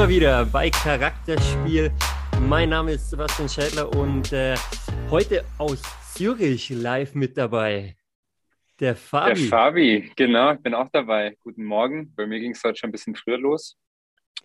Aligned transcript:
Wir 0.00 0.08
wieder 0.08 0.46
bei 0.46 0.70
Charakterspiel. 0.70 1.92
Mein 2.48 2.70
Name 2.70 2.92
ist 2.92 3.10
Sebastian 3.10 3.50
Schädler 3.50 3.94
und 3.94 4.32
äh, 4.32 4.54
heute 5.10 5.44
aus 5.58 5.82
Zürich 6.14 6.70
live 6.70 7.14
mit 7.14 7.36
dabei. 7.36 7.96
Der 8.80 8.96
Fabi. 8.96 9.34
Der 9.34 9.48
Fabi, 9.50 10.10
genau, 10.16 10.54
ich 10.54 10.60
bin 10.60 10.72
auch 10.72 10.88
dabei. 10.90 11.36
Guten 11.40 11.64
Morgen. 11.64 12.14
Bei 12.14 12.26
mir 12.26 12.40
ging 12.40 12.52
es 12.52 12.64
heute 12.64 12.78
schon 12.78 12.88
ein 12.88 12.92
bisschen 12.92 13.14
früher 13.14 13.36
los. 13.36 13.76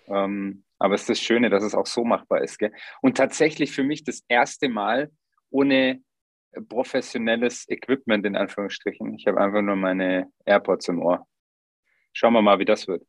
Ähm, 0.07 0.65
aber 0.77 0.95
es 0.95 1.03
ist 1.03 1.11
das 1.11 1.21
Schöne, 1.21 1.49
dass 1.49 1.63
es 1.63 1.73
auch 1.73 1.87
so 1.87 2.03
machbar 2.03 2.41
ist. 2.41 2.59
Gell? 2.59 2.73
Und 3.01 3.15
tatsächlich 3.15 3.71
für 3.71 3.83
mich 3.83 4.03
das 4.03 4.25
erste 4.27 4.67
Mal 4.67 5.09
ohne 5.51 6.01
professionelles 6.67 7.63
Equipment 7.69 8.25
in 8.25 8.35
Anführungsstrichen. 8.35 9.17
Ich 9.17 9.25
habe 9.25 9.39
einfach 9.39 9.61
nur 9.61 9.77
meine 9.77 10.27
AirPods 10.43 10.89
im 10.89 11.01
Ohr. 11.01 11.25
Schauen 12.11 12.33
wir 12.33 12.41
mal, 12.41 12.59
wie 12.59 12.65
das 12.65 12.89
wird. 12.89 13.03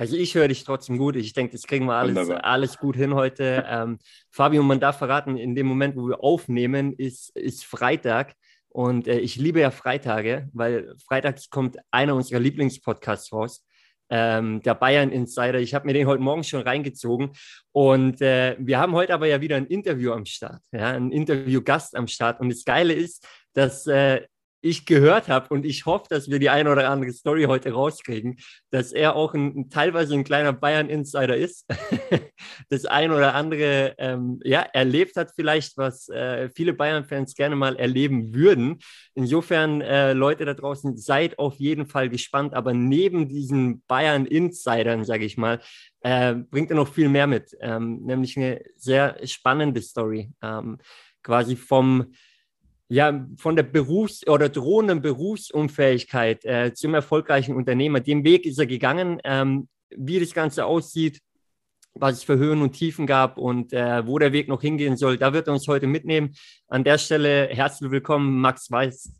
Also 0.00 0.16
ich 0.16 0.34
höre 0.34 0.48
dich 0.48 0.64
trotzdem 0.64 0.96
gut. 0.96 1.14
Ich 1.14 1.34
denke, 1.34 1.52
das 1.52 1.64
kriegen 1.64 1.84
wir 1.84 1.92
alles, 1.92 2.30
alles 2.30 2.78
gut 2.78 2.96
hin 2.96 3.14
heute. 3.14 3.64
Ähm, 3.70 3.98
Fabio, 4.30 4.62
man 4.62 4.80
darf 4.80 4.98
verraten, 4.98 5.36
in 5.36 5.54
dem 5.54 5.66
Moment, 5.66 5.94
wo 5.94 6.08
wir 6.08 6.24
aufnehmen, 6.24 6.94
ist, 6.94 7.36
ist 7.36 7.64
Freitag. 7.64 8.34
Und 8.70 9.06
äh, 9.06 9.18
ich 9.18 9.36
liebe 9.36 9.60
ja 9.60 9.70
Freitage, 9.70 10.48
weil 10.52 10.94
freitags 11.06 11.50
kommt 11.50 11.76
einer 11.90 12.14
unserer 12.16 12.40
Lieblingspodcasts 12.40 13.32
raus. 13.32 13.66
Ähm, 14.08 14.62
der 14.62 14.74
Bayern 14.74 15.12
Insider. 15.12 15.60
Ich 15.60 15.74
habe 15.74 15.86
mir 15.86 15.92
den 15.92 16.06
heute 16.06 16.22
Morgen 16.22 16.42
schon 16.42 16.62
reingezogen. 16.62 17.32
Und 17.72 18.22
äh, 18.22 18.56
wir 18.58 18.78
haben 18.78 18.94
heute 18.94 19.12
aber 19.12 19.26
ja 19.26 19.40
wieder 19.40 19.56
ein 19.56 19.66
Interview 19.66 20.12
am 20.12 20.24
Start, 20.24 20.62
ja, 20.72 20.88
ein 20.88 21.12
Interviewgast 21.12 21.94
am 21.94 22.08
Start. 22.08 22.40
Und 22.40 22.48
das 22.48 22.64
Geile 22.64 22.94
ist, 22.94 23.28
dass 23.52 23.86
äh, 23.86 24.22
ich 24.62 24.86
gehört 24.86 25.28
habe 25.28 25.48
und 25.54 25.64
ich 25.64 25.86
hoffe, 25.86 26.06
dass 26.08 26.30
wir 26.30 26.38
die 26.38 26.50
eine 26.50 26.70
oder 26.70 26.90
andere 26.90 27.12
Story 27.12 27.44
heute 27.44 27.72
rauskriegen, 27.72 28.38
dass 28.70 28.92
er 28.92 29.16
auch 29.16 29.34
ein, 29.34 29.70
teilweise 29.70 30.14
ein 30.14 30.24
kleiner 30.24 30.52
Bayern-Insider 30.52 31.36
ist, 31.36 31.66
das 32.68 32.84
ein 32.84 33.10
oder 33.10 33.34
andere 33.34 33.94
ähm, 33.98 34.40
ja, 34.44 34.60
erlebt 34.60 35.16
hat 35.16 35.32
vielleicht, 35.34 35.76
was 35.76 36.08
äh, 36.08 36.50
viele 36.54 36.74
Bayern-Fans 36.74 37.34
gerne 37.34 37.56
mal 37.56 37.76
erleben 37.76 38.34
würden. 38.34 38.78
Insofern, 39.14 39.80
äh, 39.80 40.12
Leute 40.12 40.44
da 40.44 40.54
draußen, 40.54 40.96
seid 40.96 41.38
auf 41.38 41.56
jeden 41.56 41.86
Fall 41.86 42.08
gespannt, 42.08 42.54
aber 42.54 42.74
neben 42.74 43.28
diesen 43.28 43.82
Bayern-Insidern, 43.86 45.04
sage 45.04 45.24
ich 45.24 45.36
mal, 45.36 45.60
äh, 46.02 46.34
bringt 46.34 46.70
er 46.70 46.76
noch 46.76 46.88
viel 46.88 47.08
mehr 47.08 47.26
mit, 47.26 47.56
ähm, 47.60 48.00
nämlich 48.04 48.36
eine 48.36 48.62
sehr 48.76 49.16
spannende 49.26 49.80
Story, 49.80 50.30
ähm, 50.42 50.78
quasi 51.22 51.56
vom 51.56 52.12
ja, 52.90 53.24
von 53.36 53.54
der 53.54 53.62
Berufs- 53.62 54.26
oder 54.26 54.48
drohenden 54.48 55.00
Berufsunfähigkeit 55.00 56.44
äh, 56.44 56.74
zum 56.74 56.92
erfolgreichen 56.92 57.54
Unternehmer. 57.54 58.00
Den 58.00 58.24
Weg 58.24 58.44
ist 58.44 58.58
er 58.58 58.66
gegangen. 58.66 59.20
Ähm, 59.22 59.68
wie 59.90 60.18
das 60.18 60.34
Ganze 60.34 60.66
aussieht, 60.66 61.20
was 61.94 62.18
es 62.18 62.24
für 62.24 62.36
Höhen 62.36 62.62
und 62.62 62.72
Tiefen 62.72 63.06
gab 63.06 63.38
und 63.38 63.72
äh, 63.72 64.06
wo 64.06 64.18
der 64.18 64.32
Weg 64.32 64.48
noch 64.48 64.60
hingehen 64.60 64.96
soll, 64.96 65.18
da 65.18 65.32
wird 65.32 65.46
er 65.46 65.52
uns 65.52 65.68
heute 65.68 65.86
mitnehmen. 65.86 66.34
An 66.66 66.82
der 66.82 66.98
Stelle 66.98 67.48
herzlich 67.48 67.92
willkommen, 67.92 68.40
Max 68.40 68.70
Weiß. 68.70 69.12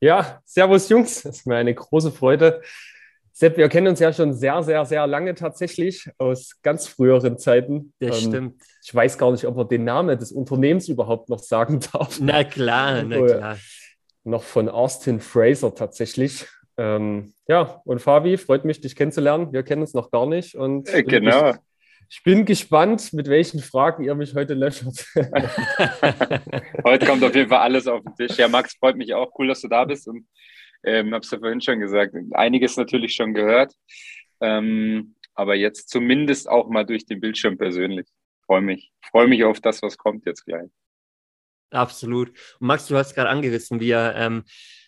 Ja, 0.00 0.40
Servus 0.44 0.88
Jungs, 0.88 1.24
es 1.24 1.38
ist 1.38 1.46
mir 1.46 1.56
eine 1.56 1.74
große 1.74 2.10
Freude, 2.10 2.60
Sepp, 3.32 3.56
wir 3.56 3.68
kennen 3.68 3.88
uns 3.88 4.00
ja 4.00 4.12
schon 4.12 4.34
sehr, 4.34 4.62
sehr, 4.62 4.84
sehr 4.84 5.06
lange 5.06 5.34
tatsächlich 5.34 6.10
aus 6.18 6.60
ganz 6.62 6.86
früheren 6.86 7.38
Zeiten. 7.38 7.92
Das 7.98 8.22
ähm, 8.22 8.30
stimmt. 8.30 8.62
Ich 8.82 8.94
weiß 8.94 9.16
gar 9.18 9.30
nicht, 9.32 9.46
ob 9.46 9.56
man 9.56 9.68
den 9.68 9.84
Namen 9.84 10.18
des 10.18 10.32
Unternehmens 10.32 10.88
überhaupt 10.88 11.28
noch 11.28 11.38
sagen 11.38 11.80
darf. 11.92 12.18
Na 12.20 12.44
klar, 12.44 13.02
na 13.02 13.16
klar. 13.16 13.58
Noch 14.24 14.42
von 14.42 14.68
Austin 14.68 15.20
Fraser 15.20 15.74
tatsächlich. 15.74 16.46
Ähm, 16.76 17.34
ja, 17.46 17.80
und 17.84 18.00
Fabi, 18.00 18.36
freut 18.36 18.64
mich, 18.64 18.80
dich 18.80 18.96
kennenzulernen. 18.96 19.52
Wir 19.52 19.62
kennen 19.62 19.82
uns 19.82 19.94
noch 19.94 20.10
gar 20.10 20.26
nicht. 20.26 20.54
Und 20.54 20.92
äh, 20.92 21.02
genau. 21.02 21.50
Ich, 21.50 21.56
ich 22.10 22.22
bin 22.22 22.44
gespannt, 22.44 23.12
mit 23.12 23.28
welchen 23.28 23.60
Fragen 23.60 24.02
ihr 24.02 24.14
mich 24.14 24.34
heute 24.34 24.54
löchert. 24.54 25.06
heute 26.84 27.06
kommt 27.06 27.24
auf 27.24 27.34
jeden 27.34 27.48
Fall 27.48 27.60
alles 27.60 27.86
auf 27.86 28.02
den 28.02 28.16
Tisch. 28.16 28.36
Ja, 28.36 28.48
Max, 28.48 28.74
freut 28.74 28.96
mich 28.96 29.14
auch. 29.14 29.30
Cool, 29.38 29.48
dass 29.48 29.60
du 29.60 29.68
da 29.68 29.84
bist. 29.84 30.08
Und 30.08 30.26
ähm, 30.84 31.12
habe 31.12 31.24
es 31.24 31.30
ja 31.30 31.38
vorhin 31.38 31.60
schon 31.60 31.80
gesagt, 31.80 32.14
einiges 32.32 32.76
natürlich 32.76 33.14
schon 33.14 33.34
gehört, 33.34 33.74
ähm, 34.40 35.14
aber 35.34 35.54
jetzt 35.54 35.88
zumindest 35.88 36.48
auch 36.48 36.68
mal 36.68 36.84
durch 36.84 37.06
den 37.06 37.20
Bildschirm 37.20 37.56
persönlich. 37.56 38.06
Freue 38.46 38.62
mich, 38.62 38.90
freue 39.10 39.28
mich 39.28 39.44
auf 39.44 39.60
das, 39.60 39.82
was 39.82 39.96
kommt 39.96 40.26
jetzt 40.26 40.44
gleich. 40.44 40.70
Absolut. 41.70 42.30
Und 42.58 42.66
Max, 42.66 42.86
du 42.88 42.96
hast 42.96 43.14
gerade 43.14 43.28
angerissen, 43.28 43.80
wir 43.80 44.14
ähm, 44.16 44.44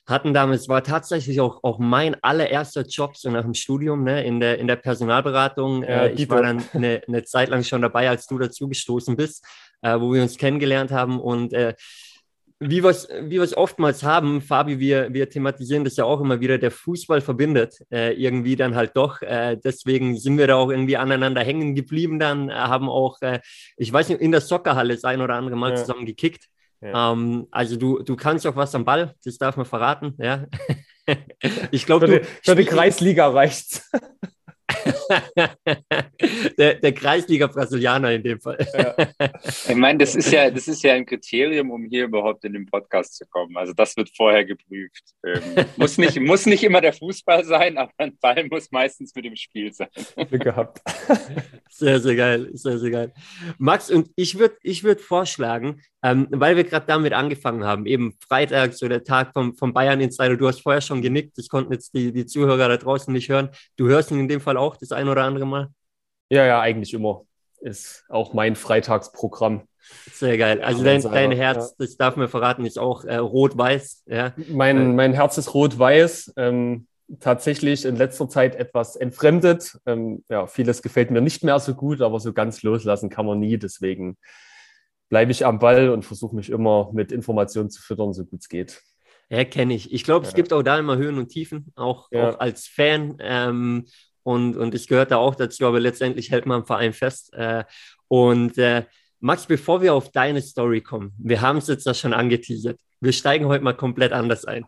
hatten 0.06 0.34
damals, 0.34 0.68
war 0.68 0.82
tatsächlich 0.82 1.40
auch, 1.40 1.62
auch 1.62 1.78
mein 1.78 2.16
allererster 2.22 2.82
Job 2.82 3.16
so 3.16 3.30
nach 3.30 3.42
dem 3.42 3.54
Studium 3.54 4.02
ne, 4.02 4.24
in, 4.24 4.40
der, 4.40 4.58
in 4.58 4.66
der 4.66 4.76
Personalberatung. 4.76 5.82
Ja, 5.84 6.06
äh, 6.06 6.12
ich 6.12 6.28
war 6.28 6.42
dann 6.42 6.62
eine, 6.72 7.02
eine 7.06 7.22
Zeit 7.22 7.50
lang 7.50 7.62
schon 7.62 7.82
dabei, 7.82 8.08
als 8.08 8.26
du 8.26 8.38
dazugestoßen 8.38 9.16
bist, 9.16 9.46
äh, 9.82 9.98
wo 10.00 10.12
wir 10.12 10.22
uns 10.22 10.36
kennengelernt 10.38 10.90
haben 10.90 11.20
und 11.20 11.52
äh, 11.52 11.74
wie 12.70 12.82
wir 12.82 12.90
es 12.90 13.08
wie 13.22 13.40
oftmals 13.40 14.02
haben, 14.02 14.40
Fabi, 14.40 14.78
wir, 14.78 15.12
wir 15.12 15.28
thematisieren 15.28 15.84
das 15.84 15.96
ja 15.96 16.04
auch 16.04 16.20
immer 16.20 16.40
wieder, 16.40 16.58
der 16.58 16.70
Fußball 16.70 17.20
verbindet 17.20 17.80
äh, 17.90 18.12
irgendwie 18.12 18.56
dann 18.56 18.74
halt 18.74 18.92
doch. 18.94 19.20
Äh, 19.22 19.56
deswegen 19.62 20.16
sind 20.16 20.38
wir 20.38 20.46
da 20.46 20.56
auch 20.56 20.70
irgendwie 20.70 20.96
aneinander 20.96 21.42
hängen 21.42 21.74
geblieben 21.74 22.18
dann, 22.18 22.48
äh, 22.48 22.54
haben 22.54 22.88
auch, 22.88 23.20
äh, 23.22 23.40
ich 23.76 23.92
weiß 23.92 24.08
nicht, 24.08 24.20
in 24.20 24.32
der 24.32 24.40
Soccerhalle 24.40 24.94
das 24.94 25.04
ein 25.04 25.20
oder 25.20 25.34
andere 25.34 25.56
Mal 25.56 25.70
ja. 25.70 25.76
zusammen 25.76 26.06
gekickt. 26.06 26.46
Ja. 26.80 27.12
Ähm, 27.12 27.46
also 27.50 27.76
du, 27.76 28.00
du 28.00 28.16
kannst 28.16 28.46
auch 28.46 28.56
was 28.56 28.74
am 28.74 28.84
Ball, 28.84 29.14
das 29.24 29.38
darf 29.38 29.56
man 29.56 29.66
verraten, 29.66 30.14
ja. 30.18 30.46
ich 31.70 31.86
glaube, 31.86 32.06
für, 32.08 32.24
für 32.42 32.56
die 32.56 32.64
Kreisliga 32.64 33.28
reicht's. 33.28 33.90
der, 36.58 36.74
der 36.74 36.92
Kreisliga-Brasilianer 36.92 38.12
in 38.12 38.22
dem 38.22 38.40
Fall. 38.40 38.58
Ja. 38.74 38.94
Ich 39.68 39.74
meine, 39.74 39.98
das 39.98 40.14
ist 40.14 40.32
ja, 40.32 40.50
das 40.50 40.68
ist 40.68 40.82
ja 40.82 40.94
ein 40.94 41.06
Kriterium, 41.06 41.70
um 41.70 41.84
hier 41.84 42.04
überhaupt 42.04 42.44
in 42.44 42.52
den 42.52 42.66
Podcast 42.66 43.16
zu 43.16 43.26
kommen. 43.26 43.56
Also 43.56 43.72
das 43.72 43.96
wird 43.96 44.10
vorher 44.16 44.44
geprüft. 44.44 45.02
Ähm, 45.24 45.66
muss, 45.76 45.98
nicht, 45.98 46.20
muss 46.20 46.46
nicht 46.46 46.64
immer 46.64 46.80
der 46.80 46.92
Fußball 46.92 47.44
sein, 47.44 47.78
aber 47.78 47.92
ein 47.98 48.16
Ball 48.20 48.44
muss 48.50 48.70
meistens 48.70 49.14
mit 49.14 49.24
dem 49.24 49.36
Spiel 49.36 49.72
sein. 49.72 49.88
Glück 50.28 50.42
gehabt. 50.42 50.80
Sehr, 51.68 52.00
sehr 52.00 52.16
geil. 52.16 52.50
Sehr, 52.52 52.78
sehr 52.78 52.90
geil. 52.90 53.12
Max, 53.58 53.90
und 53.90 54.10
ich 54.16 54.38
würde 54.38 54.56
ich 54.62 54.84
würd 54.84 55.00
vorschlagen, 55.00 55.80
ähm, 56.02 56.26
weil 56.30 56.56
wir 56.56 56.64
gerade 56.64 56.86
damit 56.86 57.12
angefangen 57.12 57.64
haben, 57.64 57.86
eben 57.86 58.14
Freitag, 58.26 58.74
so 58.74 58.88
der 58.88 59.04
Tag 59.04 59.32
vom, 59.32 59.56
vom 59.56 59.72
Bayern 59.72 60.00
Insider, 60.00 60.36
du 60.36 60.48
hast 60.48 60.60
vorher 60.60 60.80
schon 60.80 61.00
genickt, 61.00 61.38
das 61.38 61.48
konnten 61.48 61.72
jetzt 61.72 61.94
die, 61.94 62.12
die 62.12 62.26
Zuhörer 62.26 62.68
da 62.68 62.76
draußen 62.76 63.12
nicht 63.12 63.28
hören. 63.28 63.50
Du 63.76 63.88
hörst 63.88 64.10
ihn 64.10 64.18
in 64.18 64.28
dem 64.28 64.40
Fall 64.40 64.56
auch 64.56 64.76
das 64.76 64.92
ein 65.02 65.08
oder 65.08 65.24
andere 65.24 65.46
Mal? 65.46 65.68
Ja, 66.30 66.46
ja, 66.46 66.60
eigentlich 66.60 66.94
immer. 66.94 67.24
Ist 67.60 68.04
auch 68.08 68.32
mein 68.32 68.56
Freitagsprogramm. 68.56 69.62
Sehr 70.12 70.38
geil. 70.38 70.62
Also 70.62 70.84
dein, 70.84 71.02
dein 71.02 71.32
Herz, 71.32 71.70
ja. 71.70 71.84
das 71.84 71.96
darf 71.96 72.16
man 72.16 72.28
verraten, 72.28 72.64
ist 72.64 72.78
auch 72.78 73.04
äh, 73.04 73.16
rot-weiß. 73.16 74.04
Ja? 74.06 74.32
Mein, 74.48 74.78
äh, 74.78 74.94
mein 74.94 75.12
Herz 75.12 75.38
ist 75.38 75.54
rot-weiß. 75.54 76.34
Ähm, 76.36 76.86
tatsächlich 77.20 77.84
in 77.84 77.96
letzter 77.96 78.28
Zeit 78.28 78.56
etwas 78.56 78.96
entfremdet. 78.96 79.78
Ähm, 79.86 80.24
ja, 80.28 80.46
vieles 80.46 80.82
gefällt 80.82 81.10
mir 81.10 81.20
nicht 81.20 81.44
mehr 81.44 81.58
so 81.58 81.74
gut, 81.74 82.00
aber 82.00 82.20
so 82.20 82.32
ganz 82.32 82.62
loslassen 82.62 83.10
kann 83.10 83.26
man 83.26 83.38
nie. 83.40 83.58
Deswegen 83.58 84.16
bleibe 85.08 85.32
ich 85.32 85.44
am 85.44 85.58
Ball 85.58 85.90
und 85.90 86.04
versuche 86.04 86.34
mich 86.34 86.48
immer 86.48 86.90
mit 86.92 87.12
Informationen 87.12 87.70
zu 87.70 87.82
füttern, 87.82 88.14
so 88.14 88.24
gut 88.24 88.40
es 88.40 88.48
geht. 88.48 88.82
Ja, 89.28 89.44
kenne 89.44 89.74
ich. 89.74 89.92
Ich 89.92 90.04
glaube, 90.04 90.24
ja. 90.24 90.28
es 90.28 90.34
gibt 90.34 90.52
auch 90.52 90.62
da 90.62 90.78
immer 90.78 90.96
Höhen 90.96 91.18
und 91.18 91.28
Tiefen, 91.28 91.72
auch, 91.74 92.08
ja. 92.10 92.30
auch 92.30 92.40
als 92.40 92.66
Fan. 92.66 93.16
Ähm, 93.20 93.86
und, 94.22 94.56
und 94.56 94.74
ich 94.74 94.88
gehöre 94.88 95.06
da 95.06 95.16
auch 95.16 95.34
dazu, 95.34 95.66
aber 95.66 95.80
letztendlich 95.80 96.30
hält 96.30 96.46
man 96.46 96.60
am 96.60 96.66
Verein 96.66 96.92
fest. 96.92 97.32
Äh, 97.34 97.64
und 98.08 98.58
äh, 98.58 98.84
Max, 99.20 99.46
bevor 99.46 99.82
wir 99.82 99.94
auf 99.94 100.10
deine 100.10 100.42
Story 100.42 100.80
kommen, 100.80 101.12
wir 101.18 101.40
haben 101.40 101.58
es 101.58 101.68
jetzt 101.68 101.86
ja 101.86 101.94
schon 101.94 102.12
angeteasert. 102.12 102.80
Wir 103.00 103.12
steigen 103.12 103.46
heute 103.46 103.62
mal 103.62 103.76
komplett 103.76 104.12
anders 104.12 104.44
ein. 104.44 104.64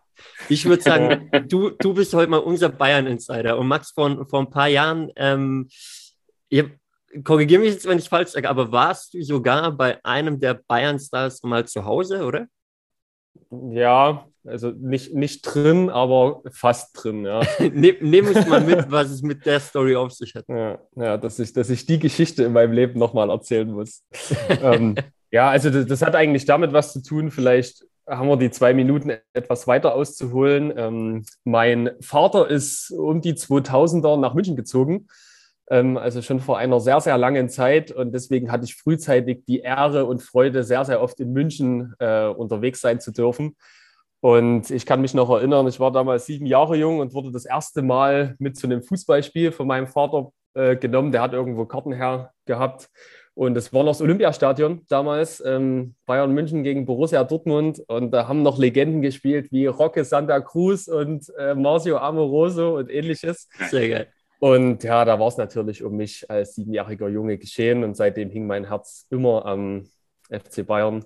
Ich 0.49 0.65
würde 0.65 0.81
sagen, 0.83 1.29
du, 1.47 1.71
du 1.71 1.93
bist 1.93 2.13
heute 2.13 2.29
mal 2.29 2.37
unser 2.37 2.69
Bayern-Insider. 2.69 3.57
Und 3.57 3.67
Max, 3.67 3.91
vor, 3.91 4.25
vor 4.27 4.39
ein 4.39 4.49
paar 4.49 4.67
Jahren, 4.67 5.11
ähm, 5.17 5.67
korrigiere 7.23 7.61
mich 7.61 7.73
jetzt, 7.73 7.87
wenn 7.87 7.99
ich 7.99 8.09
falsch 8.09 8.29
sage, 8.29 8.49
aber 8.49 8.71
warst 8.71 9.13
du 9.13 9.21
sogar 9.23 9.71
bei 9.71 10.03
einem 10.03 10.39
der 10.39 10.55
Bayern-Stars 10.67 11.43
mal 11.43 11.65
zu 11.67 11.85
Hause, 11.85 12.23
oder? 12.25 12.47
Ja, 13.51 14.25
also 14.45 14.71
nicht, 14.71 15.13
nicht 15.13 15.41
drin, 15.41 15.89
aber 15.89 16.41
fast 16.51 16.91
drin, 16.93 17.25
ja. 17.25 17.41
Nehm, 17.59 17.95
nehm 18.01 18.27
uns 18.27 18.47
mal 18.47 18.61
mit, 18.61 18.91
was 18.91 19.09
es 19.09 19.21
mit 19.21 19.45
der 19.45 19.59
Story 19.59 19.95
auf 19.95 20.11
sich 20.11 20.35
hat. 20.35 20.45
Ja, 20.47 20.79
ja 20.95 21.17
dass, 21.17 21.39
ich, 21.39 21.53
dass 21.53 21.69
ich 21.69 21.85
die 21.85 21.99
Geschichte 21.99 22.43
in 22.43 22.53
meinem 22.53 22.73
Leben 22.73 22.99
nochmal 22.99 23.29
erzählen 23.29 23.71
muss. 23.71 24.03
ähm, 24.61 24.95
ja, 25.31 25.49
also 25.49 25.69
das, 25.69 25.85
das, 25.85 26.01
hat 26.01 26.15
eigentlich 26.15 26.45
damit 26.45 26.73
was 26.73 26.93
zu 26.93 27.01
tun. 27.01 27.31
Vielleicht 27.31 27.85
haben 28.07 28.27
wir 28.27 28.37
die 28.37 28.51
zwei 28.51 28.73
Minuten 28.73 29.13
etwas 29.33 29.67
weiter 29.67 29.95
auszuholen. 29.95 30.73
Ähm, 30.75 31.25
mein 31.43 31.91
Vater 32.01 32.49
ist 32.49 32.91
um 32.91 33.21
die 33.21 33.33
2000er 33.33 34.17
nach 34.19 34.33
München 34.33 34.55
gezogen 34.55 35.07
ähm, 35.69 35.97
also 35.97 36.21
schon 36.21 36.39
vor 36.39 36.57
einer 36.57 36.79
sehr, 36.79 37.01
sehr 37.01 37.17
langen 37.17 37.49
Zeit. 37.49 37.91
Und 37.91 38.13
deswegen 38.13 38.51
hatte 38.51 38.65
ich 38.65 38.75
frühzeitig 38.75 39.45
die 39.47 39.59
Ehre 39.59 40.05
und 40.05 40.21
Freude, 40.21 40.63
sehr, 40.63 40.85
sehr 40.85 41.01
oft 41.01 41.19
in 41.19 41.33
München 41.33 41.93
äh, 41.99 42.27
unterwegs 42.27 42.81
sein 42.81 42.99
zu 42.99 43.11
dürfen. 43.11 43.55
Und 44.21 44.71
ich 44.71 44.85
kann 44.85 45.01
mich 45.01 45.13
noch 45.13 45.29
erinnern, 45.29 45.67
ich 45.67 45.79
war 45.79 45.91
damals 45.91 46.25
sieben 46.25 46.45
Jahre 46.45 46.75
jung 46.75 46.99
und 46.99 47.13
wurde 47.13 47.31
das 47.31 47.45
erste 47.45 47.81
Mal 47.81 48.35
mit 48.39 48.57
zu 48.57 48.67
einem 48.67 48.81
Fußballspiel 48.81 49.51
von 49.51 49.67
meinem 49.67 49.87
Vater 49.87 50.31
äh, 50.55 50.75
genommen. 50.75 51.11
Der 51.11 51.21
hat 51.21 51.33
irgendwo 51.33 51.65
Karten 51.65 51.93
her 51.93 52.31
gehabt. 52.45 52.89
Und 53.35 53.57
es 53.57 53.73
war 53.73 53.83
noch 53.83 53.91
das 53.91 54.01
Olympiastadion 54.01 54.85
damals, 54.87 55.43
ähm, 55.45 55.95
Bayern 56.05 56.31
München 56.31 56.63
gegen 56.63 56.85
Borussia 56.85 57.21
Dortmund. 57.25 57.83
Und 57.87 58.11
da 58.11 58.29
haben 58.29 58.41
noch 58.43 58.57
Legenden 58.57 59.01
gespielt 59.01 59.51
wie 59.51 59.65
Roque 59.65 60.05
Santa 60.05 60.39
Cruz 60.39 60.87
und 60.87 61.31
äh, 61.37 61.53
Marcio 61.53 61.97
Amoroso 61.97 62.77
und 62.77 62.89
ähnliches. 62.89 63.49
Sehr 63.69 63.89
geil. 63.89 64.07
Und 64.39 64.83
ja, 64.83 65.03
da 65.03 65.19
war 65.19 65.27
es 65.27 65.37
natürlich 65.37 65.83
um 65.83 65.97
mich 65.97 66.29
als 66.29 66.55
siebenjähriger 66.55 67.09
Junge 67.09 67.37
geschehen. 67.37 67.83
Und 67.83 67.95
seitdem 67.95 68.29
hing 68.29 68.47
mein 68.47 68.69
Herz 68.69 69.05
immer 69.09 69.45
am 69.45 69.83
FC 70.29 70.65
Bayern. 70.65 71.03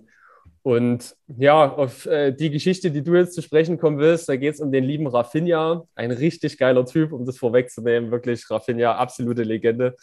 Und 0.61 1.15
ja, 1.27 1.71
auf 1.71 2.05
äh, 2.05 2.31
die 2.31 2.49
Geschichte, 2.49 2.91
die 2.91 3.03
du 3.03 3.15
jetzt 3.15 3.33
zu 3.33 3.41
sprechen 3.41 3.77
kommen 3.77 3.97
willst, 3.97 4.27
da 4.27 4.35
geht 4.35 4.55
es 4.55 4.59
um 4.59 4.71
den 4.71 4.83
lieben 4.83 5.07
Rafinha. 5.07 5.85
Ein 5.95 6.11
richtig 6.11 6.57
geiler 6.57 6.85
Typ, 6.85 7.13
um 7.13 7.25
das 7.25 7.37
vorwegzunehmen. 7.37 8.11
Wirklich 8.11 8.49
Rafinha, 8.49 8.95
absolute 8.95 9.43
Legende. 9.43 9.95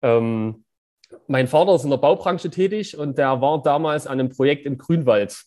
Ähm, 0.00 0.64
mein 1.26 1.46
Vater 1.46 1.74
ist 1.74 1.84
in 1.84 1.90
der 1.90 1.98
Baubranche 1.98 2.50
tätig 2.50 2.96
und 2.96 3.18
der 3.18 3.40
war 3.40 3.62
damals 3.62 4.06
an 4.06 4.18
einem 4.18 4.30
Projekt 4.30 4.64
im 4.66 4.78
Grünwald 4.78 5.44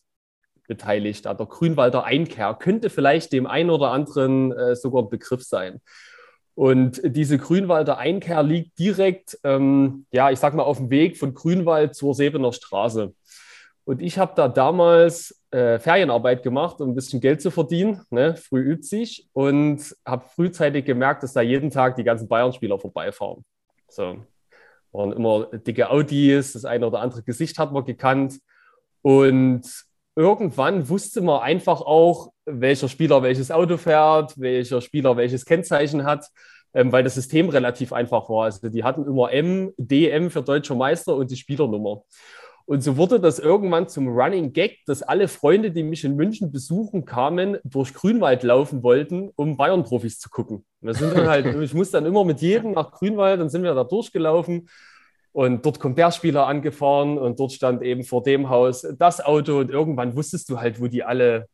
beteiligt. 0.68 1.25
Der 1.25 1.36
Grünwalder 1.36 2.03
Einkehr 2.03 2.53
könnte 2.53 2.89
vielleicht 2.89 3.33
dem 3.33 3.47
einen 3.47 3.69
oder 3.69 3.92
anderen 3.92 4.51
äh, 4.51 4.75
sogar 4.75 5.03
ein 5.03 5.09
Begriff 5.09 5.44
sein. 5.44 5.81
Und 6.56 7.01
diese 7.03 7.38
Grünwalder 7.38 7.97
Einkehr 7.97 8.42
liegt 8.42 8.80
direkt, 8.80 9.38
ähm, 9.44 10.06
ja, 10.12 10.31
ich 10.31 10.39
sag 10.39 10.53
mal, 10.53 10.63
auf 10.63 10.77
dem 10.77 10.89
Weg 10.89 11.18
von 11.18 11.33
Grünwald 11.33 11.95
zur 11.95 12.15
Sebener 12.15 12.53
Straße. 12.53 13.13
Und 13.85 14.01
ich 14.01 14.17
habe 14.17 14.33
da 14.35 14.47
damals 14.47 15.43
äh, 15.51 15.77
Ferienarbeit 15.77 16.41
gemacht, 16.41 16.81
um 16.81 16.89
ein 16.89 16.95
bisschen 16.95 17.21
Geld 17.21 17.41
zu 17.41 17.51
verdienen. 17.51 18.01
Ne? 18.09 18.35
Früh 18.35 18.61
übt 18.61 18.83
sich 18.83 19.29
und 19.31 19.95
habe 20.03 20.25
frühzeitig 20.27 20.85
gemerkt, 20.85 21.21
dass 21.21 21.33
da 21.33 21.41
jeden 21.41 21.69
Tag 21.69 21.95
die 21.95 22.03
ganzen 22.03 22.27
Bayern-Spieler 22.27 22.79
vorbeifahren. 22.79 23.45
So. 23.87 24.17
Waren 24.91 25.11
immer 25.11 25.45
dicke 25.51 25.89
Audis, 25.89 26.53
das 26.53 26.65
eine 26.65 26.87
oder 26.87 26.99
andere 26.99 27.21
Gesicht 27.21 27.59
hat 27.59 27.71
man 27.71 27.85
gekannt. 27.85 28.39
Und 29.03 29.63
irgendwann 30.15 30.89
wusste 30.89 31.21
man 31.21 31.41
einfach 31.41 31.81
auch, 31.81 32.31
welcher 32.45 32.89
Spieler 32.89 33.21
welches 33.21 33.51
Auto 33.51 33.77
fährt, 33.77 34.39
welcher 34.39 34.81
Spieler 34.81 35.15
welches 35.15 35.45
Kennzeichen 35.45 36.05
hat, 36.05 36.25
ähm, 36.73 36.91
weil 36.91 37.03
das 37.03 37.15
System 37.15 37.49
relativ 37.49 37.93
einfach 37.93 38.29
war. 38.29 38.45
Also 38.45 38.67
die 38.69 38.83
hatten 38.83 39.05
immer 39.05 39.31
M, 39.31 39.73
DM 39.77 40.31
für 40.31 40.41
deutscher 40.41 40.75
Meister 40.75 41.15
und 41.15 41.29
die 41.29 41.37
Spielernummer. 41.37 42.01
Und 42.67 42.81
so 42.81 42.97
wurde 42.97 43.19
das 43.19 43.38
irgendwann 43.38 43.88
zum 43.88 44.07
Running 44.07 44.51
Gag, 44.51 44.79
dass 44.88 45.03
alle 45.03 45.27
Freunde, 45.27 45.71
die 45.71 45.83
mich 45.83 46.03
in 46.03 46.15
München 46.15 46.51
besuchen 46.51 47.06
kamen, 47.06 47.59
durch 47.63 47.94
Grünwald 47.94 48.41
laufen 48.41 48.81
wollten, 48.81 49.29
um 49.35 49.56
Bayern-Profis 49.56 50.19
zu 50.19 50.29
gucken. 50.29 50.65
Halt, 50.83 51.45
ich 51.62 51.73
muss 51.75 51.91
dann 51.91 52.07
immer 52.07 52.25
mit 52.25 52.41
jedem 52.41 52.71
nach 52.71 52.91
Grünwald, 52.91 53.39
dann 53.39 53.50
sind 53.50 53.63
wir 53.63 53.75
da 53.75 53.83
durchgelaufen. 53.83 54.67
Und 55.31 55.65
dort 55.65 55.79
kommt 55.79 55.97
der 55.97 56.12
Spieler 56.12 56.47
angefahren 56.47 57.17
und 57.17 57.39
dort 57.39 57.51
stand 57.51 57.83
eben 57.83 58.03
vor 58.03 58.23
dem 58.23 58.50
Haus 58.50 58.88
das 58.97 59.23
Auto 59.23 59.59
und 59.59 59.69
irgendwann 59.69 60.15
wusstest 60.15 60.50
du 60.50 60.59
halt, 60.59 60.79
wo 60.79 60.88
die 60.88 61.03
alle 61.03 61.50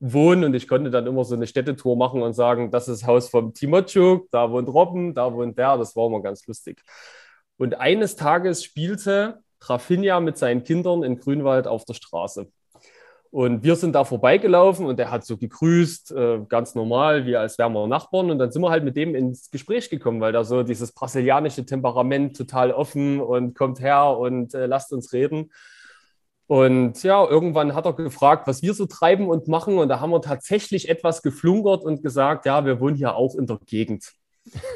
wohnen 0.00 0.44
und 0.44 0.54
ich 0.54 0.68
konnte 0.68 0.90
dann 0.90 1.06
immer 1.06 1.24
so 1.24 1.34
eine 1.34 1.46
Städtetour 1.46 1.96
machen 1.96 2.22
und 2.22 2.34
sagen, 2.34 2.70
das 2.70 2.88
ist 2.88 3.02
das 3.02 3.08
Haus 3.08 3.30
vom 3.30 3.54
Timotschuk, 3.54 4.28
da 4.30 4.50
wohnt 4.50 4.68
Robben, 4.68 5.14
da 5.14 5.32
wohnt 5.32 5.56
der, 5.56 5.78
das 5.78 5.96
war 5.96 6.08
immer 6.08 6.20
ganz 6.20 6.46
lustig. 6.46 6.82
Und 7.56 7.80
eines 7.80 8.16
Tages 8.16 8.64
spielte 8.64 9.38
Rafinha 9.68 10.20
mit 10.20 10.38
seinen 10.38 10.64
Kindern 10.64 11.02
in 11.02 11.18
Grünwald 11.18 11.66
auf 11.66 11.84
der 11.84 11.94
Straße. 11.94 12.48
Und 13.32 13.62
wir 13.64 13.76
sind 13.76 13.94
da 13.94 14.04
vorbeigelaufen 14.04 14.84
und 14.84 15.00
er 15.00 15.10
hat 15.10 15.24
so 15.24 15.38
gegrüßt, 15.38 16.12
äh, 16.12 16.40
ganz 16.50 16.74
normal, 16.74 17.24
wie 17.24 17.34
als 17.34 17.56
wären 17.56 17.72
wir 17.72 17.86
Nachbarn. 17.86 18.30
Und 18.30 18.38
dann 18.38 18.52
sind 18.52 18.60
wir 18.60 18.68
halt 18.68 18.84
mit 18.84 18.94
dem 18.94 19.14
ins 19.14 19.50
Gespräch 19.50 19.88
gekommen, 19.88 20.20
weil 20.20 20.32
da 20.32 20.44
so 20.44 20.62
dieses 20.62 20.92
brasilianische 20.92 21.64
Temperament 21.64 22.36
total 22.36 22.72
offen 22.72 23.20
und 23.20 23.56
kommt 23.56 23.80
her 23.80 24.18
und 24.18 24.52
äh, 24.52 24.66
lasst 24.66 24.92
uns 24.92 25.14
reden. 25.14 25.50
Und 26.46 27.02
ja, 27.02 27.26
irgendwann 27.26 27.74
hat 27.74 27.86
er 27.86 27.94
gefragt, 27.94 28.46
was 28.46 28.60
wir 28.60 28.74
so 28.74 28.84
treiben 28.84 29.30
und 29.30 29.48
machen. 29.48 29.78
Und 29.78 29.88
da 29.88 30.00
haben 30.00 30.10
wir 30.10 30.20
tatsächlich 30.20 30.90
etwas 30.90 31.22
geflunkert 31.22 31.84
und 31.84 32.02
gesagt, 32.02 32.44
ja, 32.44 32.66
wir 32.66 32.80
wohnen 32.80 32.96
hier 32.96 33.14
auch 33.16 33.34
in 33.34 33.46
der 33.46 33.58
Gegend. 33.64 34.12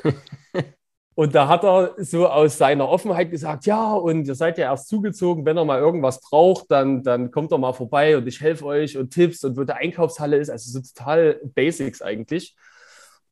Und 1.17 1.35
da 1.35 1.49
hat 1.49 1.65
er 1.65 1.95
so 1.97 2.29
aus 2.29 2.59
seiner 2.59 2.91
Offenheit 2.91 3.31
gesagt, 3.31 3.65
ja, 3.65 3.95
und 3.95 4.29
ihr 4.29 4.35
seid 4.35 4.59
ja 4.59 4.65
erst 4.65 4.89
zugezogen, 4.89 5.47
wenn 5.47 5.57
er 5.57 5.65
mal 5.65 5.81
irgendwas 5.81 6.21
braucht, 6.21 6.71
dann, 6.71 7.03
dann 7.03 7.31
kommt 7.31 7.53
er 7.53 7.59
mal 7.59 7.73
vorbei 7.73 8.19
und 8.19 8.27
ich 8.27 8.43
helfe 8.43 8.67
euch 8.67 8.99
und 8.99 9.15
Tipps 9.15 9.43
und 9.43 9.57
wo 9.57 9.65
der 9.65 9.77
Einkaufshalle 9.77 10.37
ist. 10.37 10.51
Also 10.51 10.71
so 10.71 10.81
total 10.95 11.41
Basics 11.55 12.03
eigentlich. 12.03 12.55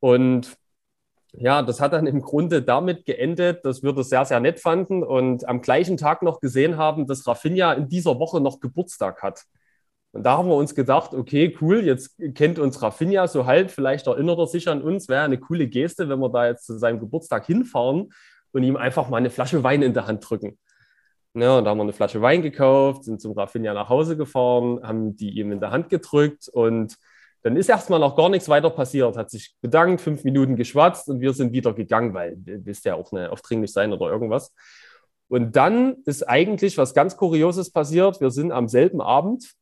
Und 0.01 0.57
ja, 1.35 1.61
das 1.61 1.79
hat 1.79 1.93
dann 1.93 2.07
im 2.07 2.23
Grunde 2.23 2.63
damit 2.63 3.05
geendet, 3.05 3.67
dass 3.67 3.83
wir 3.83 3.93
das 3.93 4.09
sehr, 4.09 4.25
sehr 4.25 4.41
nett 4.41 4.61
fanden 4.61 5.03
und 5.03 5.47
am 5.47 5.61
gleichen 5.61 5.99
Tag 5.99 6.23
noch 6.23 6.41
gesehen 6.41 6.79
haben, 6.79 7.07
dass 7.07 7.27
Rafinha 7.27 7.75
in 7.75 7.89
dieser 7.89 8.19
Woche 8.19 8.41
noch 8.41 8.61
Geburtstag 8.61 9.23
hat. 9.23 9.45
Und 10.15 10.23
da 10.23 10.39
haben 10.39 10.49
wir 10.49 10.55
uns 10.55 10.77
gedacht, 10.77 11.13
okay, 11.13 11.57
cool, 11.61 11.85
jetzt 11.85 12.17
kennt 12.37 12.61
uns 12.61 12.81
Rafinha 12.81 13.27
so 13.27 13.47
halb, 13.47 13.73
vielleicht 13.73 14.07
erinnert 14.07 14.39
er 14.39 14.47
sich 14.47 14.69
an 14.69 14.81
uns, 14.81 15.09
wäre 15.09 15.25
eine 15.25 15.39
coole 15.39 15.67
Geste, 15.67 16.09
wenn 16.09 16.21
wir 16.21 16.29
da 16.29 16.47
jetzt 16.47 16.67
zu 16.67 16.79
seinem 16.79 17.01
Geburtstag 17.01 17.45
hinfahren 17.47 18.11
und 18.53 18.63
ihm 18.63 18.77
einfach 18.77 19.09
mal 19.09 19.17
eine 19.17 19.31
Flasche 19.31 19.65
Wein 19.65 19.83
in 19.83 19.93
der 19.93 20.07
Hand 20.07 20.29
drücken. 20.29 20.57
Ja, 21.35 21.59
und 21.59 21.65
da 21.65 21.71
haben 21.71 21.79
wir 21.79 21.83
eine 21.83 21.93
Flasche 21.93 22.23
Wein 22.23 22.43
gekauft, 22.43 23.03
sind 23.03 23.21
zum 23.21 23.33
Rafinha 23.33 23.75
nach 23.75 23.89
Hause 23.89 24.17
gefahren, 24.17 24.79
haben 24.85 25.17
die 25.17 25.37
ihm 25.37 25.51
in 25.51 25.59
der 25.59 25.73
Hand 25.73 25.89
gedrückt 25.89 26.49
und 26.49 26.97
dann 27.43 27.57
ist 27.57 27.69
erstmal 27.69 27.99
noch 27.99 28.15
gar 28.15 28.29
nichts 28.29 28.49
weiter 28.49 28.71
passiert, 28.71 29.17
hat 29.17 29.31
sich 29.31 29.57
bedankt, 29.63 30.01
fünf 30.01 30.23
Minuten 30.23 30.55
geschwatzt 30.55 31.09
und 31.09 31.21
wir 31.21 31.33
sind 31.33 31.53
wieder 31.53 31.75
gegangen, 31.75 32.15
weil 32.15 32.37
wisst 32.39 32.85
ja 32.85 32.95
auch 32.95 33.11
nicht 33.11 33.31
aufdringlich 33.31 33.73
sein 33.73 33.93
oder 33.93 34.13
irgendwas. 34.13 34.55
Und 35.27 35.57
dann 35.57 35.97
ist 36.07 36.23
eigentlich 36.23 36.79
was 36.79 36.95
ganz 36.95 37.17
Kurioses 37.17 37.73
passiert. 37.73 38.21
Wir 38.21 38.31
sind 38.31 38.53
am 38.53 38.69
selben 38.69 39.01
Abend 39.01 39.57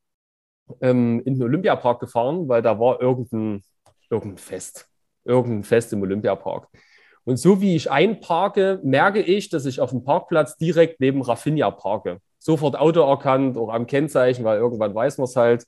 ähm, 0.81 1.21
in 1.25 1.35
den 1.35 1.43
Olympiapark 1.43 1.99
gefahren, 1.99 2.47
weil 2.47 2.61
da 2.61 2.79
war 2.79 3.01
irgendein, 3.01 3.63
irgendein 4.09 4.37
Fest. 4.37 4.87
Irgendein 5.25 5.63
Fest 5.63 5.93
im 5.93 6.01
Olympiapark. 6.01 6.67
Und 7.25 7.37
so 7.37 7.61
wie 7.61 7.75
ich 7.75 7.89
einparke, 7.89 8.79
merke 8.83 9.21
ich, 9.21 9.49
dass 9.49 9.65
ich 9.65 9.79
auf 9.79 9.91
dem 9.91 10.03
Parkplatz 10.03 10.57
direkt 10.57 10.99
neben 10.99 11.21
Rafinha 11.21 11.71
parke. 11.71 12.19
Sofort 12.37 12.77
Auto 12.77 13.01
erkannt, 13.01 13.57
auch 13.57 13.69
am 13.69 13.87
Kennzeichen, 13.87 14.43
weil 14.43 14.57
irgendwann 14.57 14.93
weiß 14.93 15.17
man 15.17 15.25
es 15.25 15.35
halt. 15.35 15.65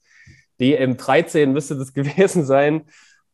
DM13 0.60 1.48
müsste 1.48 1.78
das 1.78 1.94
gewesen 1.94 2.46
sein. 2.46 2.84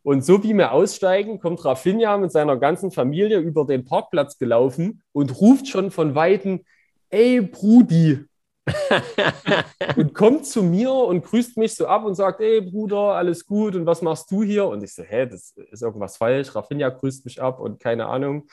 Und 0.04 0.26
so 0.26 0.44
wie 0.44 0.54
wir 0.54 0.72
aussteigen, 0.72 1.40
kommt 1.40 1.64
Rafinha 1.64 2.18
mit 2.18 2.32
seiner 2.32 2.58
ganzen 2.58 2.92
Familie 2.92 3.40
über 3.40 3.66
den 3.66 3.86
Parkplatz 3.86 4.38
gelaufen 4.38 5.04
und 5.12 5.40
ruft 5.40 5.68
schon 5.68 5.92
von 5.92 6.16
Weitem, 6.16 6.62
ey 7.10 7.42
Brudi, 7.42 8.26
und 9.96 10.14
kommt 10.14 10.46
zu 10.46 10.62
mir 10.64 10.94
und 10.94 11.24
grüßt 11.24 11.58
mich 11.58 11.76
so 11.76 11.88
ab 11.88 12.06
und 12.06 12.16
sagt, 12.16 12.42
ey 12.42 12.62
Bruder, 12.62 13.16
alles 13.16 13.46
gut 13.46 13.76
und 13.76 13.86
was 13.86 14.02
machst 14.02 14.30
du 14.32 14.44
hier? 14.44 14.68
Und 14.68 14.84
ich 14.84 14.94
so, 14.94 15.04
hä, 15.04 15.26
das 15.26 15.54
ist 15.72 15.82
irgendwas 15.82 16.18
falsch. 16.18 16.56
Rafinha 16.56 16.90
grüßt 16.90 17.26
mich 17.26 17.42
ab 17.42 17.60
und 17.60 17.80
keine 17.80 18.08
Ahnung. 18.08 18.48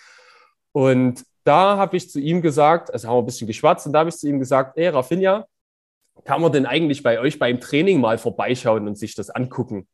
Und 0.73 1.25
da 1.45 1.77
habe 1.77 1.97
ich 1.97 2.11
zu 2.11 2.21
ihm 2.21 2.43
gesagt, 2.43 2.93
also 2.93 3.09
haben 3.09 3.17
wir 3.17 3.23
ein 3.23 3.27
bisschen 3.27 3.47
geschwatzt 3.47 3.87
und 3.87 3.93
da 3.93 4.01
habe 4.01 4.09
ich 4.11 4.17
zu 4.17 4.29
ihm 4.29 4.39
gesagt, 4.39 4.77
ey 4.79 4.89
Rafinha, 4.89 5.47
kann 6.25 6.41
man 6.43 6.53
denn 6.53 6.67
eigentlich 6.67 7.03
bei 7.03 7.21
euch 7.21 7.39
beim 7.39 7.61
Training 7.61 8.01
mal 8.01 8.19
vorbeischauen 8.19 8.89
und 8.89 8.97
sich 8.97 9.15
das 9.15 9.31
angucken? 9.31 9.89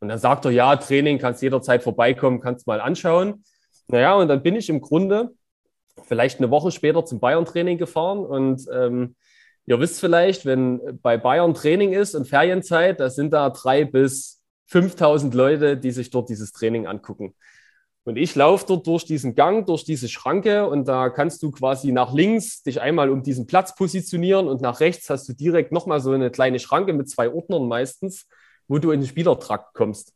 Und 0.00 0.08
dann 0.08 0.18
sagt 0.18 0.44
er, 0.44 0.50
ja, 0.50 0.74
Training, 0.76 1.18
kannst 1.18 1.42
jederzeit 1.42 1.82
vorbeikommen, 1.82 2.40
kannst 2.40 2.66
mal 2.66 2.80
anschauen. 2.80 3.44
Naja, 3.86 4.14
und 4.14 4.28
dann 4.28 4.42
bin 4.42 4.56
ich 4.56 4.68
im 4.68 4.80
Grunde 4.80 5.30
vielleicht 6.04 6.38
eine 6.38 6.50
Woche 6.50 6.70
später 6.70 7.04
zum 7.04 7.20
Bayern-Training 7.20 7.78
gefahren 7.78 8.24
und 8.24 8.66
ähm, 8.72 9.16
ihr 9.66 9.78
wisst 9.80 10.00
vielleicht, 10.00 10.44
wenn 10.46 10.98
bei 11.02 11.16
Bayern 11.16 11.54
Training 11.54 11.92
ist 11.92 12.14
und 12.14 12.26
Ferienzeit, 12.26 13.00
da 13.00 13.10
sind 13.10 13.32
da 13.32 13.50
drei 13.50 13.84
bis 13.84 14.42
5000 14.66 15.34
Leute, 15.34 15.76
die 15.76 15.90
sich 15.90 16.10
dort 16.10 16.28
dieses 16.28 16.52
Training 16.52 16.86
angucken. 16.86 17.34
Und 18.04 18.16
ich 18.16 18.34
laufe 18.34 18.66
dort 18.66 18.86
durch 18.86 19.04
diesen 19.04 19.36
Gang, 19.36 19.64
durch 19.66 19.84
diese 19.84 20.08
Schranke 20.08 20.66
und 20.68 20.88
da 20.88 21.08
kannst 21.08 21.42
du 21.42 21.52
quasi 21.52 21.92
nach 21.92 22.12
links 22.12 22.62
dich 22.62 22.80
einmal 22.80 23.10
um 23.10 23.22
diesen 23.22 23.46
Platz 23.46 23.76
positionieren 23.76 24.48
und 24.48 24.60
nach 24.60 24.80
rechts 24.80 25.08
hast 25.08 25.28
du 25.28 25.34
direkt 25.34 25.70
nochmal 25.70 26.00
so 26.00 26.10
eine 26.10 26.30
kleine 26.30 26.58
Schranke 26.58 26.94
mit 26.94 27.08
zwei 27.08 27.32
Ordnern 27.32 27.68
meistens, 27.68 28.26
wo 28.66 28.78
du 28.78 28.90
in 28.90 29.00
den 29.00 29.08
Spielertrakt 29.08 29.74
kommst. 29.74 30.14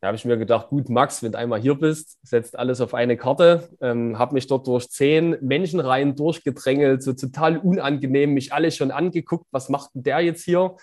Da 0.00 0.08
habe 0.08 0.16
ich 0.16 0.24
mir 0.24 0.36
gedacht, 0.36 0.68
gut, 0.68 0.88
Max, 0.90 1.22
wenn 1.22 1.32
du 1.32 1.38
einmal 1.38 1.60
hier 1.60 1.74
bist, 1.74 2.18
setzt 2.22 2.58
alles 2.58 2.80
auf 2.80 2.92
eine 2.92 3.16
Karte. 3.16 3.70
Ähm, 3.80 4.18
habe 4.18 4.34
mich 4.34 4.46
dort 4.46 4.66
durch 4.66 4.88
zehn 4.90 5.36
Menschenreihen 5.40 6.14
durchgedrängelt, 6.14 7.02
so 7.02 7.14
total 7.14 7.58
unangenehm, 7.58 8.34
mich 8.34 8.52
alle 8.52 8.70
schon 8.70 8.90
angeguckt, 8.90 9.46
was 9.50 9.68
macht 9.68 9.94
denn 9.94 10.02
der 10.02 10.20
jetzt 10.20 10.44
hier? 10.44 10.76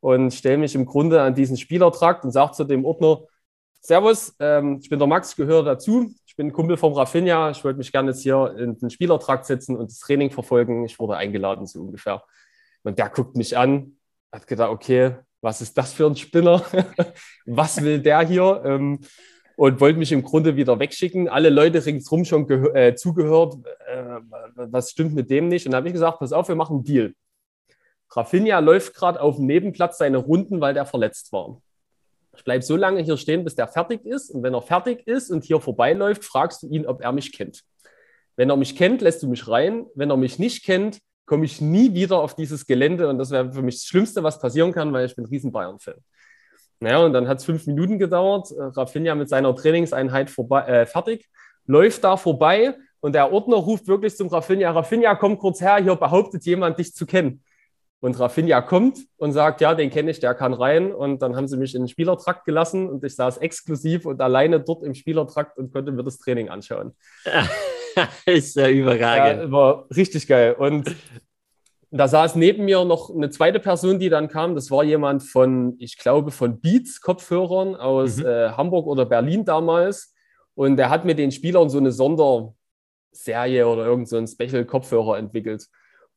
Und 0.00 0.32
stelle 0.32 0.58
mich 0.58 0.74
im 0.74 0.86
Grunde 0.86 1.22
an 1.22 1.34
diesen 1.34 1.56
Spielertrakt 1.56 2.24
und 2.24 2.32
sage 2.32 2.52
zu 2.52 2.64
dem 2.64 2.84
Ordner, 2.84 3.22
Servus, 3.82 4.34
ähm, 4.40 4.78
ich 4.82 4.90
bin 4.90 4.98
der 4.98 5.08
Max, 5.08 5.34
gehöre 5.34 5.64
dazu. 5.64 6.14
Ich 6.26 6.36
bin 6.36 6.52
Kumpel 6.52 6.76
vom 6.76 6.92
Rafinha. 6.92 7.50
Ich 7.50 7.64
wollte 7.64 7.78
mich 7.78 7.90
gerne 7.90 8.10
jetzt 8.10 8.22
hier 8.22 8.54
in 8.58 8.78
den 8.78 8.90
Spielertrakt 8.90 9.46
setzen 9.46 9.74
und 9.76 9.90
das 9.90 10.00
Training 10.00 10.30
verfolgen. 10.30 10.84
Ich 10.84 10.98
wurde 10.98 11.16
eingeladen, 11.16 11.66
so 11.66 11.80
ungefähr. 11.80 12.22
Und 12.82 12.98
der 12.98 13.08
guckt 13.08 13.36
mich 13.36 13.56
an, 13.56 13.96
hat 14.32 14.46
gedacht, 14.46 14.70
okay, 14.70 15.16
was 15.40 15.60
ist 15.60 15.76
das 15.76 15.92
für 15.92 16.06
ein 16.06 16.16
Spinner? 16.16 16.64
was 17.46 17.82
will 17.82 18.00
der 18.00 18.26
hier? 18.26 18.62
Ähm, 18.64 19.00
und 19.56 19.78
wollte 19.78 19.98
mich 19.98 20.10
im 20.12 20.22
Grunde 20.22 20.56
wieder 20.56 20.78
wegschicken. 20.78 21.28
Alle 21.28 21.50
Leute 21.50 21.84
ringsrum 21.84 22.24
schon 22.24 22.48
äh, 22.74 22.94
zugehört, 22.94 23.56
äh, 23.86 24.18
was 24.54 24.90
stimmt 24.90 25.14
mit 25.14 25.28
dem 25.28 25.48
nicht? 25.48 25.66
Und 25.66 25.72
dann 25.72 25.80
habe 25.80 25.88
ich 25.88 25.92
gesagt, 25.92 26.18
pass 26.18 26.32
auf, 26.32 26.48
wir 26.48 26.54
machen 26.54 26.76
einen 26.76 26.84
Deal. 26.84 27.14
Rafinha 28.10 28.58
läuft 28.58 28.94
gerade 28.94 29.20
auf 29.20 29.36
dem 29.36 29.46
Nebenplatz 29.46 29.98
seine 29.98 30.16
Runden, 30.16 30.60
weil 30.62 30.72
der 30.72 30.86
verletzt 30.86 31.30
war. 31.32 31.60
Ich 32.34 32.42
bleibe 32.42 32.62
so 32.62 32.74
lange 32.76 33.02
hier 33.02 33.16
stehen, 33.16 33.44
bis 33.44 33.54
der 33.54 33.68
fertig 33.68 34.06
ist. 34.06 34.30
Und 34.30 34.42
wenn 34.42 34.54
er 34.54 34.62
fertig 34.62 35.06
ist 35.06 35.30
und 35.30 35.44
hier 35.44 35.60
vorbeiläuft, 35.60 36.24
fragst 36.24 36.62
du 36.62 36.68
ihn, 36.68 36.86
ob 36.86 37.02
er 37.02 37.12
mich 37.12 37.32
kennt. 37.32 37.62
Wenn 38.36 38.48
er 38.48 38.56
mich 38.56 38.76
kennt, 38.76 39.02
lässt 39.02 39.22
du 39.22 39.28
mich 39.28 39.46
rein. 39.46 39.84
Wenn 39.94 40.10
er 40.10 40.16
mich 40.16 40.38
nicht 40.38 40.64
kennt, 40.64 41.00
komme 41.26 41.44
ich 41.44 41.60
nie 41.60 41.94
wieder 41.94 42.18
auf 42.18 42.34
dieses 42.34 42.66
Gelände. 42.66 43.08
Und 43.08 43.18
das 43.18 43.30
wäre 43.30 43.52
für 43.52 43.62
mich 43.62 43.76
das 43.76 43.84
Schlimmste, 43.84 44.22
was 44.22 44.40
passieren 44.40 44.72
kann, 44.72 44.92
weil 44.92 45.06
ich 45.06 45.16
bin 45.16 45.26
riesen 45.26 45.52
Bayern-Fan. 45.52 45.94
Naja, 46.80 46.98
und 46.98 47.12
dann 47.12 47.28
hat 47.28 47.38
es 47.38 47.44
fünf 47.44 47.66
Minuten 47.66 47.98
gedauert. 47.98 48.50
Äh, 48.52 48.62
Rafinha 48.62 49.14
mit 49.14 49.28
seiner 49.28 49.54
Trainingseinheit 49.54 50.30
vorbei, 50.30 50.62
äh, 50.62 50.86
fertig, 50.86 51.28
läuft 51.66 52.02
da 52.04 52.16
vorbei 52.16 52.74
und 53.00 53.14
der 53.14 53.32
Ordner 53.32 53.56
ruft 53.56 53.86
wirklich 53.86 54.16
zum 54.16 54.28
Rafinha, 54.28 54.70
Rafinha, 54.70 55.14
komm 55.14 55.38
kurz 55.38 55.60
her, 55.60 55.76
hier 55.76 55.94
behauptet 55.96 56.44
jemand, 56.44 56.78
dich 56.78 56.94
zu 56.94 57.06
kennen. 57.06 57.42
Und 58.00 58.18
Rafinha 58.18 58.62
kommt 58.62 58.98
und 59.18 59.32
sagt, 59.32 59.60
ja, 59.60 59.74
den 59.74 59.90
kenne 59.90 60.10
ich, 60.10 60.20
der 60.20 60.34
kann 60.34 60.54
rein. 60.54 60.90
Und 60.90 61.20
dann 61.20 61.36
haben 61.36 61.48
sie 61.48 61.58
mich 61.58 61.74
in 61.74 61.82
den 61.82 61.88
Spielertrakt 61.88 62.46
gelassen 62.46 62.88
und 62.88 63.04
ich 63.04 63.14
saß 63.14 63.38
exklusiv 63.38 64.06
und 64.06 64.22
alleine 64.22 64.58
dort 64.58 64.82
im 64.82 64.94
Spielertrakt 64.94 65.58
und 65.58 65.70
konnte 65.70 65.92
mir 65.92 66.02
das 66.02 66.18
Training 66.18 66.48
anschauen. 66.48 66.96
ist 68.26 68.56
ja 68.56 68.68
überragend. 68.68 69.42
Ja, 69.42 69.50
war 69.50 69.86
richtig 69.94 70.26
geil. 70.26 70.54
Und 70.58 70.94
da 71.90 72.06
saß 72.06 72.36
neben 72.36 72.64
mir 72.64 72.84
noch 72.84 73.10
eine 73.10 73.30
zweite 73.30 73.58
Person, 73.58 73.98
die 73.98 74.08
dann 74.08 74.28
kam. 74.28 74.54
Das 74.54 74.70
war 74.70 74.84
jemand 74.84 75.22
von, 75.22 75.74
ich 75.78 75.98
glaube, 75.98 76.30
von 76.30 76.60
Beats 76.60 77.00
Kopfhörern 77.00 77.74
aus 77.74 78.18
mhm. 78.18 78.26
äh, 78.26 78.50
Hamburg 78.50 78.86
oder 78.86 79.06
Berlin 79.06 79.44
damals. 79.44 80.14
Und 80.54 80.76
der 80.76 80.90
hat 80.90 81.04
mit 81.04 81.18
den 81.18 81.32
Spielern 81.32 81.68
so 81.68 81.78
eine 81.78 81.90
Sonderserie 81.90 83.66
oder 83.66 83.86
irgend 83.86 84.08
so 84.08 84.16
einen 84.16 84.28
Special-Kopfhörer 84.28 85.18
entwickelt. 85.18 85.66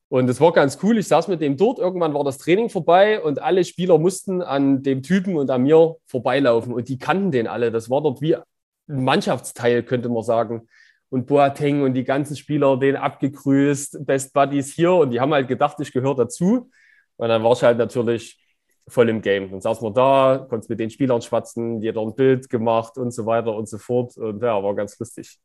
Und 0.09 0.29
es 0.29 0.39
war 0.39 0.53
ganz 0.53 0.77
cool. 0.83 0.99
Ich 0.99 1.07
saß 1.07 1.27
mit 1.27 1.41
dem 1.41 1.57
dort. 1.57 1.79
Irgendwann 1.79 2.13
war 2.13 2.23
das 2.23 2.37
Training 2.37 2.69
vorbei 2.69 3.19
und 3.19 3.41
alle 3.41 3.65
Spieler 3.65 3.97
mussten 3.97 4.43
an 4.43 4.83
dem 4.83 5.01
Typen 5.01 5.37
und 5.37 5.49
an 5.49 5.63
mir 5.63 5.95
vorbeilaufen. 6.05 6.71
Und 6.71 6.87
die 6.87 6.99
kannten 6.99 7.31
den 7.31 7.47
alle. 7.47 7.71
Das 7.71 7.89
war 7.89 8.03
dort 8.03 8.21
wie 8.21 8.35
ein 8.35 8.43
Mannschaftsteil, 8.87 9.81
könnte 9.81 10.09
man 10.09 10.21
sagen 10.21 10.67
und 11.13 11.27
Boateng 11.27 11.83
und 11.83 11.93
die 11.93 12.05
ganzen 12.05 12.35
Spieler 12.35 12.75
den 12.75 12.95
abgegrüßt, 12.95 14.03
Best 14.03 14.33
Buddies 14.33 14.73
hier 14.73 14.93
und 14.93 15.11
die 15.11 15.19
haben 15.19 15.31
halt 15.31 15.47
gedacht, 15.47 15.79
ich 15.79 15.91
gehöre 15.91 16.15
dazu. 16.15 16.71
Und 17.17 17.29
dann 17.29 17.43
war 17.43 17.51
ich 17.51 17.61
halt 17.61 17.77
natürlich 17.77 18.43
voll 18.87 19.09
im 19.09 19.21
Game. 19.21 19.51
Dann 19.51 19.61
saß 19.61 19.81
man 19.81 19.93
da, 19.93 20.47
konnte 20.49 20.65
mit 20.69 20.79
den 20.79 20.89
Spielern 20.89 21.21
schwatzen, 21.21 21.83
jeder 21.83 22.01
ein 22.01 22.15
Bild 22.15 22.49
gemacht 22.49 22.97
und 22.97 23.11
so 23.11 23.27
weiter 23.27 23.53
und 23.55 23.69
so 23.69 23.77
fort. 23.77 24.17
Und 24.17 24.41
ja, 24.41 24.63
war 24.63 24.73
ganz 24.73 24.97
lustig. 24.97 25.37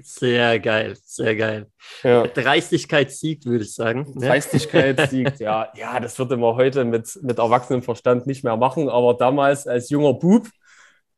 Sehr 0.00 0.58
geil, 0.60 0.96
sehr 1.04 1.36
geil. 1.36 1.66
Ja. 2.02 2.26
Dreistigkeit 2.26 3.10
siegt, 3.10 3.44
würde 3.44 3.64
ich 3.64 3.74
sagen. 3.74 4.10
Ne? 4.14 4.28
Dreistigkeit 4.28 5.10
siegt, 5.10 5.40
ja. 5.40 5.70
Ja, 5.76 6.00
das 6.00 6.18
würde 6.18 6.38
man 6.38 6.54
heute 6.54 6.86
mit, 6.86 7.18
mit 7.20 7.36
erwachsenem 7.36 7.82
Verstand 7.82 8.26
nicht 8.26 8.44
mehr 8.44 8.56
machen, 8.56 8.88
aber 8.88 9.12
damals 9.12 9.66
als 9.66 9.90
junger 9.90 10.14
Bub 10.14 10.48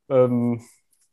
ähm, 0.09 0.61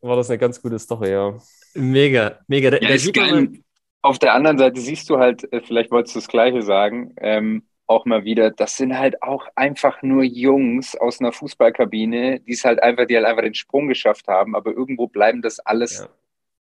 war 0.00 0.16
das 0.16 0.30
eine 0.30 0.38
ganz 0.38 0.60
gute 0.60 0.80
Story, 0.80 1.12
ja. 1.12 1.38
Mega, 1.76 2.40
mega. 2.48 2.70
Da, 2.70 2.78
ja, 2.78 2.88
da 2.88 2.98
sieht 2.98 3.16
man 3.16 3.62
auf 4.06 4.18
der 4.18 4.34
anderen 4.34 4.58
Seite 4.58 4.80
siehst 4.80 5.10
du 5.10 5.18
halt, 5.18 5.50
äh, 5.52 5.60
vielleicht 5.60 5.90
wolltest 5.90 6.14
du 6.14 6.20
das 6.20 6.28
Gleiche 6.28 6.62
sagen, 6.62 7.14
ähm, 7.18 7.64
auch 7.86 8.04
mal 8.04 8.24
wieder, 8.24 8.50
das 8.50 8.76
sind 8.76 8.98
halt 8.98 9.22
auch 9.22 9.46
einfach 9.54 10.02
nur 10.02 10.24
Jungs 10.24 10.96
aus 10.96 11.20
einer 11.20 11.32
Fußballkabine, 11.32 12.40
die 12.40 12.52
es 12.52 12.64
halt 12.64 12.82
einfach, 12.82 13.06
die 13.06 13.16
halt 13.16 13.26
einfach 13.26 13.42
den 13.42 13.54
Sprung 13.54 13.88
geschafft 13.88 14.26
haben, 14.28 14.56
aber 14.56 14.72
irgendwo 14.72 15.06
bleiben 15.06 15.42
das 15.42 15.60
alles 15.60 15.98
ja. 15.98 16.08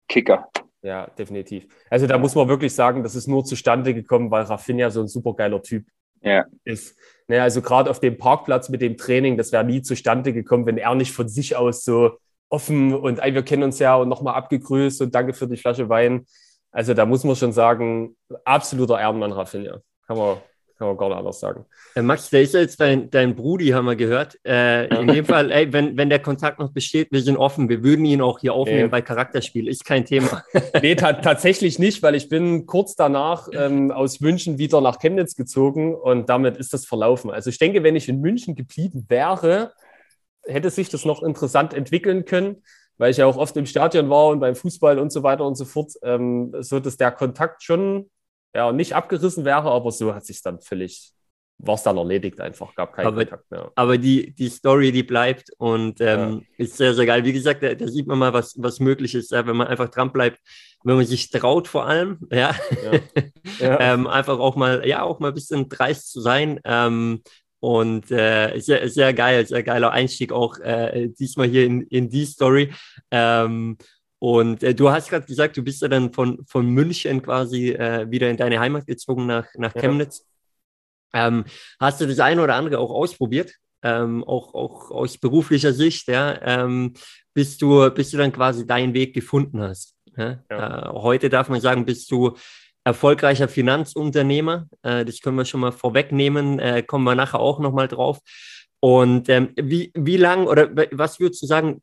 Kicker. 0.07 0.49
Ja, 0.83 1.07
definitiv. 1.07 1.67
Also 1.89 2.07
da 2.07 2.17
muss 2.17 2.33
man 2.33 2.47
wirklich 2.47 2.73
sagen, 2.73 3.03
das 3.03 3.15
ist 3.15 3.27
nur 3.27 3.45
zustande 3.45 3.93
gekommen, 3.93 4.31
weil 4.31 4.43
Rafinha 4.43 4.89
so 4.89 5.01
ein 5.01 5.07
supergeiler 5.07 5.61
Typ 5.61 5.85
ja. 6.21 6.45
ist. 6.63 6.97
Ne, 7.27 7.41
also 7.41 7.61
gerade 7.61 7.89
auf 7.89 7.99
dem 7.99 8.17
Parkplatz 8.17 8.69
mit 8.69 8.81
dem 8.81 8.97
Training, 8.97 9.37
das 9.37 9.51
wäre 9.51 9.63
nie 9.63 9.81
zustande 9.81 10.33
gekommen, 10.33 10.65
wenn 10.65 10.77
er 10.77 10.95
nicht 10.95 11.11
von 11.11 11.27
sich 11.27 11.55
aus 11.55 11.83
so 11.83 12.17
offen 12.51 12.93
und 12.93 13.19
ey, 13.19 13.33
wir 13.33 13.43
kennen 13.43 13.63
uns 13.63 13.79
ja 13.79 13.95
und 13.95 14.09
nochmal 14.09 14.35
abgegrüßt 14.35 15.01
und 15.01 15.15
danke 15.15 15.33
für 15.33 15.47
die 15.47 15.57
Flasche 15.57 15.89
Wein. 15.89 16.25
Also 16.71 16.93
da 16.93 17.05
muss 17.05 17.23
man 17.23 17.35
schon 17.35 17.53
sagen, 17.53 18.15
absoluter 18.45 18.99
Ehrenmann 18.99 19.31
Rafinha. 19.31 19.81
Kann 20.05 20.17
man, 20.17 20.37
kann 20.77 20.87
man 20.87 20.97
gar 20.97 21.09
nicht 21.09 21.17
anders 21.17 21.39
sagen. 21.39 21.65
Äh, 21.95 22.01
Max, 22.01 22.29
der 22.29 22.41
ist 22.41 22.53
jetzt 22.53 22.79
dein, 22.79 23.09
dein 23.09 23.35
Brudi, 23.35 23.69
haben 23.69 23.85
wir 23.85 23.95
gehört. 23.95 24.37
Äh, 24.45 24.87
in 24.99 25.07
dem 25.07 25.25
Fall, 25.25 25.51
ey, 25.51 25.71
wenn, 25.71 25.97
wenn 25.97 26.09
der 26.09 26.19
Kontakt 26.19 26.59
noch 26.59 26.71
besteht, 26.71 27.09
wir 27.11 27.21
sind 27.21 27.37
offen. 27.37 27.69
Wir 27.69 27.83
würden 27.83 28.03
ihn 28.03 28.21
auch 28.21 28.39
hier 28.39 28.53
aufnehmen 28.53 28.83
nee. 28.83 28.87
bei 28.87 29.01
Charakterspiel. 29.01 29.67
Ist 29.69 29.85
kein 29.85 30.03
Thema. 30.03 30.43
nee, 30.81 30.95
tatsächlich 30.95 31.79
nicht, 31.79 32.03
weil 32.03 32.15
ich 32.15 32.27
bin 32.27 32.65
kurz 32.65 32.95
danach 32.95 33.47
ähm, 33.53 33.91
aus 33.91 34.19
München 34.19 34.57
wieder 34.57 34.81
nach 34.81 34.99
Chemnitz 34.99 35.35
gezogen 35.35 35.95
und 35.95 36.27
damit 36.29 36.57
ist 36.57 36.73
das 36.73 36.85
verlaufen. 36.85 37.31
Also 37.31 37.49
ich 37.49 37.59
denke, 37.59 37.83
wenn 37.83 37.95
ich 37.95 38.09
in 38.09 38.19
München 38.19 38.55
geblieben 38.55 39.05
wäre, 39.07 39.71
hätte 40.45 40.69
sich 40.69 40.89
das 40.89 41.05
noch 41.05 41.23
interessant 41.23 41.73
entwickeln 41.73 42.25
können, 42.25 42.63
weil 42.97 43.11
ich 43.11 43.17
ja 43.17 43.25
auch 43.25 43.37
oft 43.37 43.55
im 43.57 43.65
Stadion 43.65 44.09
war 44.09 44.27
und 44.27 44.39
beim 44.39 44.55
Fußball 44.55 44.99
und 44.99 45.11
so 45.11 45.23
weiter 45.23 45.45
und 45.45 45.55
so 45.55 45.65
fort, 45.65 45.93
ähm, 46.03 46.53
so 46.59 46.79
dass 46.79 46.97
der 46.97 47.11
Kontakt 47.11 47.63
schon 47.63 48.09
ja, 48.53 48.71
nicht 48.71 48.93
abgerissen 48.93 49.45
wäre, 49.45 49.71
aber 49.71 49.91
so 49.91 50.13
hat 50.13 50.25
sich 50.25 50.41
dann 50.41 50.59
völlig, 50.59 51.11
war 51.57 51.75
es 51.75 51.83
dann 51.83 51.97
erledigt 51.97 52.41
einfach, 52.41 52.75
gab 52.75 52.93
keinen 52.93 53.07
aber, 53.07 53.21
Kontakt 53.21 53.49
mehr. 53.49 53.71
Aber 53.75 53.97
die, 53.97 54.33
die 54.33 54.49
Story, 54.49 54.91
die 54.91 55.03
bleibt 55.03 55.51
und 55.57 56.01
ähm, 56.01 56.45
ja. 56.57 56.65
ist 56.65 56.77
sehr, 56.77 56.93
sehr 56.93 57.05
geil. 57.05 57.23
Wie 57.23 57.33
gesagt, 57.33 57.63
da, 57.63 57.73
da, 57.73 57.87
sieht 57.87 58.07
man 58.07 58.19
mal, 58.19 58.33
was, 58.33 58.55
was 58.57 58.79
möglich 58.79 59.15
ist, 59.15 59.31
ja, 59.31 59.45
wenn 59.47 59.55
man 59.55 59.67
einfach 59.67 59.89
dran 59.89 60.11
bleibt, 60.11 60.39
wenn 60.83 60.95
man 60.95 61.05
sich 61.05 61.29
traut 61.29 61.67
vor 61.67 61.85
allem, 61.85 62.19
ja, 62.31 62.53
ja. 63.59 63.79
ähm, 63.79 64.07
einfach 64.07 64.39
auch 64.39 64.55
mal, 64.55 64.85
ja, 64.87 65.03
auch 65.03 65.19
mal 65.19 65.29
ein 65.29 65.33
bisschen 65.33 65.69
dreist 65.69 66.11
zu 66.11 66.19
sein. 66.19 66.59
Ähm, 66.65 67.21
und 67.61 68.11
äh, 68.11 68.59
sehr, 68.59 68.89
sehr 68.89 69.13
geil, 69.13 69.45
sehr 69.45 69.63
geiler 69.63 69.91
Einstieg 69.91 70.33
auch 70.33 70.57
äh, 70.59 71.07
diesmal 71.07 71.47
hier 71.47 71.63
in, 71.65 71.81
in 71.83 72.09
die 72.09 72.25
Story. 72.25 72.73
Ähm, 73.11 73.77
und 74.17 74.63
äh, 74.63 74.73
du 74.73 74.89
hast 74.89 75.09
gerade 75.09 75.27
gesagt, 75.27 75.57
du 75.57 75.63
bist 75.63 75.81
ja 75.81 75.87
dann 75.87 76.11
von, 76.11 76.43
von 76.47 76.67
München 76.67 77.21
quasi 77.21 77.69
äh, 77.69 78.09
wieder 78.09 78.29
in 78.29 78.37
deine 78.37 78.59
Heimat 78.59 78.87
gezogen 78.87 79.27
nach, 79.27 79.47
nach 79.55 79.73
Chemnitz. 79.73 80.25
Ja. 81.13 81.27
Ähm, 81.27 81.45
hast 81.79 82.01
du 82.01 82.07
das 82.07 82.19
eine 82.19 82.41
oder 82.41 82.55
andere 82.55 82.79
auch 82.79 82.91
ausprobiert? 82.91 83.53
Ähm, 83.83 84.23
auch, 84.23 84.53
auch 84.55 84.91
aus 84.91 85.17
beruflicher 85.17 85.73
Sicht, 85.73 86.07
ja, 86.07 86.39
ähm, 86.41 86.93
bis, 87.33 87.57
du, 87.57 87.89
bis 87.89 88.11
du 88.11 88.17
dann 88.17 88.31
quasi 88.31 88.65
deinen 88.65 88.93
Weg 88.93 89.13
gefunden 89.13 89.61
hast. 89.61 89.95
Ja? 90.17 90.43
Ja. 90.49 90.89
Äh, 90.89 90.93
heute 90.93 91.29
darf 91.29 91.49
man 91.49 91.61
sagen, 91.61 91.85
bist 91.85 92.11
du 92.11 92.35
erfolgreicher 92.83 93.47
Finanzunternehmer. 93.47 94.67
Äh, 94.83 95.05
das 95.05 95.21
können 95.21 95.37
wir 95.37 95.45
schon 95.45 95.61
mal 95.61 95.71
vorwegnehmen, 95.71 96.59
äh, 96.59 96.83
kommen 96.83 97.03
wir 97.03 97.15
nachher 97.15 97.39
auch 97.39 97.59
nochmal 97.59 97.87
drauf. 97.87 98.19
Und 98.79 99.29
ähm, 99.29 99.53
wie, 99.55 99.91
wie 99.93 100.17
lang 100.17 100.47
oder 100.47 100.69
was 100.91 101.19
würdest 101.19 101.43
du 101.43 101.45
sagen, 101.45 101.81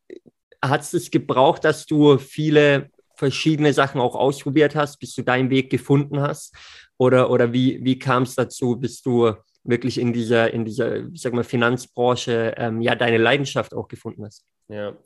hat 0.60 0.92
es 0.92 1.10
gebraucht, 1.10 1.64
dass 1.64 1.86
du 1.86 2.18
viele 2.18 2.90
verschiedene 3.14 3.72
Sachen 3.72 4.00
auch 4.00 4.14
ausprobiert 4.14 4.74
hast, 4.74 4.98
bis 4.98 5.14
du 5.14 5.22
deinen 5.22 5.50
Weg 5.50 5.70
gefunden 5.70 6.20
hast? 6.20 6.54
Oder, 6.96 7.30
oder 7.30 7.52
wie, 7.52 7.84
wie 7.84 7.98
kam 7.98 8.24
es 8.24 8.34
dazu, 8.34 8.76
bis 8.76 9.02
du 9.02 9.32
wirklich 9.62 9.98
in 9.98 10.12
dieser, 10.12 10.52
in 10.52 10.64
dieser, 10.64 11.06
ich 11.08 11.20
sag 11.20 11.32
mal, 11.32 11.44
Finanzbranche 11.44 12.54
ähm, 12.56 12.80
ja 12.80 12.96
deine 12.96 13.18
Leidenschaft 13.18 13.74
auch 13.74 13.86
gefunden 13.86 14.24
hast? 14.24 14.44
Ja. 14.68 14.96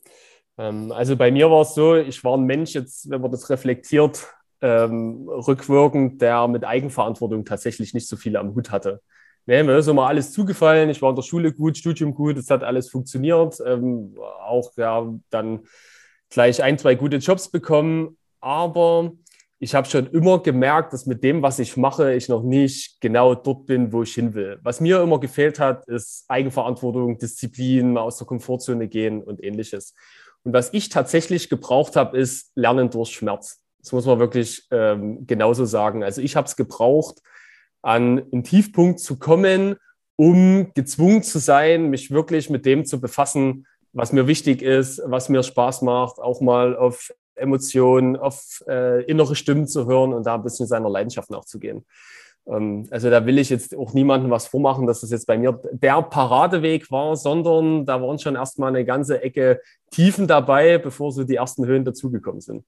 Ähm, 0.57 0.93
also 0.93 1.17
bei 1.17 1.31
mir 1.31 1.51
war 1.51 1.63
es 1.63 1.75
so, 1.75 1.97
ich 1.97 2.23
war 2.25 2.37
ein 2.37 2.45
Mensch, 2.45 2.75
jetzt, 2.75 3.11
wenn 3.11 3.21
man 3.21 3.31
das 3.31 3.51
reflektiert, 3.51 4.27
ähm, 4.63 5.29
rückwirkend, 5.29 6.23
der 6.23 6.49
mit 6.49 6.65
Eigenverantwortung 6.65 7.45
tatsächlich 7.45 7.93
nicht 7.93 8.09
so 8.09 8.17
viel 8.17 8.37
am 8.37 8.55
Hut 8.55 8.71
hatte. 8.71 9.03
Nee, 9.45 9.63
mir 9.65 9.77
ist 9.77 9.89
immer 9.89 10.07
alles 10.07 10.33
zugefallen. 10.33 10.89
Ich 10.89 11.03
war 11.03 11.11
in 11.11 11.17
der 11.17 11.23
Schule 11.23 11.53
gut, 11.53 11.77
Studium 11.77 12.15
gut, 12.15 12.37
es 12.37 12.49
hat 12.49 12.63
alles 12.63 12.89
funktioniert. 12.89 13.59
Ähm, 13.67 14.17
auch 14.41 14.71
ja, 14.77 15.13
dann 15.31 15.61
gleich 16.31 16.63
ein, 16.63 16.79
zwei 16.79 16.95
gute 16.95 17.17
Jobs 17.17 17.51
bekommen. 17.51 18.17
Aber 18.41 19.13
ich 19.59 19.75
habe 19.75 19.89
schon 19.89 20.07
immer 20.09 20.41
gemerkt, 20.41 20.93
dass 20.93 21.07
mit 21.07 21.25
dem, 21.25 21.43
was 21.43 21.59
ich 21.59 21.77
mache, 21.77 22.15
ich 22.15 22.29
noch 22.29 22.43
nicht 22.43 23.01
genau 23.01 23.35
dort 23.35 23.67
bin, 23.67 23.93
wo 23.93 24.05
ich 24.05 24.15
hin 24.15 24.35
will. 24.35 24.59
Was 24.63 24.81
mir 24.81 25.01
immer 25.01 25.19
gefehlt 25.19 25.59
hat, 25.59 25.89
ist 25.89 26.25
Eigenverantwortung, 26.29 27.19
Disziplin, 27.19 27.99
aus 27.99 28.19
der 28.19 28.27
Komfortzone 28.29 28.87
gehen 28.87 29.23
und 29.23 29.43
ähnliches. 29.43 29.95
Und 30.45 30.53
was 30.53 30.73
ich 30.73 30.89
tatsächlich 30.89 31.49
gebraucht 31.49 31.97
habe, 31.97 32.19
ist 32.19 32.51
Lernen 32.57 32.91
durch 32.91 33.11
Schmerz. 33.11 33.62
Das 33.83 33.93
muss 33.93 34.07
man 34.07 34.19
wirklich 34.19 34.67
ähm, 34.71 35.27
genauso 35.27 35.65
sagen. 35.65 36.03
Also 36.05 36.23
ich 36.23 36.37
habe 36.37 36.47
es 36.47 36.57
gebraucht, 36.57 37.19
an 37.83 38.23
einen 38.33 38.45
Tiefpunkt 38.45 39.01
zu 39.01 39.19
kommen, 39.19 39.77
um 40.17 40.73
gezwungen 40.75 41.23
zu 41.23 41.39
sein, 41.39 41.91
mich 41.91 42.11
wirklich 42.11 42.49
mit 42.49 42.65
dem 42.65 42.85
zu 42.85 43.01
befassen, 43.01 43.67
was 43.93 44.13
mir 44.13 44.27
wichtig 44.27 44.63
ist, 44.63 45.03
was 45.05 45.29
mir 45.29 45.43
Spaß 45.43 45.83
macht, 45.83 46.19
auch 46.19 46.41
mal 46.41 46.77
auf 46.77 47.13
Emotionen, 47.35 48.17
auf 48.17 48.63
äh, 48.69 49.03
innere 49.05 49.35
Stimmen 49.35 49.67
zu 49.67 49.87
hören 49.87 50.13
und 50.13 50.27
da 50.27 50.37
ein 50.37 50.43
bisschen 50.43 50.67
seiner 50.67 50.89
Leidenschaft 50.89 51.31
nachzugehen. 51.31 51.85
Ähm, 52.47 52.87
also 52.91 53.11
da 53.11 53.27
will 53.27 53.39
ich 53.39 53.51
jetzt 53.51 53.75
auch 53.75 53.95
niemandem 53.95 54.31
was 54.31 54.47
vormachen, 54.47 54.87
dass 54.87 55.01
das 55.01 55.11
jetzt 55.11 55.27
bei 55.27 55.39
mir 55.39 55.61
der 55.73 56.03
Paradeweg 56.03 56.91
war, 56.91 57.17
sondern 57.17 57.85
da 57.85 58.01
waren 58.01 58.19
schon 58.19 58.37
erstmal 58.37 58.69
eine 58.69 58.85
ganze 58.85 59.23
Ecke 59.23 59.61
Tiefen 59.91 60.27
dabei, 60.27 60.79
bevor 60.79 61.13
so 61.13 61.25
die 61.25 61.37
ersten 61.37 61.67
Höhen 61.67 61.85
dazugekommen 61.85 62.41
sind. 62.41 62.65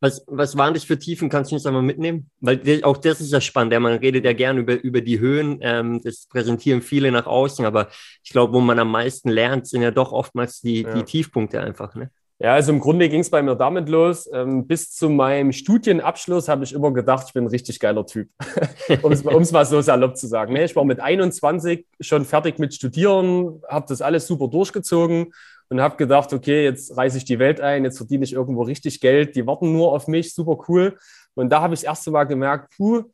Was, 0.00 0.24
was 0.26 0.56
waren 0.56 0.72
das 0.72 0.84
für 0.84 0.98
Tiefen? 0.98 1.28
Kannst 1.28 1.50
du 1.50 1.56
uns 1.56 1.66
einmal 1.66 1.82
mitnehmen? 1.82 2.30
Weil 2.40 2.82
auch 2.84 2.96
das 2.96 3.20
ist 3.20 3.32
ja 3.32 3.40
spannend. 3.40 3.74
Ja, 3.74 3.80
man 3.80 3.98
redet 3.98 4.24
ja 4.24 4.32
gerne 4.32 4.60
über, 4.60 4.82
über 4.82 5.02
die 5.02 5.20
Höhen. 5.20 5.58
Ähm, 5.60 6.00
das 6.02 6.26
präsentieren 6.26 6.80
viele 6.80 7.12
nach 7.12 7.26
außen. 7.26 7.66
Aber 7.66 7.88
ich 8.24 8.30
glaube, 8.30 8.54
wo 8.54 8.60
man 8.60 8.78
am 8.78 8.90
meisten 8.90 9.28
lernt, 9.28 9.66
sind 9.66 9.82
ja 9.82 9.90
doch 9.90 10.12
oftmals 10.12 10.60
die, 10.62 10.82
ja. 10.82 10.94
die 10.94 11.02
Tiefpunkte 11.02 11.60
einfach. 11.60 11.94
Ne? 11.94 12.10
Ja, 12.38 12.54
also 12.54 12.72
im 12.72 12.80
Grunde 12.80 13.10
ging 13.10 13.20
es 13.20 13.28
bei 13.28 13.42
mir 13.42 13.54
damit 13.54 13.90
los. 13.90 14.26
Ähm, 14.32 14.66
bis 14.66 14.90
zu 14.90 15.10
meinem 15.10 15.52
Studienabschluss 15.52 16.48
habe 16.48 16.64
ich 16.64 16.72
immer 16.72 16.90
gedacht, 16.94 17.26
ich 17.28 17.34
bin 17.34 17.44
ein 17.44 17.50
richtig 17.50 17.78
geiler 17.78 18.06
Typ. 18.06 18.30
um 19.02 19.12
es 19.12 19.52
mal 19.52 19.66
so 19.66 19.82
salopp 19.82 20.16
zu 20.16 20.26
sagen. 20.26 20.54
Nee, 20.54 20.64
ich 20.64 20.74
war 20.74 20.86
mit 20.86 21.00
21 21.00 21.84
schon 22.00 22.24
fertig 22.24 22.58
mit 22.58 22.72
Studieren, 22.72 23.60
habe 23.68 23.84
das 23.86 24.00
alles 24.00 24.26
super 24.26 24.48
durchgezogen 24.48 25.34
und 25.70 25.80
habe 25.80 25.96
gedacht, 25.96 26.32
okay, 26.32 26.64
jetzt 26.64 26.96
reise 26.96 27.16
ich 27.18 27.24
die 27.24 27.38
Welt 27.38 27.60
ein, 27.60 27.84
jetzt 27.84 27.96
verdiene 27.96 28.24
ich 28.24 28.32
irgendwo 28.32 28.62
richtig 28.62 29.00
Geld, 29.00 29.36
die 29.36 29.46
warten 29.46 29.72
nur 29.72 29.92
auf 29.92 30.08
mich, 30.08 30.34
super 30.34 30.58
cool. 30.68 30.98
Und 31.34 31.50
da 31.50 31.62
habe 31.62 31.74
ich 31.74 31.80
das 31.80 31.86
erste 31.86 32.10
Mal 32.10 32.24
gemerkt, 32.24 32.74
puh, 32.76 33.04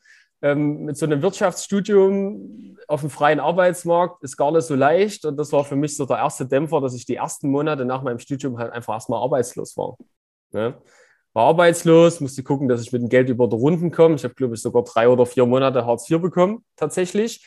ähm, 0.43 0.85
mit 0.85 0.97
so 0.97 1.07
einem 1.07 1.23
Wirtschaftsstudium 1.23 2.79
auf 2.89 3.01
dem 3.01 3.11
freien 3.11 3.41
Arbeitsmarkt 3.41 4.23
ist 4.23 4.37
gar 4.37 4.53
nicht 4.53 4.65
so 4.65 4.75
leicht. 4.75 5.25
Und 5.25 5.37
das 5.37 5.53
war 5.53 5.65
für 5.65 5.77
mich 5.77 5.97
so 5.97 6.07
der 6.07 6.17
erste 6.17 6.47
Dämpfer, 6.47 6.81
dass 6.81 6.95
ich 6.95 7.05
die 7.05 7.17
ersten 7.17 7.51
Monate 7.51 7.85
nach 7.85 8.03
meinem 8.03 8.19
Studium 8.19 8.59
halt 8.59 8.73
einfach 8.73 8.95
erstmal 8.95 9.23
arbeitslos 9.23 9.77
war. 9.77 9.97
Ne? 10.53 10.75
War 11.33 11.45
arbeitslos, 11.49 12.21
musste 12.21 12.43
gucken, 12.43 12.69
dass 12.69 12.81
ich 12.81 12.93
mit 12.93 13.03
dem 13.03 13.09
Geld 13.11 13.29
über 13.29 13.49
die 13.49 13.57
Runden 13.57 13.91
komme. 13.91 14.15
Ich 14.15 14.25
habe, 14.25 14.35
glaube 14.35 14.55
ich, 14.55 14.63
sogar 14.63 14.85
drei 14.85 15.09
oder 15.09 15.27
vier 15.27 15.45
Monate 15.45 15.85
Hartz 15.85 16.11
IV 16.11 16.21
bekommen, 16.21 16.65
tatsächlich, 16.77 17.47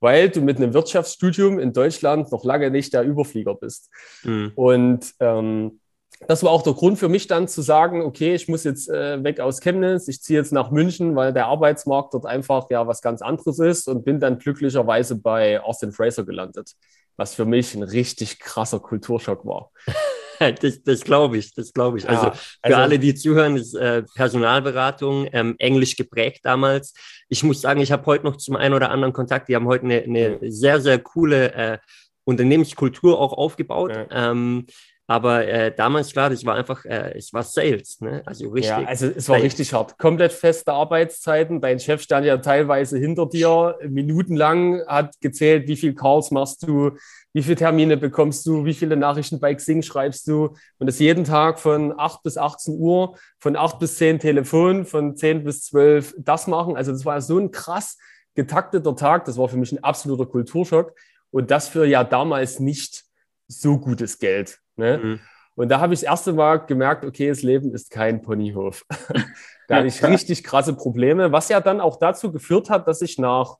weil 0.00 0.30
du 0.30 0.40
mit 0.40 0.56
einem 0.56 0.74
Wirtschaftsstudium 0.74 1.58
in 1.58 1.72
Deutschland 1.72 2.32
noch 2.32 2.44
lange 2.44 2.70
nicht 2.70 2.92
der 2.92 3.02
Überflieger 3.02 3.54
bist. 3.54 3.90
Mhm. 4.24 4.52
Und 4.54 5.14
ähm, 5.20 5.80
das 6.26 6.42
war 6.42 6.50
auch 6.50 6.62
der 6.62 6.74
Grund 6.74 6.98
für 6.98 7.08
mich 7.08 7.26
dann 7.26 7.48
zu 7.48 7.62
sagen, 7.62 8.02
okay, 8.02 8.34
ich 8.34 8.48
muss 8.48 8.64
jetzt 8.64 8.90
äh, 8.90 9.22
weg 9.24 9.40
aus 9.40 9.60
Chemnitz, 9.60 10.08
ich 10.08 10.22
ziehe 10.22 10.38
jetzt 10.38 10.52
nach 10.52 10.70
München, 10.70 11.16
weil 11.16 11.32
der 11.32 11.46
Arbeitsmarkt 11.46 12.14
dort 12.14 12.26
einfach 12.26 12.68
ja 12.70 12.86
was 12.86 13.00
ganz 13.00 13.22
anderes 13.22 13.58
ist 13.58 13.88
und 13.88 14.04
bin 14.04 14.20
dann 14.20 14.38
glücklicherweise 14.38 15.16
bei 15.16 15.60
Austin 15.62 15.92
Fraser 15.92 16.24
gelandet, 16.24 16.72
was 17.16 17.34
für 17.34 17.46
mich 17.46 17.74
ein 17.74 17.82
richtig 17.82 18.38
krasser 18.38 18.80
Kulturschock 18.80 19.46
war. 19.46 19.70
das, 20.60 20.82
das 20.82 21.02
glaube 21.02 21.38
ich, 21.38 21.54
das 21.54 21.72
glaube 21.72 21.98
ich. 21.98 22.08
Also, 22.08 22.26
ja, 22.26 22.30
also 22.62 22.76
für 22.76 22.82
alle, 22.82 22.98
die 22.98 23.14
zuhören, 23.14 23.56
ist 23.56 23.74
äh, 23.74 24.02
Personalberatung, 24.14 25.28
ähm, 25.32 25.54
Englisch 25.58 25.96
geprägt 25.96 26.40
damals. 26.44 26.94
Ich 27.28 27.42
muss 27.42 27.60
sagen, 27.60 27.80
ich 27.80 27.92
habe 27.92 28.06
heute 28.06 28.24
noch 28.24 28.36
zum 28.36 28.56
einen 28.56 28.74
oder 28.74 28.90
anderen 28.90 29.12
Kontakt. 29.12 29.48
Die 29.48 29.54
haben 29.54 29.66
heute 29.66 29.84
eine, 29.84 30.02
eine 30.02 30.38
sehr, 30.50 30.80
sehr 30.80 30.98
coole 30.98 31.52
äh, 31.52 31.78
Unternehmenskultur 32.24 33.18
auch 33.18 33.32
aufgebaut. 33.32 33.92
Ja. 33.94 34.30
Ähm, 34.30 34.66
aber 35.10 35.44
äh, 35.48 35.74
damals, 35.74 36.12
klar, 36.12 36.30
das 36.30 36.44
war 36.44 36.54
einfach, 36.54 36.84
äh, 36.84 37.18
es 37.18 37.32
war 37.32 37.42
Sales, 37.42 38.00
ne? 38.00 38.22
Also 38.26 38.48
richtig. 38.50 38.70
Ja, 38.70 38.84
also 38.84 39.08
es 39.08 39.28
war 39.28 39.38
Sales. 39.38 39.42
richtig 39.42 39.74
hart. 39.74 39.98
Komplett 39.98 40.30
feste 40.30 40.72
Arbeitszeiten. 40.72 41.60
Dein 41.60 41.80
Chef 41.80 42.00
stand 42.00 42.26
ja 42.26 42.36
teilweise 42.36 42.96
hinter 42.96 43.26
dir, 43.26 43.76
minutenlang, 43.88 44.86
hat 44.86 45.20
gezählt, 45.20 45.66
wie 45.66 45.74
viel 45.74 45.96
Calls 45.96 46.30
machst 46.30 46.62
du, 46.62 46.92
wie 47.32 47.42
viele 47.42 47.56
Termine 47.56 47.96
bekommst 47.96 48.46
du, 48.46 48.64
wie 48.64 48.72
viele 48.72 48.96
Nachrichten 48.96 49.40
bei 49.40 49.52
Xing 49.52 49.82
schreibst 49.82 50.28
du. 50.28 50.54
Und 50.78 50.86
das 50.86 51.00
jeden 51.00 51.24
Tag 51.24 51.58
von 51.58 51.92
8 51.98 52.22
bis 52.22 52.38
18 52.38 52.78
Uhr, 52.78 53.16
von 53.40 53.56
8 53.56 53.80
bis 53.80 53.96
10 53.96 54.20
Telefon, 54.20 54.86
von 54.86 55.16
10 55.16 55.42
bis 55.42 55.64
12 55.64 56.14
das 56.18 56.46
machen. 56.46 56.76
Also 56.76 56.92
das 56.92 57.04
war 57.04 57.20
so 57.20 57.36
ein 57.36 57.50
krass 57.50 57.98
getakteter 58.36 58.94
Tag. 58.94 59.24
Das 59.24 59.36
war 59.36 59.48
für 59.48 59.56
mich 59.56 59.72
ein 59.72 59.82
absoluter 59.82 60.26
Kulturschock. 60.26 60.94
Und 61.32 61.50
das 61.50 61.66
für 61.66 61.84
ja 61.84 62.04
damals 62.04 62.60
nicht 62.60 63.06
so 63.48 63.76
gutes 63.76 64.20
Geld. 64.20 64.60
Ne? 64.80 64.98
Mhm. 64.98 65.20
Und 65.54 65.68
da 65.68 65.80
habe 65.80 65.94
ich 65.94 66.00
das 66.00 66.08
erste 66.08 66.32
Mal 66.32 66.56
gemerkt, 66.56 67.04
okay, 67.04 67.28
das 67.28 67.42
Leben 67.42 67.72
ist 67.74 67.90
kein 67.90 68.22
Ponyhof. 68.22 68.84
da 69.68 69.76
hatte 69.76 69.86
ich 69.86 70.02
richtig 70.02 70.42
krasse 70.42 70.74
Probleme, 70.74 71.32
was 71.32 71.48
ja 71.48 71.60
dann 71.60 71.80
auch 71.80 71.98
dazu 71.98 72.32
geführt 72.32 72.70
hat, 72.70 72.88
dass 72.88 73.02
ich 73.02 73.18
nach, 73.18 73.56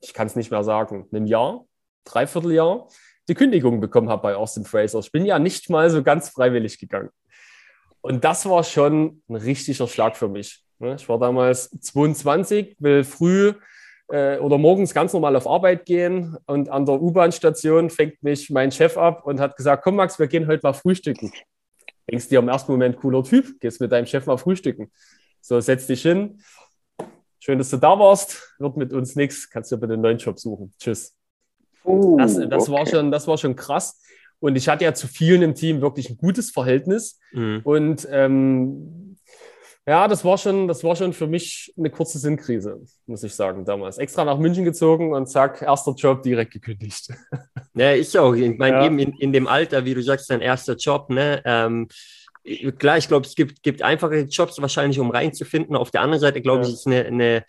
ich 0.00 0.12
kann 0.12 0.26
es 0.26 0.36
nicht 0.36 0.50
mehr 0.50 0.62
sagen, 0.62 1.06
einem 1.10 1.26
Jahr, 1.26 1.64
dreiviertel 2.04 2.52
Jahr, 2.52 2.88
die 3.28 3.34
Kündigung 3.34 3.80
bekommen 3.80 4.08
habe 4.08 4.22
bei 4.22 4.36
Austin 4.36 4.64
Fraser. 4.64 4.98
Ich 5.00 5.12
bin 5.12 5.24
ja 5.24 5.38
nicht 5.38 5.70
mal 5.70 5.90
so 5.90 6.02
ganz 6.02 6.28
freiwillig 6.28 6.78
gegangen. 6.78 7.10
Und 8.00 8.24
das 8.24 8.48
war 8.48 8.64
schon 8.64 9.22
ein 9.28 9.36
richtiger 9.36 9.88
Schlag 9.88 10.16
für 10.16 10.28
mich. 10.28 10.64
Ne? 10.78 10.96
Ich 10.96 11.08
war 11.08 11.18
damals 11.18 11.70
22, 11.70 12.76
will 12.78 13.04
früh 13.04 13.54
äh, 14.08 14.38
oder 14.38 14.58
morgens 14.58 14.94
ganz 14.94 15.12
normal 15.12 15.36
auf 15.36 15.46
Arbeit 15.46 15.84
gehen 15.84 16.36
und 16.46 16.68
an 16.68 16.86
der 16.86 17.00
U-Bahn-Station 17.00 17.90
fängt 17.90 18.22
mich 18.22 18.50
mein 18.50 18.72
Chef 18.72 18.96
ab 18.96 19.26
und 19.26 19.40
hat 19.40 19.56
gesagt, 19.56 19.82
komm 19.84 19.96
Max, 19.96 20.18
wir 20.18 20.26
gehen 20.26 20.46
heute 20.46 20.60
mal 20.62 20.72
frühstücken. 20.72 21.32
Denkst 22.10 22.28
dir 22.28 22.38
im 22.38 22.48
ersten 22.48 22.72
Moment, 22.72 22.96
cooler 22.96 23.22
Typ, 23.22 23.60
gehst 23.60 23.80
mit 23.80 23.92
deinem 23.92 24.06
Chef 24.06 24.26
mal 24.26 24.38
frühstücken. 24.38 24.90
So, 25.40 25.60
setz 25.60 25.86
dich 25.86 26.02
hin. 26.02 26.40
Schön, 27.38 27.58
dass 27.58 27.70
du 27.70 27.76
da 27.76 27.98
warst. 27.98 28.54
Wird 28.58 28.76
mit 28.76 28.92
uns 28.92 29.14
nichts. 29.14 29.48
Kannst 29.48 29.70
du 29.72 29.78
bitte 29.78 29.92
einen 29.92 30.02
neuen 30.02 30.18
Job 30.18 30.38
suchen. 30.38 30.72
Tschüss. 30.78 31.14
Uh, 31.84 32.18
das, 32.18 32.34
das, 32.34 32.68
okay. 32.68 32.72
war 32.72 32.86
schon, 32.86 33.10
das 33.10 33.26
war 33.26 33.38
schon 33.38 33.56
krass. 33.56 34.00
Und 34.40 34.56
ich 34.56 34.68
hatte 34.68 34.84
ja 34.84 34.94
zu 34.94 35.06
vielen 35.06 35.42
im 35.42 35.54
Team 35.54 35.80
wirklich 35.80 36.10
ein 36.10 36.16
gutes 36.16 36.50
Verhältnis. 36.50 37.18
Mhm. 37.32 37.60
Und 37.64 38.08
ähm, 38.10 39.07
ja, 39.88 40.06
das 40.06 40.22
war 40.22 40.36
schon, 40.36 40.68
das 40.68 40.84
war 40.84 40.94
schon 40.94 41.14
für 41.14 41.26
mich 41.26 41.72
eine 41.78 41.88
kurze 41.88 42.18
Sinnkrise, 42.18 42.78
muss 43.06 43.22
ich 43.22 43.34
sagen, 43.34 43.64
damals. 43.64 43.96
Extra 43.96 44.22
nach 44.22 44.36
München 44.36 44.66
gezogen 44.66 45.14
und 45.14 45.30
zack, 45.30 45.62
erster 45.62 45.94
Job 45.94 46.22
direkt 46.22 46.52
gekündigt. 46.52 47.08
Ja, 47.74 47.94
ich 47.94 48.18
auch. 48.18 48.34
Ich 48.34 48.58
meine, 48.58 48.78
ja. 48.78 48.86
eben 48.86 48.98
in, 48.98 49.12
in 49.18 49.32
dem 49.32 49.46
Alter, 49.46 49.84
wie 49.84 49.94
du 49.94 50.02
sagst, 50.02 50.28
dein 50.30 50.40
erster 50.40 50.74
Job, 50.74 51.10
ne? 51.10 51.40
Ähm, 51.44 51.88
klar, 52.78 52.98
ich 52.98 53.08
glaube, 53.08 53.24
es 53.24 53.34
gibt, 53.34 53.62
gibt 53.62 53.82
einfache 53.82 54.20
Jobs 54.22 54.60
wahrscheinlich, 54.60 54.98
um 54.98 55.10
reinzufinden. 55.10 55.76
Auf 55.76 55.90
der 55.90 56.02
anderen 56.02 56.20
Seite, 56.20 56.42
glaube 56.42 56.62
ja. 56.62 56.68
ich, 56.68 56.74
ist 56.74 56.86
eine, 56.86 57.04
eine 57.06 57.44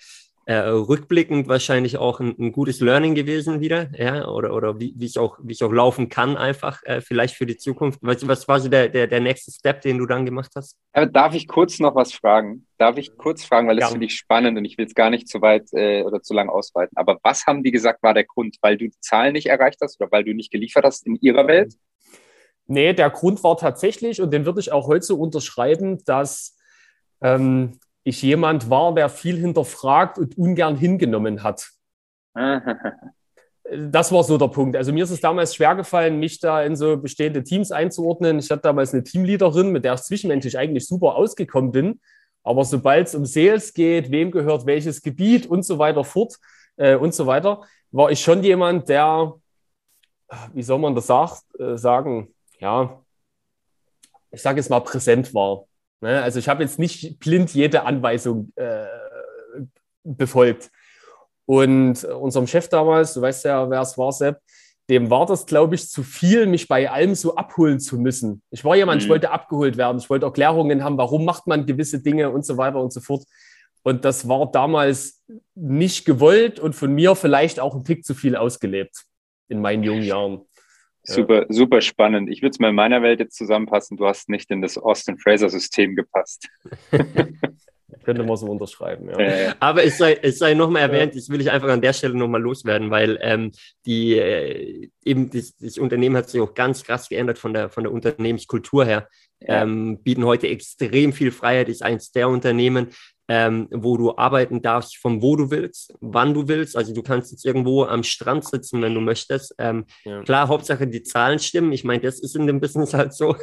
äh, 0.49 0.67
rückblickend 0.67 1.47
wahrscheinlich 1.47 1.99
auch 1.99 2.19
ein, 2.19 2.33
ein, 2.39 2.51
gutes 2.51 2.79
Learning 2.79 3.13
gewesen 3.13 3.61
wieder, 3.61 3.91
ja, 3.95 4.27
oder, 4.27 4.51
oder 4.51 4.79
wie, 4.79 4.95
wie, 4.97 5.05
ich 5.05 5.19
auch, 5.19 5.37
wie 5.43 5.53
ich 5.53 5.63
auch 5.63 5.71
laufen 5.71 6.09
kann, 6.09 6.37
einfach 6.37 6.81
äh, 6.85 7.01
vielleicht 7.01 7.35
für 7.35 7.45
die 7.45 7.55
Zukunft. 7.55 7.99
Was, 8.01 8.27
was 8.27 8.47
war 8.47 8.59
so 8.59 8.67
der, 8.67 8.89
der, 8.89 9.05
der 9.05 9.19
nächste 9.19 9.51
Step, 9.51 9.81
den 9.81 9.99
du 9.99 10.07
dann 10.07 10.25
gemacht 10.25 10.49
hast? 10.55 10.75
Aber 10.93 11.05
darf 11.05 11.35
ich 11.35 11.47
kurz 11.47 11.77
noch 11.77 11.93
was 11.93 12.13
fragen? 12.13 12.65
Darf 12.79 12.97
ich 12.97 13.15
kurz 13.15 13.43
fragen, 13.43 13.67
weil 13.67 13.75
das 13.75 13.89
ja. 13.89 13.91
finde 13.91 14.07
ich 14.07 14.15
spannend 14.15 14.57
und 14.57 14.65
ich 14.65 14.75
will 14.79 14.87
es 14.87 14.95
gar 14.95 15.11
nicht 15.11 15.27
zu 15.27 15.39
weit 15.43 15.71
äh, 15.73 16.01
oder 16.01 16.23
zu 16.23 16.33
lang 16.33 16.49
ausweiten. 16.49 16.97
Aber 16.97 17.19
was 17.21 17.45
haben 17.45 17.61
die 17.61 17.69
gesagt, 17.69 18.01
war 18.01 18.15
der 18.15 18.25
Grund? 18.25 18.57
Weil 18.61 18.75
du 18.75 18.87
die 18.87 18.99
Zahlen 19.01 19.33
nicht 19.33 19.49
erreicht 19.49 19.77
hast 19.83 20.01
oder 20.01 20.11
weil 20.11 20.23
du 20.23 20.33
nicht 20.33 20.51
geliefert 20.51 20.83
hast 20.83 21.05
in 21.05 21.15
ihrer 21.21 21.45
Welt? 21.45 21.75
Nee, 22.65 22.93
der 22.93 23.11
Grund 23.11 23.43
war 23.43 23.55
tatsächlich, 23.55 24.19
und 24.19 24.31
den 24.33 24.45
würde 24.45 24.61
ich 24.61 24.71
auch 24.71 24.87
heute 24.87 25.05
so 25.05 25.19
unterschreiben, 25.19 26.03
dass 26.05 26.57
ähm, 27.21 27.79
ich 28.03 28.21
jemand 28.21 28.69
war, 28.69 28.93
der 28.93 29.09
viel 29.09 29.37
hinterfragt 29.37 30.17
und 30.17 30.37
ungern 30.37 30.75
hingenommen 30.77 31.43
hat. 31.43 31.69
das 33.71 34.11
war 34.11 34.23
so 34.23 34.37
der 34.37 34.47
Punkt. 34.47 34.75
Also 34.75 34.91
mir 34.91 35.03
ist 35.03 35.11
es 35.11 35.21
damals 35.21 35.55
schwer 35.55 35.75
gefallen, 35.75 36.19
mich 36.19 36.39
da 36.39 36.63
in 36.63 36.75
so 36.75 36.97
bestehende 36.97 37.43
Teams 37.43 37.71
einzuordnen. 37.71 38.39
Ich 38.39 38.49
hatte 38.49 38.63
damals 38.63 38.93
eine 38.93 39.03
Teamleaderin, 39.03 39.71
mit 39.71 39.85
der 39.85 39.93
ich 39.93 40.01
zwischenmenschlich 40.01 40.57
eigentlich 40.57 40.87
super 40.87 41.15
ausgekommen 41.15 41.71
bin. 41.71 41.99
Aber 42.43 42.65
sobald 42.65 43.07
es 43.07 43.15
um 43.15 43.25
Sales 43.25 43.73
geht, 43.73 44.11
wem 44.11 44.31
gehört 44.31 44.65
welches 44.65 45.01
Gebiet 45.01 45.45
und 45.45 45.63
so 45.63 45.77
weiter 45.77 46.03
fort 46.03 46.35
äh, 46.77 46.95
und 46.95 47.13
so 47.13 47.27
weiter, 47.27 47.63
war 47.91 48.09
ich 48.11 48.21
schon 48.21 48.43
jemand, 48.43 48.89
der, 48.89 49.33
wie 50.53 50.63
soll 50.63 50.79
man 50.79 50.95
das 50.95 51.07
sagt, 51.07 51.43
äh, 51.59 51.77
sagen, 51.77 52.33
ja, 52.59 53.01
ich 54.31 54.41
sage 54.41 54.59
jetzt 54.59 54.69
mal 54.69 54.79
präsent 54.79 55.33
war. 55.33 55.65
Ne? 56.01 56.21
Also 56.21 56.39
ich 56.39 56.47
habe 56.47 56.63
jetzt 56.63 56.79
nicht 56.79 57.19
blind 57.19 57.53
jede 57.53 57.83
Anweisung 57.83 58.51
äh, 58.55 58.85
befolgt. 60.03 60.71
Und 61.45 62.03
unserem 62.03 62.47
Chef 62.47 62.69
damals, 62.69 63.13
du 63.13 63.21
weißt 63.21 63.45
ja, 63.45 63.69
wer 63.69 63.81
es 63.81 63.97
war, 63.97 64.11
Sepp, 64.11 64.39
dem 64.89 65.09
war 65.09 65.25
das, 65.25 65.45
glaube 65.45 65.75
ich, 65.75 65.87
zu 65.87 66.03
viel, 66.03 66.47
mich 66.47 66.67
bei 66.67 66.89
allem 66.89 67.15
so 67.15 67.35
abholen 67.35 67.79
zu 67.79 67.97
müssen. 67.99 68.41
Ich 68.49 68.65
war 68.65 68.75
jemand, 68.75 69.01
mhm. 69.01 69.05
ich 69.05 69.09
wollte 69.09 69.31
abgeholt 69.31 69.77
werden, 69.77 69.99
ich 69.99 70.09
wollte 70.09 70.25
Erklärungen 70.25 70.83
haben, 70.83 70.97
warum 70.97 71.25
macht 71.25 71.47
man 71.47 71.65
gewisse 71.65 72.01
Dinge 72.01 72.31
und 72.31 72.45
so 72.45 72.57
weiter 72.57 72.79
und 72.79 72.91
so 72.91 72.99
fort. 72.99 73.23
Und 73.83 74.03
das 74.03 74.27
war 74.27 74.51
damals 74.51 75.23
nicht 75.55 76.05
gewollt 76.05 76.59
und 76.59 76.73
von 76.73 76.93
mir 76.93 77.15
vielleicht 77.15 77.59
auch 77.59 77.75
ein 77.75 77.83
Tick 77.83 78.03
zu 78.03 78.13
viel 78.13 78.35
ausgelebt 78.35 79.05
in 79.47 79.61
meinen 79.61 79.83
jungen 79.83 80.03
Jahren. 80.03 80.41
Super, 81.03 81.45
super 81.49 81.81
spannend. 81.81 82.29
Ich 82.29 82.41
würde 82.41 82.51
es 82.51 82.59
mal 82.59 82.69
in 82.69 82.75
meiner 82.75 83.01
Welt 83.01 83.19
jetzt 83.19 83.37
zusammenpassen. 83.37 83.97
Du 83.97 84.05
hast 84.05 84.29
nicht 84.29 84.51
in 84.51 84.61
das 84.61 84.77
Austin 84.77 85.17
Fraser 85.17 85.49
System 85.49 85.95
gepasst. 85.95 86.47
Könnte 88.03 88.23
man 88.23 88.37
so 88.37 88.47
unterschreiben, 88.47 89.09
ja. 89.09 89.19
Äh, 89.19 89.53
Aber 89.59 89.83
es 89.83 89.97
sei, 89.97 90.17
es 90.21 90.39
sei 90.39 90.53
nochmal 90.53 90.83
erwähnt, 90.83 91.15
das 91.15 91.29
will 91.29 91.41
ich 91.41 91.51
einfach 91.51 91.69
an 91.69 91.81
der 91.81 91.93
Stelle 91.93 92.15
nochmal 92.15 92.41
loswerden, 92.41 92.91
weil 92.91 93.17
ähm, 93.21 93.51
die 93.85 94.17
äh, 94.17 94.89
eben 95.03 95.29
das, 95.29 95.55
das, 95.57 95.77
Unternehmen 95.77 96.15
hat 96.15 96.29
sich 96.29 96.39
auch 96.39 96.53
ganz 96.53 96.83
krass 96.83 97.09
geändert 97.09 97.39
von 97.39 97.53
der, 97.53 97.69
von 97.69 97.83
der 97.83 97.93
Unternehmenskultur 97.93 98.85
her. 98.85 99.07
Ähm, 99.41 99.99
bieten 100.03 100.25
heute 100.25 100.47
extrem 100.47 101.13
viel 101.13 101.31
Freiheit, 101.31 101.69
ist 101.69 101.81
eins 101.81 102.11
der 102.11 102.29
Unternehmen, 102.29 102.89
ähm, 103.29 103.67
wo 103.71 103.95
du 103.95 104.17
arbeiten 104.17 104.63
darfst, 104.63 104.97
von 104.97 105.21
wo 105.21 105.35
du 105.35 105.51
willst, 105.51 105.93
wann 106.01 106.33
du 106.33 106.47
willst. 106.47 106.75
Also 106.75 106.95
du 106.95 107.03
kannst 107.03 107.31
jetzt 107.31 107.45
irgendwo 107.45 107.83
am 107.83 108.01
Strand 108.01 108.43
sitzen, 108.43 108.81
wenn 108.81 108.95
du 108.95 109.01
möchtest. 109.01 109.53
Ähm, 109.59 109.85
ja. 110.03 110.23
Klar, 110.23 110.47
Hauptsache 110.47 110.87
die 110.87 111.03
Zahlen 111.03 111.37
stimmen. 111.37 111.71
Ich 111.71 111.83
meine, 111.83 112.01
das 112.01 112.19
ist 112.19 112.35
in 112.35 112.47
dem 112.47 112.59
Business 112.59 112.93
halt 112.95 113.13
so. 113.13 113.35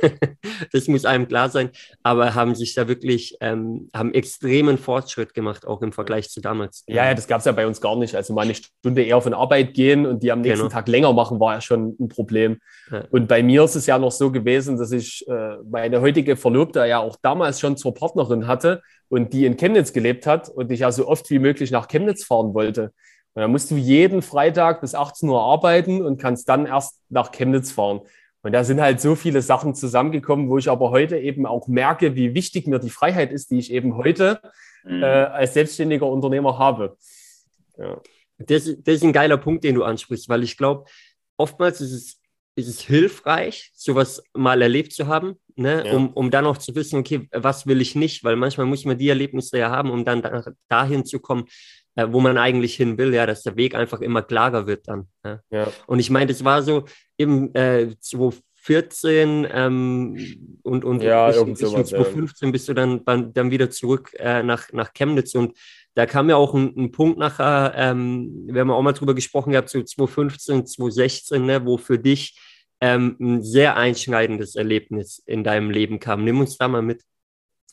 das 0.72 0.88
muss 0.88 1.04
einem 1.04 1.28
klar 1.28 1.50
sein. 1.50 1.70
Aber 2.02 2.34
haben 2.34 2.56
sich 2.56 2.74
da 2.74 2.88
wirklich, 2.88 3.36
ähm, 3.40 3.88
haben 3.94 4.12
extremen 4.12 4.76
Fortschritt 4.76 5.34
gemacht, 5.34 5.64
auch 5.64 5.82
im 5.82 5.92
Vergleich 5.92 6.30
zu 6.30 6.40
damals. 6.40 6.82
Ja, 6.88 7.04
ja 7.04 7.14
das 7.14 7.28
gab 7.28 7.38
es 7.38 7.44
ja 7.44 7.52
bei 7.52 7.66
uns 7.66 7.80
gar 7.80 7.94
nicht. 7.94 8.16
Also 8.16 8.34
mal 8.34 8.42
eine 8.42 8.56
Stunde 8.56 9.04
eher 9.04 9.20
von 9.20 9.34
Arbeit 9.34 9.72
gehen 9.72 10.04
und 10.04 10.24
die 10.24 10.32
am 10.32 10.40
nächsten 10.40 10.66
genau. 10.66 10.74
Tag 10.74 10.88
länger 10.88 11.12
machen, 11.12 11.38
war 11.38 11.54
ja 11.54 11.60
schon 11.60 11.94
ein 12.00 12.08
Problem. 12.08 12.58
Ja. 12.90 13.04
Und 13.12 13.28
bei 13.28 13.40
mir 13.44 13.62
ist 13.62 13.76
es 13.76 13.86
ja 13.86 14.00
noch 14.00 14.10
so 14.10 14.32
gewesen, 14.32 14.78
dass 14.78 14.90
ich 14.90 15.24
äh, 15.28 15.58
meine 15.70 16.00
heutige 16.00 16.34
Verlobte 16.34 16.84
ja 16.86 16.98
auch 16.98 17.16
damals 17.22 17.60
schon 17.60 17.76
zur 17.76 17.94
Partnerin 17.94 18.48
hatte 18.48 18.82
und 19.08 19.32
die 19.32 19.46
in 19.46 19.56
Chemnitz 19.56 19.75
gelebt 19.92 20.26
hat 20.26 20.48
und 20.48 20.70
ich 20.70 20.80
ja 20.80 20.92
so 20.92 21.06
oft 21.06 21.30
wie 21.30 21.38
möglich 21.38 21.70
nach 21.70 21.88
Chemnitz 21.88 22.24
fahren 22.24 22.54
wollte. 22.54 22.92
Und 23.34 23.42
dann 23.42 23.50
musst 23.50 23.70
du 23.70 23.76
jeden 23.76 24.22
Freitag 24.22 24.80
bis 24.80 24.94
18 24.94 25.28
Uhr 25.28 25.42
arbeiten 25.42 26.02
und 26.02 26.20
kannst 26.20 26.48
dann 26.48 26.66
erst 26.66 27.00
nach 27.08 27.32
Chemnitz 27.32 27.70
fahren. 27.70 28.00
Und 28.42 28.52
da 28.52 28.64
sind 28.64 28.80
halt 28.80 29.00
so 29.00 29.14
viele 29.14 29.42
Sachen 29.42 29.74
zusammengekommen, 29.74 30.48
wo 30.48 30.56
ich 30.56 30.70
aber 30.70 30.90
heute 30.90 31.18
eben 31.18 31.46
auch 31.46 31.68
merke, 31.68 32.14
wie 32.14 32.34
wichtig 32.34 32.66
mir 32.66 32.78
die 32.78 32.90
Freiheit 32.90 33.32
ist, 33.32 33.50
die 33.50 33.58
ich 33.58 33.72
eben 33.72 33.96
heute 33.96 34.40
mhm. 34.84 35.02
äh, 35.02 35.06
als 35.06 35.54
selbstständiger 35.54 36.06
Unternehmer 36.06 36.58
habe. 36.58 36.96
Ja. 37.76 38.00
Das, 38.38 38.64
das 38.64 38.94
ist 38.94 39.04
ein 39.04 39.12
geiler 39.12 39.36
Punkt, 39.36 39.64
den 39.64 39.74
du 39.74 39.82
ansprichst, 39.82 40.28
weil 40.28 40.42
ich 40.42 40.56
glaube, 40.56 40.84
oftmals 41.36 41.80
ist 41.80 41.92
es 41.92 42.20
ist 42.56 42.68
es 42.68 42.80
hilfreich, 42.80 43.70
sowas 43.74 44.22
mal 44.34 44.60
erlebt 44.62 44.92
zu 44.92 45.06
haben, 45.06 45.36
ne? 45.56 45.84
Ja. 45.86 45.94
um, 45.94 46.08
um 46.12 46.30
dann 46.30 46.46
auch 46.46 46.56
zu 46.56 46.74
wissen, 46.74 46.98
okay, 46.98 47.28
was 47.32 47.66
will 47.66 47.80
ich 47.80 47.94
nicht, 47.94 48.24
weil 48.24 48.34
manchmal 48.34 48.66
muss 48.66 48.84
man 48.84 48.98
die 48.98 49.10
Erlebnisse 49.10 49.58
ja 49.58 49.70
haben, 49.70 49.90
um 49.90 50.04
dann 50.04 50.22
da, 50.22 50.42
dahin 50.68 51.04
zu 51.04 51.20
kommen, 51.20 51.44
äh, 51.96 52.06
wo 52.10 52.20
man 52.20 52.38
eigentlich 52.38 52.74
hin 52.74 52.96
will, 52.98 53.12
ja, 53.12 53.26
dass 53.26 53.42
der 53.42 53.56
Weg 53.56 53.74
einfach 53.74 54.00
immer 54.00 54.22
klarer 54.22 54.66
wird 54.66 54.88
dann. 54.88 55.08
Ja? 55.24 55.40
ja. 55.50 55.72
Und 55.86 55.98
ich 55.98 56.10
meine, 56.10 56.26
das 56.26 56.44
war 56.44 56.62
so 56.62 56.86
eben 57.18 57.54
äh, 57.54 57.94
2014 58.66 59.46
ähm, 59.50 60.58
und, 60.62 60.84
und 60.84 61.02
ja, 61.02 61.30
bis, 61.30 61.60
bis 61.60 61.70
2015 61.70 62.52
bist 62.52 62.68
du 62.68 62.74
dann, 62.74 63.04
dann 63.04 63.50
wieder 63.50 63.70
zurück 63.70 64.12
äh, 64.18 64.42
nach, 64.42 64.72
nach 64.72 64.92
Chemnitz 64.92 65.34
und 65.34 65.56
da 65.94 66.04
kam 66.04 66.28
ja 66.28 66.36
auch 66.36 66.52
ein, 66.52 66.74
ein 66.76 66.92
Punkt 66.92 67.18
nachher, 67.18 67.72
ähm, 67.74 68.46
wir 68.48 68.60
haben 68.60 68.70
auch 68.70 68.82
mal 68.82 68.92
drüber 68.92 69.14
gesprochen 69.14 69.52
gehabt, 69.52 69.70
so 69.70 69.82
2015, 69.82 70.66
2016, 70.66 71.46
ne, 71.46 71.64
wo 71.64 71.78
für 71.78 71.98
dich 71.98 72.38
ähm, 72.82 73.16
ein 73.18 73.42
sehr 73.42 73.76
einschneidendes 73.76 74.56
Erlebnis 74.56 75.22
in 75.24 75.42
deinem 75.42 75.70
Leben 75.70 75.98
kam. 75.98 76.24
Nimm 76.24 76.40
uns 76.40 76.58
da 76.58 76.68
mal 76.68 76.82
mit. 76.82 77.02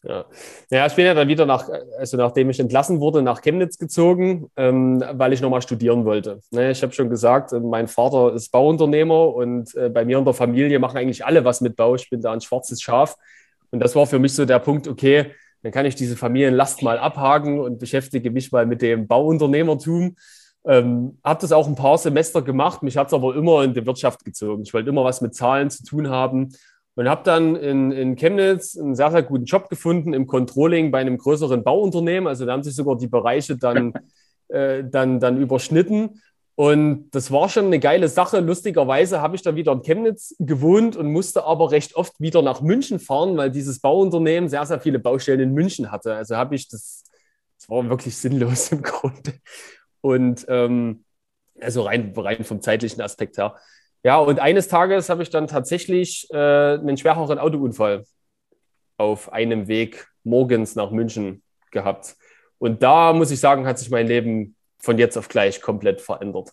Ja. 0.06 0.26
ja, 0.70 0.86
ich 0.86 0.94
bin 0.96 1.06
ja 1.06 1.14
dann 1.14 1.30
wieder 1.30 1.46
nach, 1.46 1.70
also 1.98 2.18
nachdem 2.18 2.50
ich 2.50 2.60
entlassen 2.60 3.00
wurde, 3.00 3.22
nach 3.22 3.42
Chemnitz 3.42 3.78
gezogen, 3.78 4.52
ähm, 4.58 5.02
weil 5.14 5.32
ich 5.32 5.40
nochmal 5.40 5.62
studieren 5.62 6.04
wollte. 6.04 6.42
Ne, 6.52 6.72
ich 6.72 6.84
habe 6.84 6.92
schon 6.92 7.10
gesagt, 7.10 7.54
mein 7.54 7.88
Vater 7.88 8.34
ist 8.34 8.52
Bauunternehmer 8.52 9.34
und 9.34 9.74
äh, 9.76 9.90
bei 9.90 10.04
mir 10.04 10.18
in 10.18 10.26
der 10.26 10.34
Familie 10.34 10.78
machen 10.80 10.98
eigentlich 10.98 11.26
alle 11.26 11.46
was 11.46 11.62
mit 11.62 11.78
Bau. 11.78 11.96
Ich 11.96 12.10
bin 12.10 12.22
da 12.22 12.34
ein 12.34 12.42
schwarzes 12.42 12.82
Schaf. 12.82 13.16
Und 13.72 13.80
das 13.80 13.96
war 13.96 14.06
für 14.06 14.20
mich 14.20 14.34
so 14.34 14.44
der 14.44 14.60
Punkt, 14.60 14.90
okay, 14.90 15.32
dann 15.62 15.72
kann 15.72 15.86
ich 15.86 15.96
diese 15.96 16.18
Familienlast 16.18 16.84
mal 16.84 17.00
abhaken 17.00 17.62
und 17.62 17.80
beschäftige 17.80 18.30
mich 18.30 18.52
mal 18.52 18.66
mit 18.66 18.82
dem 18.82 19.08
Bauunternehmertum. 19.08 20.18
Ähm, 20.66 21.18
habe 21.24 21.42
das 21.42 21.54
auch 21.54 21.68
ein 21.68 21.76
paar 21.76 21.98
Semester 21.98 22.42
gemacht. 22.42 22.84
Mich 22.84 22.98
hat 22.98 23.08
es 23.08 23.14
aber 23.14 23.36
immer 23.36 23.64
in 23.64 23.74
die 23.74 23.86
Wirtschaft 23.86 24.26
gezogen. 24.26 24.64
Ich 24.64 24.74
wollte 24.74 24.90
immer 24.90 25.06
was 25.06 25.22
mit 25.22 25.34
Zahlen 25.34 25.70
zu 25.70 25.86
tun 25.86 26.10
haben 26.10 26.50
und 26.96 27.10
habe 27.10 27.24
dann 27.24 27.56
in, 27.56 27.92
in 27.92 28.16
Chemnitz 28.16 28.78
einen 28.78 28.96
sehr, 28.96 29.12
sehr 29.12 29.24
guten 29.24 29.46
Job 29.46 29.70
gefunden 29.70 30.14
im 30.14 30.28
Controlling 30.28 30.92
bei 30.92 31.00
einem 31.00 31.18
größeren 31.18 31.64
Bauunternehmen. 31.64 32.28
Also 32.28 32.46
da 32.46 32.54
haben 32.54 32.64
sich 32.64 32.76
sogar 32.76 32.98
die 32.98 33.08
Bereiche 33.08 33.58
dann, 33.58 33.94
äh, 34.50 34.84
dann, 34.84 35.20
dann 35.20 35.38
überschnitten. 35.38 36.22
Und 36.56 37.10
das 37.10 37.32
war 37.32 37.50
schon 37.50 37.66
eine 37.66 37.80
geile 37.80 38.08
Sache. 38.10 38.40
Lustigerweise 38.40 39.22
habe 39.22 39.36
ich 39.36 39.42
dann 39.42 39.56
wieder 39.56 39.72
in 39.72 39.82
Chemnitz 39.82 40.36
gewohnt 40.38 40.96
und 40.96 41.12
musste 41.12 41.46
aber 41.46 41.72
recht 41.72 41.96
oft 41.96 42.20
wieder 42.20 42.44
nach 42.44 42.62
München 42.62 43.00
fahren, 43.00 43.36
weil 43.38 43.50
dieses 43.50 43.80
Bauunternehmen 43.80 44.50
sehr, 44.50 44.66
sehr 44.68 44.80
viele 44.80 45.00
Baustellen 45.00 45.40
in 45.40 45.54
München 45.54 45.92
hatte. 45.92 46.14
Also 46.14 46.36
habe 46.36 46.54
ich 46.54 46.68
das, 46.68 47.06
das 47.58 47.70
war 47.70 47.90
wirklich 47.90 48.16
sinnlos 48.16 48.68
im 48.72 48.84
Grunde. 48.84 49.34
Und 50.02 50.46
ähm, 50.48 51.06
also 51.60 51.84
rein, 51.84 52.14
rein 52.16 52.44
vom 52.44 52.62
zeitlichen 52.62 53.02
Aspekt 53.02 53.38
her. 53.38 53.56
Ja, 54.04 54.18
und 54.18 54.40
eines 54.40 54.68
Tages 54.68 55.10
habe 55.10 55.24
ich 55.24 55.30
dann 55.30 55.48
tatsächlich 55.48 56.28
äh, 56.32 56.38
einen 56.38 56.98
schwereren 56.98 57.40
Autounfall 57.40 58.04
auf 58.98 59.32
einem 59.32 59.68
Weg 59.68 60.08
morgens 60.24 60.76
nach 60.76 60.92
München 60.92 61.42
gehabt. 61.72 62.16
Und 62.60 62.84
da 62.84 63.14
muss 63.14 63.32
ich 63.32 63.40
sagen, 63.40 63.66
hat 63.66 63.80
sich 63.80 63.90
mein 63.90 64.08
Leben 64.08 64.56
von 64.78 64.98
jetzt 64.98 65.18
auf 65.18 65.30
gleich 65.30 65.62
komplett 65.62 66.02
verändert. 66.02 66.52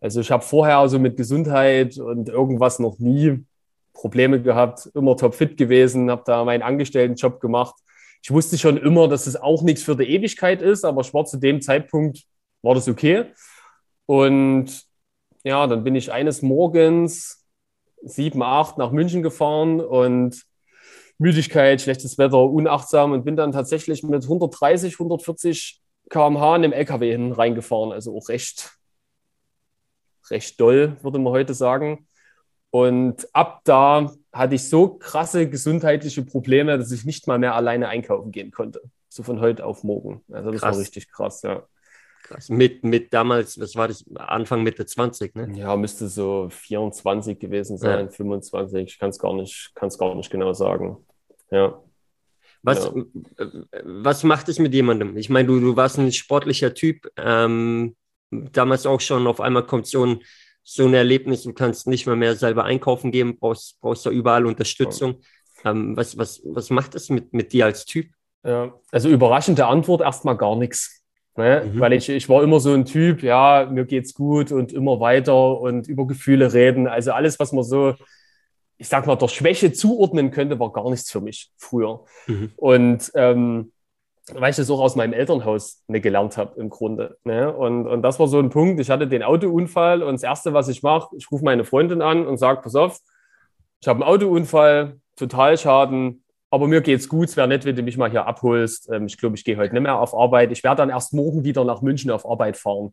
Also 0.00 0.20
ich 0.20 0.30
habe 0.30 0.44
vorher 0.44 0.78
also 0.78 0.98
mit 0.98 1.16
Gesundheit 1.16 1.96
und 1.98 2.28
irgendwas 2.28 2.80
noch 2.80 2.98
nie 2.98 3.44
Probleme 3.92 4.42
gehabt, 4.42 4.88
immer 4.94 5.16
topfit 5.16 5.56
gewesen, 5.56 6.10
habe 6.10 6.22
da 6.24 6.44
meinen 6.44 6.62
Angestelltenjob 6.62 7.40
gemacht. 7.40 7.74
Ich 8.22 8.30
wusste 8.32 8.58
schon 8.58 8.76
immer, 8.76 9.08
dass 9.08 9.26
es 9.26 9.36
auch 9.36 9.62
nichts 9.62 9.82
für 9.82 9.96
die 9.96 10.10
Ewigkeit 10.10 10.60
ist, 10.62 10.84
aber 10.84 11.00
ich 11.02 11.14
war 11.14 11.24
zu 11.24 11.36
dem 11.36 11.62
Zeitpunkt, 11.62 12.24
war 12.62 12.74
das 12.74 12.88
okay. 12.88 13.26
Und 14.06 14.87
ja, 15.48 15.66
dann 15.66 15.82
bin 15.82 15.94
ich 15.94 16.12
eines 16.12 16.42
Morgens 16.42 17.46
sieben, 18.02 18.42
acht 18.42 18.76
nach 18.76 18.92
München 18.92 19.22
gefahren 19.22 19.80
und 19.80 20.44
Müdigkeit, 21.16 21.80
schlechtes 21.80 22.18
Wetter, 22.18 22.44
unachtsam 22.44 23.12
und 23.12 23.24
bin 23.24 23.34
dann 23.34 23.50
tatsächlich 23.50 24.02
mit 24.02 24.22
130, 24.22 24.94
140 24.94 25.80
km/h 26.10 26.56
in 26.56 26.62
dem 26.62 26.72
LKW 26.72 27.10
hin 27.10 27.32
reingefahren. 27.32 27.92
Also 27.92 28.14
auch 28.14 28.28
recht, 28.28 28.78
recht 30.30 30.60
doll, 30.60 30.96
würde 31.02 31.18
man 31.18 31.32
heute 31.32 31.54
sagen. 31.54 32.06
Und 32.70 33.26
ab 33.34 33.62
da 33.64 34.12
hatte 34.30 34.54
ich 34.54 34.68
so 34.68 34.98
krasse 34.98 35.48
gesundheitliche 35.48 36.22
Probleme, 36.24 36.76
dass 36.76 36.92
ich 36.92 37.06
nicht 37.06 37.26
mal 37.26 37.38
mehr 37.38 37.54
alleine 37.54 37.88
einkaufen 37.88 38.30
gehen 38.32 38.50
konnte. 38.50 38.82
So 39.08 39.22
von 39.22 39.40
heute 39.40 39.64
auf 39.64 39.82
morgen. 39.82 40.22
Also 40.30 40.50
das 40.50 40.60
krass. 40.60 40.76
war 40.76 40.82
richtig 40.82 41.10
krass, 41.10 41.40
ja. 41.40 41.66
Krass. 42.28 42.50
Mit, 42.50 42.84
mit 42.84 43.14
damals, 43.14 43.58
was 43.58 43.74
war 43.74 43.88
das? 43.88 44.04
Anfang 44.14 44.62
Mitte 44.62 44.84
20, 44.84 45.34
ne? 45.34 45.50
Ja, 45.54 45.74
müsste 45.76 46.08
so 46.08 46.48
24 46.50 47.38
gewesen 47.38 47.78
sein, 47.78 48.06
ja. 48.06 48.10
25. 48.10 48.86
Ich 48.86 48.98
kann 48.98 49.08
es 49.08 49.18
gar, 49.18 49.32
nicht, 49.32 49.72
gar 49.74 50.14
nicht 50.14 50.30
genau 50.30 50.52
sagen. 50.52 50.98
Ja. 51.50 51.82
Was, 52.62 52.84
ja. 52.84 53.46
was 53.82 54.24
macht 54.24 54.50
es 54.50 54.58
mit 54.58 54.74
jemandem? 54.74 55.16
Ich 55.16 55.30
meine, 55.30 55.48
du, 55.48 55.58
du 55.58 55.76
warst 55.76 55.98
ein 55.98 56.12
sportlicher 56.12 56.74
Typ, 56.74 57.08
ähm, 57.16 57.96
damals 58.30 58.84
auch 58.84 59.00
schon, 59.00 59.26
auf 59.26 59.40
einmal 59.40 59.64
kommt 59.64 59.86
so 59.86 60.04
ein, 60.04 60.22
so 60.62 60.84
ein 60.84 60.92
Erlebnis, 60.92 61.44
du 61.44 61.54
kannst 61.54 61.86
nicht 61.86 62.06
mehr, 62.06 62.16
mehr 62.16 62.36
selber 62.36 62.64
einkaufen 62.64 63.10
gehen, 63.10 63.38
brauchst, 63.38 63.80
brauchst 63.80 64.04
da 64.04 64.10
überall 64.10 64.44
Unterstützung. 64.44 65.22
Ja. 65.64 65.70
Ähm, 65.70 65.96
was, 65.96 66.18
was, 66.18 66.42
was 66.44 66.68
macht 66.68 66.94
das 66.94 67.08
mit, 67.08 67.32
mit 67.32 67.54
dir 67.54 67.64
als 67.64 67.86
Typ? 67.86 68.10
Ja, 68.44 68.74
also 68.92 69.08
überraschende 69.08 69.66
Antwort 69.66 70.02
erstmal 70.02 70.36
gar 70.36 70.56
nichts. 70.56 70.97
Ne? 71.38 71.70
Mhm. 71.72 71.80
Weil 71.80 71.94
ich, 71.94 72.10
ich 72.10 72.28
war 72.28 72.42
immer 72.42 72.60
so 72.60 72.74
ein 72.74 72.84
Typ, 72.84 73.22
ja, 73.22 73.66
mir 73.70 73.86
geht's 73.86 74.12
gut 74.12 74.52
und 74.52 74.72
immer 74.74 75.00
weiter 75.00 75.58
und 75.58 75.88
über 75.88 76.06
Gefühle 76.06 76.52
reden. 76.52 76.86
Also 76.86 77.12
alles, 77.12 77.38
was 77.40 77.52
man 77.52 77.64
so 77.64 77.94
ich 78.78 78.88
sag 78.88 79.06
mal, 79.06 79.16
der 79.16 79.28
Schwäche 79.28 79.72
zuordnen 79.72 80.30
könnte, 80.30 80.58
war 80.60 80.72
gar 80.72 80.88
nichts 80.88 81.10
für 81.10 81.20
mich 81.20 81.50
früher. 81.56 82.04
Mhm. 82.28 82.52
Und 82.56 83.10
ähm, 83.14 83.72
weil 84.34 84.50
ich 84.50 84.56
das 84.56 84.70
auch 84.70 84.80
aus 84.80 84.94
meinem 84.94 85.14
Elternhaus 85.14 85.82
ne, 85.88 86.00
gelernt 86.00 86.36
habe 86.36 86.60
im 86.60 86.68
Grunde. 86.70 87.16
Ne? 87.24 87.52
Und, 87.52 87.86
und 87.86 88.02
das 88.02 88.20
war 88.20 88.28
so 88.28 88.38
ein 88.38 88.50
Punkt. 88.50 88.78
Ich 88.80 88.90
hatte 88.90 89.08
den 89.08 89.22
Autounfall 89.22 90.02
und 90.02 90.14
das 90.14 90.22
Erste, 90.22 90.52
was 90.52 90.68
ich 90.68 90.82
mache, 90.82 91.16
ich 91.16 91.30
rufe 91.32 91.44
meine 91.44 91.64
Freundin 91.64 92.02
an 92.02 92.26
und 92.26 92.36
sage, 92.36 92.60
pass 92.62 92.74
auf, 92.74 93.00
ich 93.80 93.88
habe 93.88 94.04
einen 94.04 94.12
Autounfall, 94.14 95.00
Totalschaden, 95.16 96.22
aber 96.50 96.66
mir 96.66 96.80
geht's 96.80 97.08
gut. 97.08 97.28
Es 97.28 97.36
wäre 97.36 97.48
nett, 97.48 97.64
wenn 97.64 97.76
du 97.76 97.82
mich 97.82 97.96
mal 97.96 98.10
hier 98.10 98.26
abholst. 98.26 98.90
Ähm, 98.90 99.06
ich 99.06 99.18
glaube, 99.18 99.36
ich 99.36 99.44
gehe 99.44 99.56
heute 99.56 99.74
nicht 99.74 99.82
mehr 99.82 99.98
auf 99.98 100.14
Arbeit. 100.14 100.52
Ich 100.52 100.64
werde 100.64 100.76
dann 100.78 100.90
erst 100.90 101.12
morgen 101.12 101.44
wieder 101.44 101.64
nach 101.64 101.82
München 101.82 102.10
auf 102.10 102.28
Arbeit 102.28 102.56
fahren. 102.56 102.92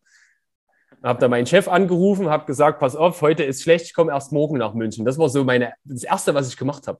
Habe 1.03 1.19
da 1.19 1.27
meinen 1.27 1.45
Chef 1.45 1.67
angerufen, 1.67 2.29
habe 2.29 2.45
gesagt, 2.45 2.79
pass 2.79 2.95
auf, 2.95 3.21
heute 3.21 3.43
ist 3.43 3.61
schlecht, 3.61 3.85
ich 3.85 3.93
komme 3.93 4.11
erst 4.11 4.31
morgen 4.31 4.57
nach 4.57 4.73
München. 4.73 5.05
Das 5.05 5.17
war 5.17 5.29
so 5.29 5.43
meine, 5.43 5.73
das 5.83 6.03
Erste, 6.03 6.33
was 6.33 6.47
ich 6.47 6.57
gemacht 6.57 6.87
habe. 6.87 6.99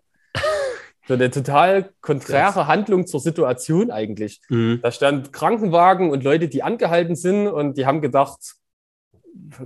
So 1.08 1.14
eine 1.14 1.30
total 1.30 1.92
konträre 2.02 2.66
Handlung 2.68 3.06
zur 3.06 3.20
Situation 3.20 3.92
eigentlich. 3.92 4.42
Mhm. 4.50 4.80
Da 4.82 4.92
stand 4.92 5.32
Krankenwagen 5.34 6.10
und 6.10 6.24
Leute, 6.24 6.48
die 6.48 6.64
angehalten 6.64 7.16
sind 7.16 7.48
und 7.48 7.78
die 7.78 7.86
haben 7.86 8.02
gedacht, 8.02 8.40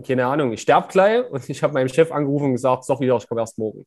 keine 0.05 0.25
Ahnung, 0.25 0.51
ich 0.51 0.61
sterbe 0.61 0.89
gleich. 0.89 1.29
Und 1.29 1.49
ich 1.49 1.63
habe 1.63 1.73
meinem 1.73 1.87
Chef 1.87 2.11
angerufen 2.11 2.47
und 2.47 2.51
gesagt, 2.53 2.83
sorry, 2.83 3.09
ich 3.09 3.27
komme 3.27 3.41
erst 3.41 3.57
morgen. 3.57 3.85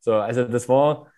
So, 0.00 0.14
also 0.14 0.44
das 0.44 0.68
war, 0.68 1.12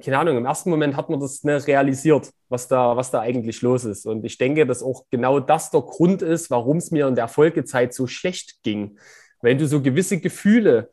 keine 0.00 0.18
Ahnung, 0.18 0.38
im 0.38 0.46
ersten 0.46 0.70
Moment 0.70 0.96
hat 0.96 1.10
man 1.10 1.20
das 1.20 1.44
nicht 1.44 1.66
realisiert, 1.66 2.30
was 2.48 2.66
da, 2.66 2.96
was 2.96 3.10
da 3.10 3.20
eigentlich 3.20 3.60
los 3.62 3.84
ist. 3.84 4.06
Und 4.06 4.24
ich 4.24 4.38
denke, 4.38 4.66
dass 4.66 4.82
auch 4.82 5.04
genau 5.10 5.38
das 5.38 5.70
der 5.70 5.82
Grund 5.82 6.22
ist, 6.22 6.50
warum 6.50 6.78
es 6.78 6.90
mir 6.90 7.06
in 7.08 7.14
der 7.14 7.28
Folgezeit 7.28 7.92
so 7.92 8.06
schlecht 8.06 8.62
ging. 8.62 8.98
Wenn 9.42 9.58
du 9.58 9.66
so 9.66 9.82
gewisse 9.82 10.18
Gefühle 10.18 10.90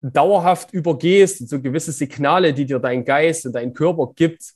dauerhaft 0.00 0.72
übergehst, 0.72 1.48
so 1.48 1.60
gewisse 1.60 1.92
Signale, 1.92 2.54
die 2.54 2.64
dir 2.64 2.78
dein 2.78 3.04
Geist 3.04 3.44
und 3.46 3.52
dein 3.52 3.74
Körper 3.74 4.12
gibt, 4.14 4.54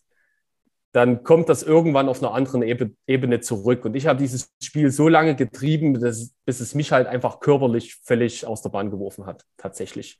dann 0.92 1.22
kommt 1.22 1.48
das 1.48 1.62
irgendwann 1.62 2.09
auf 2.09 2.22
einer 2.22 2.35
anderen 2.35 2.62
Ebene 2.62 3.40
zurück. 3.40 3.85
Und 3.85 3.96
ich 3.96 4.07
habe 4.07 4.18
dieses 4.18 4.52
Spiel 4.62 4.90
so 4.90 5.09
lange 5.09 5.35
getrieben, 5.35 5.98
dass, 5.98 6.33
bis 6.44 6.61
es 6.61 6.74
mich 6.74 6.92
halt 6.92 7.07
einfach 7.07 7.40
körperlich 7.40 7.96
völlig 8.05 8.46
aus 8.46 8.62
der 8.62 8.68
Bahn 8.70 8.90
geworfen 8.90 9.26
hat, 9.26 9.44
tatsächlich. 9.57 10.18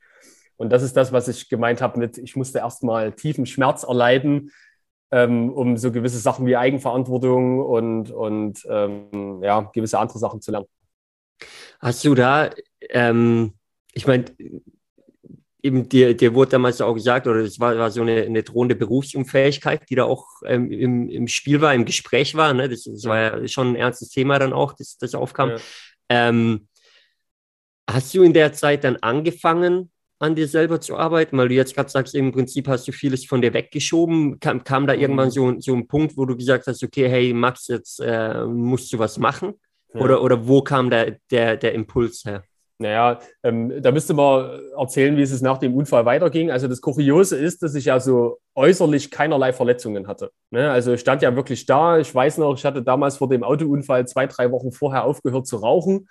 Und 0.57 0.69
das 0.71 0.83
ist 0.83 0.95
das, 0.95 1.11
was 1.11 1.27
ich 1.27 1.49
gemeint 1.49 1.81
habe 1.81 1.99
mit, 1.99 2.17
ich 2.17 2.35
musste 2.35 2.59
erstmal 2.59 3.11
tiefen 3.13 3.45
Schmerz 3.45 3.83
erleiden, 3.83 4.51
ähm, 5.11 5.51
um 5.51 5.77
so 5.77 5.91
gewisse 5.91 6.19
Sachen 6.19 6.45
wie 6.45 6.57
Eigenverantwortung 6.57 7.59
und, 7.59 8.11
und 8.11 8.65
ähm, 8.69 9.41
ja, 9.41 9.61
gewisse 9.73 9.99
andere 9.99 10.19
Sachen 10.19 10.41
zu 10.41 10.51
lernen. 10.51 10.67
Hast 11.79 12.03
du 12.05 12.15
da, 12.15 12.49
ähm, 12.89 13.53
ich 13.93 14.07
meine, 14.07 14.25
eben 15.63 15.87
dir, 15.87 16.15
dir 16.15 16.33
wurde 16.33 16.51
damals 16.51 16.81
auch 16.81 16.93
gesagt, 16.93 17.25
oder 17.25 17.39
es 17.39 17.59
war, 17.59 17.77
war 17.77 17.89
so 17.89 18.01
eine, 18.01 18.23
eine 18.23 18.43
drohende 18.43 18.75
Berufsunfähigkeit, 18.75 19.89
die 19.89 19.95
da 19.95 20.03
auch 20.03 20.27
ähm, 20.45 20.71
im, 20.71 21.09
im 21.09 21.27
Spiel 21.27 21.61
war, 21.61 21.73
im 21.73 21.85
Gespräch 21.85 22.35
war. 22.35 22.53
Ne? 22.53 22.67
Das, 22.67 22.83
das, 22.83 23.05
war 23.05 23.19
ja 23.19 23.47
schon 23.47 23.69
ein 23.69 23.75
ernstes 23.75 24.09
Thema 24.09 24.39
dann 24.39 24.51
auch, 24.51 24.73
das, 24.73 24.97
das 24.97 25.15
aufkam. 25.15 25.51
Ja. 25.51 25.57
Ähm, 26.09 26.67
hast 27.89 28.13
du 28.13 28.23
in 28.23 28.33
der 28.33 28.51
Zeit 28.51 28.83
dann 28.83 28.97
angefangen, 28.97 29.89
an 30.23 30.35
dir 30.35 30.47
selber 30.47 30.81
zu 30.81 30.97
arbeiten? 30.97 31.37
Weil 31.37 31.49
du 31.49 31.55
jetzt 31.55 31.75
gerade 31.75 31.89
sagst, 31.89 32.15
im 32.15 32.31
Prinzip 32.31 32.67
hast 32.67 32.87
du 32.87 32.91
vieles 32.91 33.25
von 33.25 33.41
dir 33.41 33.53
weggeschoben. 33.53 34.39
Kam, 34.39 34.63
kam 34.63 34.87
da 34.87 34.93
irgendwann 34.93 35.27
mhm. 35.27 35.31
so, 35.31 35.59
so 35.59 35.73
ein 35.73 35.87
Punkt, 35.87 36.17
wo 36.17 36.25
du 36.25 36.35
gesagt 36.35 36.67
hast, 36.67 36.83
okay, 36.83 37.07
hey 37.09 37.33
Max, 37.33 37.67
jetzt 37.67 37.99
äh, 37.99 38.45
musst 38.45 38.91
du 38.93 38.99
was 38.99 39.17
machen? 39.17 39.53
Ja. 39.93 40.01
Oder, 40.01 40.23
oder 40.23 40.47
wo 40.47 40.61
kam 40.61 40.89
der, 40.89 41.17
der, 41.29 41.57
der 41.57 41.73
Impuls 41.73 42.23
her? 42.25 42.43
Naja, 42.79 43.19
ähm, 43.43 43.81
da 43.81 43.91
müsste 43.91 44.13
man 44.13 44.59
erzählen, 44.77 45.15
wie 45.15 45.21
es 45.21 45.41
nach 45.41 45.59
dem 45.59 45.75
Unfall 45.75 46.05
weiterging. 46.05 46.49
Also 46.49 46.67
das 46.67 46.81
Kuriose 46.81 47.37
ist, 47.37 47.61
dass 47.61 47.75
ich 47.75 47.85
ja 47.85 47.99
so 47.99 48.39
äußerlich 48.55 49.11
keinerlei 49.11 49.53
Verletzungen 49.53 50.07
hatte. 50.07 50.31
Ne? 50.49 50.71
Also 50.71 50.93
ich 50.93 51.01
stand 51.01 51.21
ja 51.21 51.35
wirklich 51.35 51.65
da. 51.65 51.99
Ich 51.99 52.13
weiß 52.13 52.39
noch, 52.39 52.55
ich 52.57 52.65
hatte 52.65 52.81
damals 52.81 53.17
vor 53.17 53.29
dem 53.29 53.43
Autounfall 53.43 54.07
zwei, 54.07 54.25
drei 54.25 54.51
Wochen 54.51 54.71
vorher 54.71 55.05
aufgehört 55.05 55.45
zu 55.45 55.57
rauchen. 55.57 56.07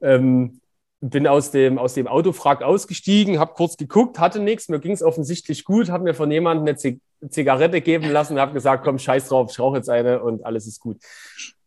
Ähm, 0.00 0.60
bin 1.02 1.26
aus 1.26 1.50
dem, 1.50 1.78
aus 1.78 1.94
dem 1.94 2.06
Autofrag 2.06 2.62
ausgestiegen, 2.62 3.40
habe 3.40 3.54
kurz 3.54 3.76
geguckt, 3.76 4.20
hatte 4.20 4.38
nichts, 4.38 4.68
mir 4.68 4.78
ging 4.78 4.92
es 4.92 5.02
offensichtlich 5.02 5.64
gut, 5.64 5.90
habe 5.90 6.04
mir 6.04 6.14
von 6.14 6.30
jemandem 6.30 6.66
eine 6.66 6.76
Zig 6.76 7.00
Zigarette 7.28 7.80
geben 7.80 8.10
lassen, 8.10 8.38
habe 8.40 8.52
gesagt, 8.52 8.84
komm, 8.84 8.98
scheiß 8.98 9.28
drauf, 9.28 9.50
ich 9.52 9.58
rauche 9.60 9.76
jetzt 9.76 9.88
eine 9.88 10.22
und 10.22 10.44
alles 10.44 10.66
ist 10.66 10.80
gut. 10.80 10.96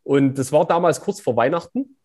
Und 0.03 0.37
das 0.37 0.51
war 0.51 0.65
damals 0.65 0.99
kurz 0.99 1.21
vor 1.21 1.37
Weihnachten. 1.37 1.97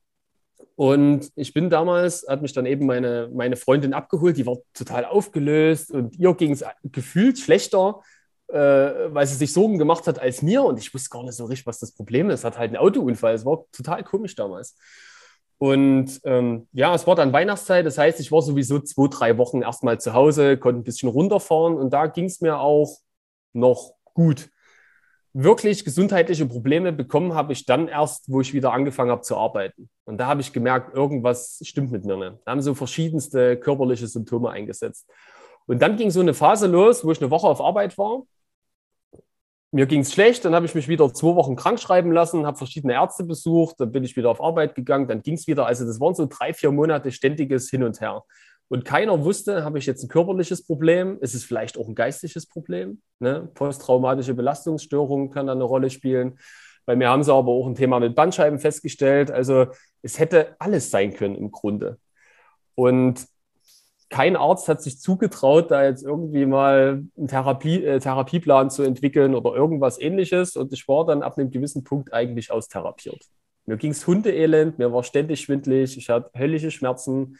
Und 0.76 1.32
ich 1.34 1.52
bin 1.52 1.68
damals, 1.68 2.24
hat 2.28 2.42
mich 2.42 2.52
dann 2.52 2.64
eben 2.64 2.86
meine, 2.86 3.28
meine 3.34 3.56
Freundin 3.56 3.92
abgeholt, 3.92 4.36
die 4.36 4.46
war 4.46 4.58
total 4.72 5.04
aufgelöst 5.04 5.90
und 5.90 6.16
ihr 6.16 6.32
ging 6.34 6.52
es 6.52 6.64
gefühlt 6.84 7.38
schlechter, 7.38 8.00
äh, 8.48 8.56
weil 8.56 9.26
sie 9.26 9.34
sich 9.34 9.52
Sorgen 9.52 9.78
gemacht 9.78 10.06
hat 10.06 10.20
als 10.20 10.42
mir. 10.42 10.62
Und 10.62 10.78
ich 10.78 10.94
wusste 10.94 11.10
gar 11.10 11.24
nicht 11.24 11.34
so 11.34 11.44
richtig, 11.46 11.66
was 11.66 11.80
das 11.80 11.92
Problem 11.92 12.30
ist. 12.30 12.44
Hat 12.44 12.56
halt 12.56 12.68
einen 12.68 12.78
Autounfall. 12.78 13.34
Es 13.34 13.44
war 13.44 13.64
total 13.72 14.04
komisch 14.04 14.36
damals. 14.36 14.76
Und 15.60 16.22
ähm, 16.24 16.68
ja, 16.72 16.94
es 16.94 17.06
war 17.06 17.16
dann 17.16 17.34
Weihnachtszeit, 17.34 17.84
das 17.84 17.98
heißt, 17.98 18.18
ich 18.18 18.32
war 18.32 18.40
sowieso 18.40 18.78
zwei, 18.80 19.08
drei 19.08 19.36
Wochen 19.36 19.60
erstmal 19.60 20.00
zu 20.00 20.14
Hause, 20.14 20.56
konnte 20.56 20.80
ein 20.80 20.84
bisschen 20.84 21.10
runterfahren 21.10 21.74
und 21.74 21.92
da 21.92 22.06
ging 22.06 22.24
es 22.24 22.40
mir 22.40 22.58
auch 22.58 22.96
noch 23.52 23.92
gut. 24.14 24.48
Wirklich 25.34 25.84
gesundheitliche 25.84 26.46
Probleme 26.46 26.92
bekommen 26.92 27.34
habe 27.34 27.52
ich 27.52 27.66
dann 27.66 27.88
erst, 27.88 28.32
wo 28.32 28.40
ich 28.40 28.54
wieder 28.54 28.72
angefangen 28.72 29.10
habe 29.10 29.20
zu 29.20 29.36
arbeiten. 29.36 29.90
Und 30.06 30.16
da 30.16 30.28
habe 30.28 30.40
ich 30.40 30.54
gemerkt, 30.54 30.96
irgendwas 30.96 31.60
stimmt 31.62 31.92
mit 31.92 32.06
mir 32.06 32.16
nicht. 32.16 32.38
Da 32.46 32.52
haben 32.52 32.62
so 32.62 32.74
verschiedenste 32.74 33.58
körperliche 33.58 34.06
Symptome 34.06 34.48
eingesetzt. 34.48 35.10
Und 35.66 35.82
dann 35.82 35.98
ging 35.98 36.10
so 36.10 36.20
eine 36.20 36.32
Phase 36.32 36.68
los, 36.68 37.04
wo 37.04 37.12
ich 37.12 37.20
eine 37.20 37.30
Woche 37.30 37.46
auf 37.46 37.60
Arbeit 37.60 37.98
war 37.98 38.22
mir 39.72 39.86
ging 39.86 40.00
es 40.00 40.12
schlecht, 40.12 40.44
dann 40.44 40.54
habe 40.54 40.66
ich 40.66 40.74
mich 40.74 40.88
wieder 40.88 41.12
zwei 41.14 41.36
Wochen 41.36 41.54
krank 41.54 41.78
schreiben 41.78 42.10
lassen, 42.12 42.46
habe 42.46 42.58
verschiedene 42.58 42.94
Ärzte 42.94 43.24
besucht, 43.24 43.76
dann 43.78 43.92
bin 43.92 44.02
ich 44.02 44.16
wieder 44.16 44.30
auf 44.30 44.42
Arbeit 44.42 44.74
gegangen, 44.74 45.06
dann 45.06 45.22
ging 45.22 45.34
es 45.34 45.46
wieder. 45.46 45.66
Also 45.66 45.86
das 45.86 46.00
waren 46.00 46.14
so 46.14 46.26
drei, 46.26 46.52
vier 46.52 46.72
Monate 46.72 47.12
ständiges 47.12 47.70
Hin 47.70 47.84
und 47.84 48.00
Her. 48.00 48.24
Und 48.68 48.84
keiner 48.84 49.24
wusste, 49.24 49.64
habe 49.64 49.78
ich 49.78 49.86
jetzt 49.86 50.02
ein 50.02 50.08
körperliches 50.08 50.64
Problem, 50.64 51.18
ist 51.20 51.34
es 51.34 51.44
vielleicht 51.44 51.76
auch 51.76 51.88
ein 51.88 51.94
geistliches 51.94 52.46
Problem? 52.46 53.02
Ne? 53.18 53.48
Posttraumatische 53.54 54.34
Belastungsstörungen 54.34 55.30
kann 55.30 55.46
da 55.46 55.52
eine 55.52 55.64
Rolle 55.64 55.90
spielen. 55.90 56.38
Bei 56.86 56.96
mir 56.96 57.08
haben 57.08 57.22
sie 57.22 57.32
aber 57.32 57.50
auch 57.50 57.66
ein 57.66 57.74
Thema 57.74 58.00
mit 58.00 58.14
Bandscheiben 58.14 58.58
festgestellt. 58.58 59.30
Also 59.30 59.66
es 60.02 60.18
hätte 60.18 60.56
alles 60.58 60.90
sein 60.90 61.14
können 61.14 61.34
im 61.34 61.50
Grunde. 61.50 61.98
Und 62.74 63.26
kein 64.10 64.36
Arzt 64.36 64.68
hat 64.68 64.82
sich 64.82 65.00
zugetraut, 65.00 65.70
da 65.70 65.84
jetzt 65.84 66.02
irgendwie 66.02 66.44
mal 66.44 67.04
einen 67.16 67.28
Therapie, 67.28 67.84
äh, 67.84 68.00
Therapieplan 68.00 68.68
zu 68.68 68.82
entwickeln 68.82 69.36
oder 69.36 69.54
irgendwas 69.54 70.00
ähnliches. 70.00 70.56
Und 70.56 70.72
ich 70.72 70.86
war 70.88 71.06
dann 71.06 71.22
ab 71.22 71.38
einem 71.38 71.50
gewissen 71.50 71.84
Punkt 71.84 72.12
eigentlich 72.12 72.50
austherapiert. 72.50 73.24
Mir 73.66 73.76
ging 73.76 73.92
es 73.92 74.06
hundeelend, 74.06 74.78
mir 74.78 74.92
war 74.92 75.04
ständig 75.04 75.42
schwindlig, 75.42 75.96
ich 75.96 76.10
hatte 76.10 76.30
höllische 76.36 76.72
Schmerzen 76.72 77.38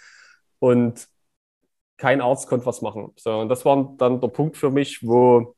und 0.61 1.09
kein 1.97 2.21
Arzt 2.21 2.49
konnte 2.49 2.67
was 2.67 2.83
machen. 2.83 3.13
So, 3.17 3.41
und 3.41 3.49
das 3.49 3.65
war 3.65 3.95
dann 3.99 4.21
der 4.21 4.29
Punkt 4.29 4.57
für 4.57 4.71
mich, 4.71 5.05
wo 5.05 5.55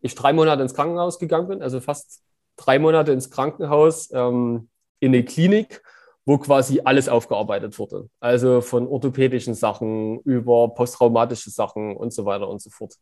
ich 0.00 0.16
drei 0.16 0.32
Monate 0.32 0.62
ins 0.62 0.74
Krankenhaus 0.74 1.20
gegangen 1.20 1.48
bin, 1.48 1.62
also 1.62 1.80
fast 1.80 2.22
drei 2.56 2.80
Monate 2.80 3.12
ins 3.12 3.30
Krankenhaus 3.30 4.10
ähm, 4.12 4.68
in 4.98 5.14
eine 5.14 5.24
Klinik 5.24 5.82
wo 6.26 6.38
quasi 6.38 6.80
alles 6.84 7.08
aufgearbeitet 7.08 7.78
wurde. 7.78 8.08
Also 8.20 8.60
von 8.60 8.88
orthopädischen 8.88 9.54
Sachen 9.54 10.20
über 10.20 10.68
posttraumatische 10.74 11.50
Sachen 11.50 11.96
und 11.96 12.12
so 12.12 12.24
weiter 12.24 12.48
und 12.48 12.62
so 12.62 12.70
fort. 12.70 12.94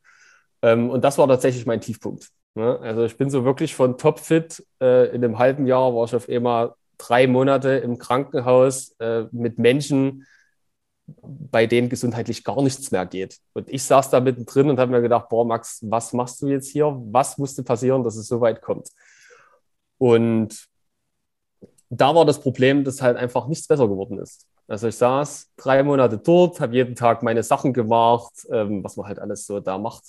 Ähm, 0.63 0.91
und 0.91 1.05
das 1.05 1.19
war 1.19 1.29
tatsächlich 1.29 1.67
mein 1.67 1.81
Tiefpunkt. 1.81 2.31
Ne? 2.55 2.79
Also 2.81 3.05
ich 3.05 3.17
bin 3.17 3.31
so 3.31 3.45
wirklich 3.45 3.75
von 3.75 3.97
topfit. 3.97 4.65
Äh, 4.81 5.15
in 5.15 5.25
einem 5.25 5.39
halben 5.39 5.67
Jahr 5.67 5.95
war 5.95 6.05
ich 6.05 6.15
auf 6.15 6.29
einmal 6.29 6.75
drei 6.99 7.27
Monate 7.27 7.71
im 7.71 7.99
Krankenhaus 7.99 8.95
äh, 8.99 9.25
mit 9.33 9.59
Menschen, 9.59 10.27
bei 11.07 11.67
denen 11.67 11.89
gesundheitlich 11.89 12.45
gar 12.45 12.63
nichts 12.63 12.91
mehr 12.91 13.07
geht. 13.07 13.39
Und 13.55 13.69
ich 13.69 13.83
saß 13.83 14.11
da 14.11 14.21
mittendrin 14.21 14.71
und 14.71 14.79
habe 14.79 14.93
mir 14.93 15.03
gedacht, 15.03 15.29
boah, 15.29 15.45
Max, 15.45 15.81
was 15.83 16.13
machst 16.13 16.43
du 16.43 16.49
jetzt 16.49 16.71
hier? 16.71 16.97
Was 17.11 17.39
musste 17.39 17.63
passieren, 17.63 18.05
dass 18.05 18.17
es 18.17 18.29
so 18.29 18.41
weit 18.41 18.63
kommt? 18.63 18.89
Und 19.99 20.69
da 21.98 22.14
war 22.14 22.24
das 22.24 22.40
Problem, 22.40 22.85
dass 22.85 23.02
halt 23.02 23.16
einfach 23.16 23.46
nichts 23.48 23.66
besser 23.66 23.87
geworden 23.87 24.18
ist. 24.18 24.46
Also 24.66 24.88
ich 24.88 24.96
saß 24.96 25.52
drei 25.57 25.83
Monate 25.83 26.16
dort, 26.16 26.61
habe 26.61 26.74
jeden 26.74 26.94
Tag 26.94 27.22
meine 27.22 27.42
Sachen 27.42 27.72
gemacht, 27.72 28.33
ähm, 28.50 28.83
was 28.83 28.96
man 28.96 29.07
halt 29.07 29.18
alles 29.18 29.46
so 29.46 29.61
da 29.61 29.76
macht. 29.76 30.05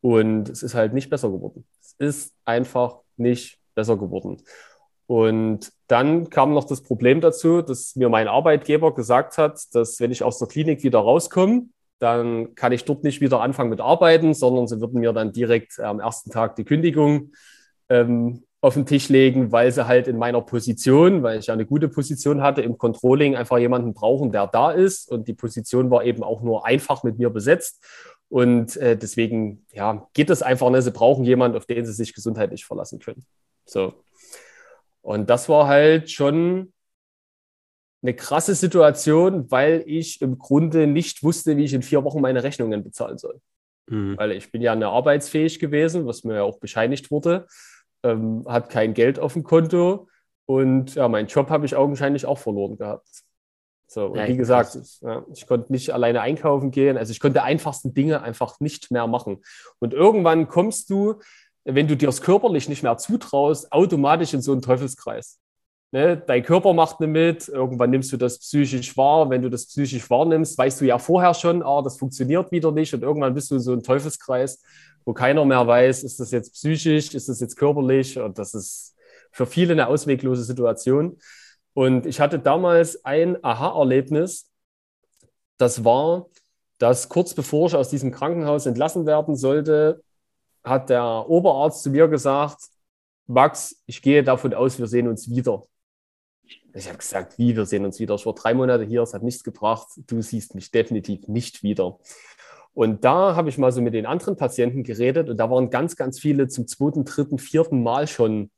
Und 0.00 0.48
es 0.48 0.62
ist 0.62 0.74
halt 0.74 0.92
nicht 0.92 1.10
besser 1.10 1.30
geworden. 1.30 1.64
Es 1.80 1.94
ist 1.98 2.34
einfach 2.44 2.98
nicht 3.16 3.58
besser 3.74 3.96
geworden. 3.96 4.42
Und 5.06 5.72
dann 5.86 6.30
kam 6.30 6.52
noch 6.52 6.64
das 6.64 6.82
Problem 6.82 7.20
dazu, 7.20 7.62
dass 7.62 7.94
mir 7.94 8.08
mein 8.08 8.26
Arbeitgeber 8.26 8.94
gesagt 8.94 9.38
hat, 9.38 9.60
dass 9.72 10.00
wenn 10.00 10.10
ich 10.10 10.24
aus 10.24 10.38
der 10.38 10.48
Klinik 10.48 10.82
wieder 10.82 10.98
rauskomme, 10.98 11.68
dann 12.00 12.54
kann 12.54 12.72
ich 12.72 12.84
dort 12.84 13.04
nicht 13.04 13.20
wieder 13.20 13.40
anfangen 13.40 13.70
mit 13.70 13.80
Arbeiten, 13.80 14.34
sondern 14.34 14.66
sie 14.66 14.80
würden 14.80 15.00
mir 15.00 15.12
dann 15.12 15.32
direkt 15.32 15.78
am 15.78 16.00
ersten 16.00 16.30
Tag 16.30 16.56
die 16.56 16.64
Kündigung 16.64 17.32
ähm, 17.88 18.44
auf 18.64 18.72
den 18.72 18.86
Tisch 18.86 19.10
legen, 19.10 19.52
weil 19.52 19.70
sie 19.72 19.86
halt 19.86 20.08
in 20.08 20.16
meiner 20.16 20.40
Position, 20.40 21.22
weil 21.22 21.38
ich 21.38 21.48
ja 21.48 21.52
eine 21.52 21.66
gute 21.66 21.86
Position 21.86 22.40
hatte 22.40 22.62
im 22.62 22.78
Controlling, 22.78 23.36
einfach 23.36 23.58
jemanden 23.58 23.92
brauchen, 23.92 24.32
der 24.32 24.46
da 24.46 24.70
ist. 24.70 25.10
Und 25.10 25.28
die 25.28 25.34
Position 25.34 25.90
war 25.90 26.02
eben 26.02 26.22
auch 26.22 26.40
nur 26.40 26.64
einfach 26.64 27.02
mit 27.02 27.18
mir 27.18 27.28
besetzt. 27.28 27.84
Und 28.30 28.78
äh, 28.78 28.96
deswegen 28.96 29.66
ja, 29.70 30.08
geht 30.14 30.30
es 30.30 30.40
einfach 30.40 30.70
nicht. 30.70 30.84
Sie 30.84 30.92
brauchen 30.92 31.26
jemanden, 31.26 31.58
auf 31.58 31.66
den 31.66 31.84
sie 31.84 31.92
sich 31.92 32.14
gesundheitlich 32.14 32.64
verlassen 32.64 33.00
können. 33.00 33.26
So. 33.66 34.02
Und 35.02 35.28
das 35.28 35.50
war 35.50 35.68
halt 35.68 36.10
schon 36.10 36.72
eine 38.02 38.14
krasse 38.14 38.54
Situation, 38.54 39.50
weil 39.50 39.84
ich 39.84 40.22
im 40.22 40.38
Grunde 40.38 40.86
nicht 40.86 41.22
wusste, 41.22 41.58
wie 41.58 41.64
ich 41.64 41.74
in 41.74 41.82
vier 41.82 42.02
Wochen 42.02 42.22
meine 42.22 42.42
Rechnungen 42.42 42.82
bezahlen 42.82 43.18
soll. 43.18 43.42
Mhm. 43.88 44.16
Weil 44.16 44.32
ich 44.32 44.50
bin 44.50 44.62
ja 44.62 44.72
eine 44.72 44.88
arbeitsfähig 44.88 45.58
gewesen, 45.58 46.06
was 46.06 46.24
mir 46.24 46.36
ja 46.36 46.42
auch 46.44 46.60
bescheinigt 46.60 47.10
wurde 47.10 47.46
ähm, 48.04 48.44
hat 48.46 48.70
kein 48.70 48.94
Geld 48.94 49.18
auf 49.18 49.32
dem 49.32 49.42
Konto 49.42 50.08
und 50.46 50.94
ja, 50.94 51.08
meinen 51.08 51.26
Job 51.26 51.50
habe 51.50 51.66
ich 51.66 51.74
augenscheinlich 51.74 52.26
auch 52.26 52.38
verloren 52.38 52.76
gehabt. 52.76 53.08
So, 53.86 54.06
und 54.06 54.18
ja, 54.18 54.28
wie 54.28 54.36
gesagt, 54.36 54.76
ich, 54.76 55.00
ja, 55.00 55.24
ich 55.32 55.46
konnte 55.46 55.72
nicht 55.72 55.90
alleine 55.90 56.20
einkaufen 56.20 56.70
gehen, 56.70 56.96
also 56.96 57.10
ich 57.10 57.20
konnte 57.20 57.42
einfachsten 57.42 57.94
Dinge 57.94 58.22
einfach 58.22 58.60
nicht 58.60 58.90
mehr 58.90 59.06
machen. 59.06 59.42
Und 59.78 59.94
irgendwann 59.94 60.48
kommst 60.48 60.90
du, 60.90 61.20
wenn 61.64 61.88
du 61.88 61.96
dir 61.96 62.06
das 62.06 62.20
körperlich 62.20 62.68
nicht 62.68 62.82
mehr 62.82 62.96
zutraust, 62.98 63.72
automatisch 63.72 64.34
in 64.34 64.42
so 64.42 64.52
einen 64.52 64.62
Teufelskreis. 64.62 65.40
Ne? 65.92 66.16
Dein 66.26 66.42
Körper 66.42 66.72
macht 66.72 66.98
nicht 66.98 67.10
mit, 67.10 67.48
irgendwann 67.48 67.90
nimmst 67.90 68.12
du 68.12 68.16
das 68.16 68.40
psychisch 68.40 68.96
wahr. 68.96 69.30
Wenn 69.30 69.42
du 69.42 69.48
das 69.48 69.66
psychisch 69.66 70.10
wahrnimmst, 70.10 70.58
weißt 70.58 70.80
du 70.80 70.86
ja 70.86 70.98
vorher 70.98 71.34
schon, 71.34 71.62
ah, 71.62 71.80
das 71.82 71.98
funktioniert 71.98 72.50
wieder 72.50 72.72
nicht 72.72 72.92
und 72.94 73.02
irgendwann 73.02 73.32
bist 73.32 73.50
du 73.50 73.54
in 73.54 73.60
so 73.60 73.72
einem 73.72 73.82
Teufelskreis 73.84 74.60
wo 75.04 75.12
keiner 75.12 75.44
mehr 75.44 75.66
weiß, 75.66 76.02
ist 76.02 76.20
das 76.20 76.30
jetzt 76.30 76.54
psychisch, 76.54 77.14
ist 77.14 77.28
das 77.28 77.40
jetzt 77.40 77.56
körperlich 77.56 78.18
und 78.18 78.38
das 78.38 78.54
ist 78.54 78.94
für 79.30 79.46
viele 79.46 79.72
eine 79.72 79.88
ausweglose 79.88 80.44
Situation. 80.44 81.18
Und 81.74 82.06
ich 82.06 82.20
hatte 82.20 82.38
damals 82.38 83.04
ein 83.04 83.42
Aha-Erlebnis, 83.42 84.50
das 85.58 85.84
war, 85.84 86.26
dass 86.78 87.08
kurz 87.08 87.34
bevor 87.34 87.68
ich 87.68 87.74
aus 87.74 87.88
diesem 87.88 88.12
Krankenhaus 88.12 88.66
entlassen 88.66 89.06
werden 89.06 89.36
sollte, 89.36 90.02
hat 90.62 90.90
der 90.90 91.28
Oberarzt 91.28 91.82
zu 91.82 91.90
mir 91.90 92.08
gesagt, 92.08 92.58
Max, 93.26 93.82
ich 93.86 94.02
gehe 94.02 94.22
davon 94.22 94.54
aus, 94.54 94.78
wir 94.78 94.86
sehen 94.86 95.08
uns 95.08 95.28
wieder. 95.28 95.66
Ich 96.74 96.88
habe 96.88 96.98
gesagt, 96.98 97.38
wie, 97.38 97.56
wir 97.56 97.66
sehen 97.66 97.84
uns 97.84 98.00
wieder. 98.00 98.14
Ich 98.16 98.26
war 98.26 98.34
drei 98.34 98.52
Monate 98.52 98.84
hier, 98.84 99.02
es 99.02 99.14
hat 99.14 99.22
nichts 99.22 99.44
gebracht. 99.44 99.88
Du 100.06 100.20
siehst 100.20 100.54
mich 100.54 100.70
definitiv 100.70 101.28
nicht 101.28 101.62
wieder. 101.62 101.98
Und 102.74 103.04
da 103.04 103.36
habe 103.36 103.48
ich 103.48 103.56
mal 103.56 103.70
so 103.70 103.80
mit 103.80 103.94
den 103.94 104.04
anderen 104.04 104.36
Patienten 104.36 104.82
geredet 104.82 105.30
und 105.30 105.36
da 105.36 105.48
waren 105.48 105.70
ganz, 105.70 105.94
ganz 105.94 106.18
viele 106.18 106.48
zum 106.48 106.66
zweiten, 106.66 107.04
dritten, 107.04 107.38
vierten 107.38 107.82
Mal 107.82 108.08
schon 108.08 108.50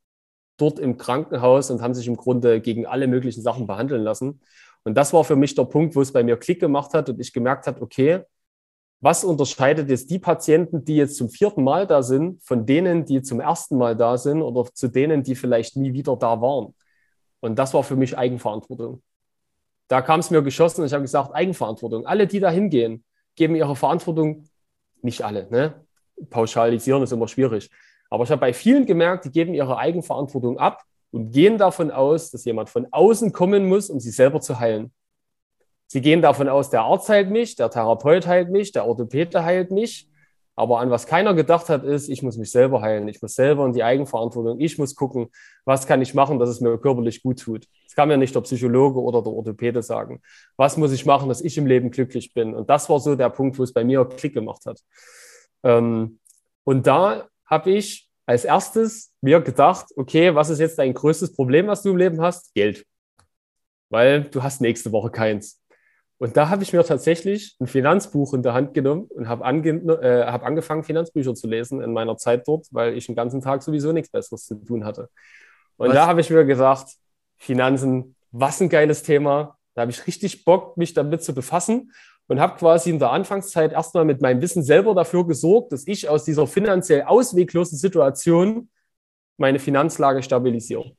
dort 0.56 0.78
im 0.78 0.96
Krankenhaus 0.96 1.70
und 1.70 1.82
haben 1.82 1.92
sich 1.92 2.08
im 2.08 2.16
Grunde 2.16 2.62
gegen 2.62 2.86
alle 2.86 3.08
möglichen 3.08 3.42
Sachen 3.42 3.66
behandeln 3.66 4.02
lassen. 4.02 4.40
Und 4.84 4.94
das 4.94 5.12
war 5.12 5.22
für 5.22 5.36
mich 5.36 5.54
der 5.54 5.64
Punkt, 5.64 5.94
wo 5.96 6.00
es 6.00 6.12
bei 6.12 6.22
mir 6.22 6.38
Klick 6.38 6.60
gemacht 6.60 6.94
hat 6.94 7.10
und 7.10 7.20
ich 7.20 7.32
gemerkt 7.32 7.66
habe, 7.66 7.82
okay, 7.82 8.22
was 9.00 9.22
unterscheidet 9.24 9.90
jetzt 9.90 10.10
die 10.10 10.18
Patienten, 10.18 10.84
die 10.84 10.96
jetzt 10.96 11.16
zum 11.16 11.28
vierten 11.28 11.62
Mal 11.62 11.86
da 11.86 12.02
sind, 12.02 12.42
von 12.42 12.64
denen, 12.64 13.04
die 13.04 13.20
zum 13.20 13.40
ersten 13.40 13.76
Mal 13.76 13.94
da 13.94 14.16
sind 14.16 14.40
oder 14.40 14.72
zu 14.72 14.88
denen, 14.88 15.22
die 15.22 15.34
vielleicht 15.34 15.76
nie 15.76 15.92
wieder 15.92 16.16
da 16.16 16.40
waren? 16.40 16.74
Und 17.40 17.58
das 17.58 17.74
war 17.74 17.84
für 17.84 17.96
mich 17.96 18.16
Eigenverantwortung. 18.16 19.02
Da 19.88 20.00
kam 20.00 20.20
es 20.20 20.30
mir 20.30 20.42
geschossen 20.42 20.80
und 20.80 20.86
ich 20.86 20.94
habe 20.94 21.02
gesagt, 21.02 21.34
Eigenverantwortung. 21.34 22.06
Alle, 22.06 22.26
die 22.26 22.40
da 22.40 22.50
hingehen, 22.50 23.04
geben 23.36 23.54
ihre 23.54 23.76
Verantwortung, 23.76 24.44
nicht 25.02 25.22
alle, 25.22 25.48
ne? 25.50 25.86
pauschalisieren 26.30 27.02
ist 27.02 27.12
immer 27.12 27.28
schwierig. 27.28 27.70
Aber 28.10 28.24
ich 28.24 28.30
habe 28.30 28.40
bei 28.40 28.52
vielen 28.52 28.86
gemerkt, 28.86 29.24
die 29.24 29.30
geben 29.30 29.54
ihre 29.54 29.78
Eigenverantwortung 29.78 30.58
ab 30.58 30.82
und 31.10 31.32
gehen 31.32 31.58
davon 31.58 31.90
aus, 31.90 32.30
dass 32.30 32.44
jemand 32.44 32.70
von 32.70 32.86
außen 32.90 33.32
kommen 33.32 33.68
muss, 33.68 33.90
um 33.90 34.00
sie 34.00 34.10
selber 34.10 34.40
zu 34.40 34.58
heilen. 34.58 34.92
Sie 35.86 36.00
gehen 36.00 36.22
davon 36.22 36.48
aus, 36.48 36.70
der 36.70 36.82
Arzt 36.82 37.08
heilt 37.08 37.30
mich, 37.30 37.56
der 37.56 37.70
Therapeut 37.70 38.26
heilt 38.26 38.50
mich, 38.50 38.72
der 38.72 38.86
Orthopäde 38.86 39.44
heilt 39.44 39.70
mich. 39.70 40.08
Aber 40.56 40.80
an 40.80 40.90
was 40.90 41.06
keiner 41.06 41.34
gedacht 41.34 41.68
hat, 41.68 41.84
ist, 41.84 42.08
ich 42.08 42.22
muss 42.22 42.38
mich 42.38 42.50
selber 42.50 42.80
heilen. 42.80 43.06
Ich 43.08 43.20
muss 43.20 43.34
selber 43.34 43.66
in 43.66 43.74
die 43.74 43.84
Eigenverantwortung. 43.84 44.58
Ich 44.58 44.78
muss 44.78 44.94
gucken, 44.94 45.28
was 45.66 45.86
kann 45.86 46.00
ich 46.00 46.14
machen, 46.14 46.38
dass 46.38 46.48
es 46.48 46.62
mir 46.62 46.78
körperlich 46.78 47.22
gut 47.22 47.40
tut. 47.40 47.66
Kann 47.96 48.08
mir 48.08 48.18
nicht 48.18 48.34
der 48.34 48.42
Psychologe 48.42 49.00
oder 49.00 49.22
der 49.22 49.32
Orthopäde 49.32 49.82
sagen. 49.82 50.20
Was 50.56 50.76
muss 50.76 50.92
ich 50.92 51.06
machen, 51.06 51.28
dass 51.28 51.40
ich 51.40 51.56
im 51.58 51.66
Leben 51.66 51.90
glücklich 51.90 52.34
bin? 52.34 52.54
Und 52.54 52.70
das 52.70 52.88
war 52.88 53.00
so 53.00 53.16
der 53.16 53.30
Punkt, 53.30 53.58
wo 53.58 53.62
es 53.62 53.72
bei 53.72 53.84
mir 53.84 54.04
Klick 54.04 54.34
gemacht 54.34 54.66
hat. 54.66 54.80
Ähm, 55.64 56.18
und 56.64 56.86
da 56.86 57.26
habe 57.46 57.70
ich 57.70 58.08
als 58.26 58.44
erstes 58.44 59.12
mir 59.20 59.40
gedacht, 59.40 59.86
okay, 59.96 60.34
was 60.34 60.50
ist 60.50 60.58
jetzt 60.58 60.78
dein 60.78 60.92
größtes 60.92 61.34
Problem, 61.34 61.68
was 61.68 61.82
du 61.82 61.90
im 61.90 61.96
Leben 61.96 62.20
hast? 62.20 62.52
Geld. 62.54 62.84
Weil 63.88 64.24
du 64.24 64.42
hast 64.42 64.60
nächste 64.60 64.92
Woche 64.92 65.10
keins. 65.10 65.62
Und 66.18 66.36
da 66.36 66.48
habe 66.48 66.62
ich 66.62 66.72
mir 66.72 66.82
tatsächlich 66.82 67.56
ein 67.60 67.66
Finanzbuch 67.66 68.32
in 68.34 68.42
der 68.42 68.54
Hand 68.54 68.74
genommen 68.74 69.06
und 69.10 69.28
habe 69.28 69.44
ange 69.44 69.70
äh, 70.02 70.26
hab 70.26 70.44
angefangen, 70.44 70.82
Finanzbücher 70.82 71.34
zu 71.34 71.46
lesen 71.46 71.82
in 71.82 71.92
meiner 71.92 72.16
Zeit 72.16 72.48
dort, 72.48 72.66
weil 72.70 72.96
ich 72.96 73.06
den 73.06 73.14
ganzen 73.14 73.42
Tag 73.42 73.62
sowieso 73.62 73.92
nichts 73.92 74.10
Besseres 74.10 74.46
zu 74.46 74.54
tun 74.56 74.84
hatte. 74.84 75.10
Und 75.76 75.88
was? 75.88 75.94
da 75.94 76.06
habe 76.06 76.20
ich 76.22 76.30
mir 76.30 76.46
gesagt, 76.46 76.94
Finanzen, 77.38 78.16
was 78.30 78.60
ein 78.60 78.68
geiles 78.68 79.02
Thema. 79.02 79.56
Da 79.74 79.82
habe 79.82 79.90
ich 79.90 80.06
richtig 80.06 80.44
Bock, 80.44 80.76
mich 80.76 80.94
damit 80.94 81.22
zu 81.22 81.34
befassen 81.34 81.92
und 82.28 82.40
habe 82.40 82.58
quasi 82.58 82.90
in 82.90 82.98
der 82.98 83.12
Anfangszeit 83.12 83.72
erstmal 83.72 84.04
mit 84.04 84.20
meinem 84.20 84.40
Wissen 84.40 84.62
selber 84.62 84.94
dafür 84.94 85.26
gesorgt, 85.26 85.72
dass 85.72 85.86
ich 85.86 86.08
aus 86.08 86.24
dieser 86.24 86.46
finanziell 86.46 87.02
ausweglosen 87.02 87.78
Situation 87.78 88.68
meine 89.36 89.58
Finanzlage 89.58 90.22
stabilisiere. 90.22 90.92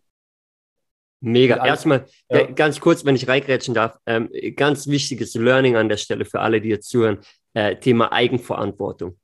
Mega. 1.19 1.65
Erstmal 1.65 2.05
ja. 2.29 2.45
ganz 2.45 2.79
kurz, 2.79 3.03
wenn 3.03 3.15
ich 3.15 3.27
reingrätschen 3.27 3.73
darf, 3.73 3.97
ähm, 4.05 4.29
ganz 4.55 4.87
wichtiges 4.87 5.33
Learning 5.33 5.75
an 5.75 5.89
der 5.89 5.97
Stelle 5.97 6.25
für 6.25 6.41
alle, 6.41 6.61
die 6.61 6.69
jetzt 6.69 6.89
zuhören, 6.89 7.19
äh, 7.53 7.75
Thema 7.77 8.11
Eigenverantwortung. 8.11 9.17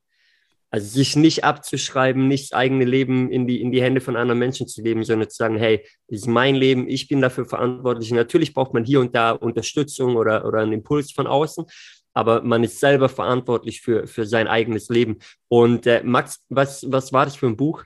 Also 0.74 0.88
sich 0.88 1.14
nicht 1.14 1.44
abzuschreiben, 1.44 2.26
nicht 2.26 2.50
das 2.50 2.58
eigene 2.58 2.84
Leben 2.84 3.30
in 3.30 3.46
die, 3.46 3.60
in 3.60 3.70
die 3.70 3.80
Hände 3.80 4.00
von 4.00 4.16
anderen 4.16 4.40
Menschen 4.40 4.66
zu 4.66 4.82
leben, 4.82 5.04
sondern 5.04 5.30
zu 5.30 5.36
sagen, 5.36 5.56
hey, 5.56 5.86
das 6.08 6.22
ist 6.22 6.26
mein 6.26 6.56
Leben, 6.56 6.88
ich 6.88 7.06
bin 7.06 7.20
dafür 7.20 7.44
verantwortlich. 7.44 8.10
Natürlich 8.10 8.52
braucht 8.52 8.74
man 8.74 8.84
hier 8.84 8.98
und 8.98 9.14
da 9.14 9.30
Unterstützung 9.30 10.16
oder, 10.16 10.44
oder 10.44 10.62
einen 10.62 10.72
Impuls 10.72 11.12
von 11.12 11.28
außen, 11.28 11.64
aber 12.12 12.42
man 12.42 12.64
ist 12.64 12.80
selber 12.80 13.08
verantwortlich 13.08 13.82
für, 13.82 14.08
für 14.08 14.26
sein 14.26 14.48
eigenes 14.48 14.88
Leben. 14.88 15.20
Und 15.46 15.86
äh, 15.86 16.02
Max, 16.02 16.44
was, 16.48 16.84
was 16.90 17.12
war 17.12 17.24
das 17.24 17.36
für 17.36 17.46
ein 17.46 17.56
Buch? 17.56 17.84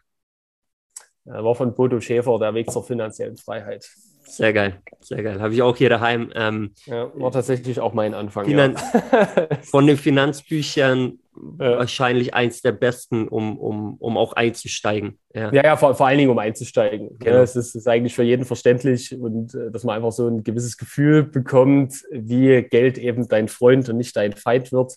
War 1.26 1.54
von 1.54 1.74
Bodo 1.74 2.00
Schäfer, 2.00 2.38
Der 2.38 2.54
Weg 2.54 2.70
zur 2.70 2.84
finanziellen 2.84 3.36
Freiheit. 3.36 3.86
Sehr 4.28 4.54
geil, 4.54 4.80
sehr 5.00 5.22
geil. 5.22 5.42
Habe 5.42 5.52
ich 5.52 5.60
auch 5.60 5.76
hier 5.76 5.90
daheim. 5.90 6.32
Ähm, 6.34 6.72
ja, 6.86 7.10
war 7.14 7.32
tatsächlich 7.32 7.80
auch 7.80 7.92
mein 7.92 8.14
Anfang. 8.14 8.46
Finan 8.46 8.76
ja. 8.76 9.48
von 9.62 9.86
den 9.86 9.98
Finanzbüchern 9.98 11.18
ja. 11.58 11.78
wahrscheinlich 11.78 12.34
eins 12.34 12.62
der 12.62 12.72
besten, 12.72 13.28
um, 13.28 13.58
um, 13.58 13.94
um 13.94 14.16
auch 14.16 14.32
einzusteigen. 14.32 15.18
Ja, 15.34 15.52
ja, 15.52 15.64
ja 15.64 15.76
vor, 15.76 15.94
vor 15.94 16.06
allen 16.06 16.18
Dingen 16.18 16.30
um 16.30 16.38
einzusteigen. 16.38 17.18
Genau. 17.18 17.38
es 17.38 17.56
ist, 17.56 17.74
ist, 17.74 17.88
eigentlich 17.88 18.14
für 18.14 18.22
jeden 18.22 18.44
verständlich 18.44 19.18
und 19.18 19.54
äh, 19.54 19.70
dass 19.70 19.84
man 19.84 19.96
einfach 19.96 20.12
so 20.12 20.28
ein 20.28 20.44
gewisses 20.44 20.76
Gefühl 20.76 21.24
bekommt, 21.24 22.04
wie 22.10 22.62
Geld 22.62 22.98
eben 22.98 23.28
dein 23.28 23.48
Freund 23.48 23.88
und 23.88 23.96
nicht 23.96 24.16
dein 24.16 24.32
Feind 24.32 24.72
wird. 24.72 24.94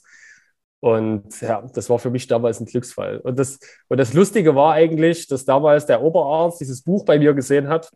Und 0.79 1.39
ja, 1.41 1.63
das 1.73 1.89
war 1.89 1.99
für 1.99 2.09
mich 2.09 2.25
damals 2.27 2.59
ein 2.59 2.65
Glücksfall. 2.65 3.19
Und 3.19 3.37
das, 3.37 3.59
und 3.87 3.99
das 3.99 4.13
Lustige 4.13 4.55
war 4.55 4.73
eigentlich, 4.73 5.27
dass 5.27 5.45
damals 5.45 5.85
der 5.85 6.01
Oberarzt 6.01 6.59
dieses 6.59 6.81
Buch 6.81 7.05
bei 7.05 7.19
mir 7.19 7.33
gesehen 7.35 7.67
hat 7.67 7.91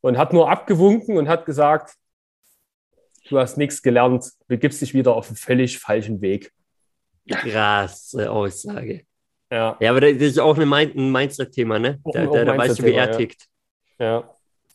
und 0.00 0.16
hat 0.16 0.32
nur 0.32 0.50
abgewunken 0.50 1.18
und 1.18 1.28
hat 1.28 1.44
gesagt, 1.44 1.94
du 3.28 3.38
hast 3.38 3.58
nichts 3.58 3.82
gelernt, 3.82 4.24
begibst 4.46 4.80
dich 4.80 4.94
wieder 4.94 5.14
auf 5.14 5.28
einen 5.28 5.36
völlig 5.36 5.78
falschen 5.78 6.22
Weg. 6.22 6.52
Krasse 7.28 8.30
Aussage. 8.30 9.02
Ja, 9.50 9.76
ja 9.80 9.90
aber 9.90 10.00
das 10.00 10.12
ist 10.12 10.38
auch 10.38 10.56
ein 10.58 11.12
Mindset-Thema, 11.12 11.78
ne? 11.78 12.00
Da, 12.04 12.26
da, 12.26 12.44
da 12.44 12.56
weißt 12.56 12.78
du, 12.78 12.84
wie 12.84 12.92
er 12.92 13.10
tickt. 13.10 13.46
Ja. 13.98 14.28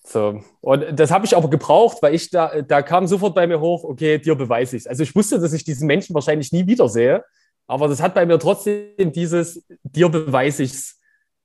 So. 0.03 0.41
Und 0.61 0.99
das 0.99 1.11
habe 1.11 1.25
ich 1.25 1.35
aber 1.35 1.49
gebraucht, 1.49 1.97
weil 2.01 2.15
ich 2.15 2.29
da, 2.29 2.61
da 2.61 2.81
kam 2.81 3.05
sofort 3.05 3.35
bei 3.35 3.45
mir 3.45 3.59
hoch, 3.59 3.83
okay, 3.83 4.17
dir 4.17 4.35
beweise 4.35 4.75
ich 4.75 4.83
es. 4.83 4.87
Also 4.87 5.03
ich 5.03 5.15
wusste, 5.15 5.39
dass 5.39 5.53
ich 5.53 5.63
diesen 5.63 5.85
Menschen 5.85 6.13
wahrscheinlich 6.15 6.51
nie 6.51 6.65
wiedersehe, 6.65 7.23
aber 7.67 7.87
das 7.87 8.01
hat 8.01 8.15
bei 8.15 8.25
mir 8.25 8.39
trotzdem 8.39 9.11
dieses 9.11 9.63
dir 9.83 10.09
beweise 10.09 10.63
ich 10.63 10.71
es 10.71 10.99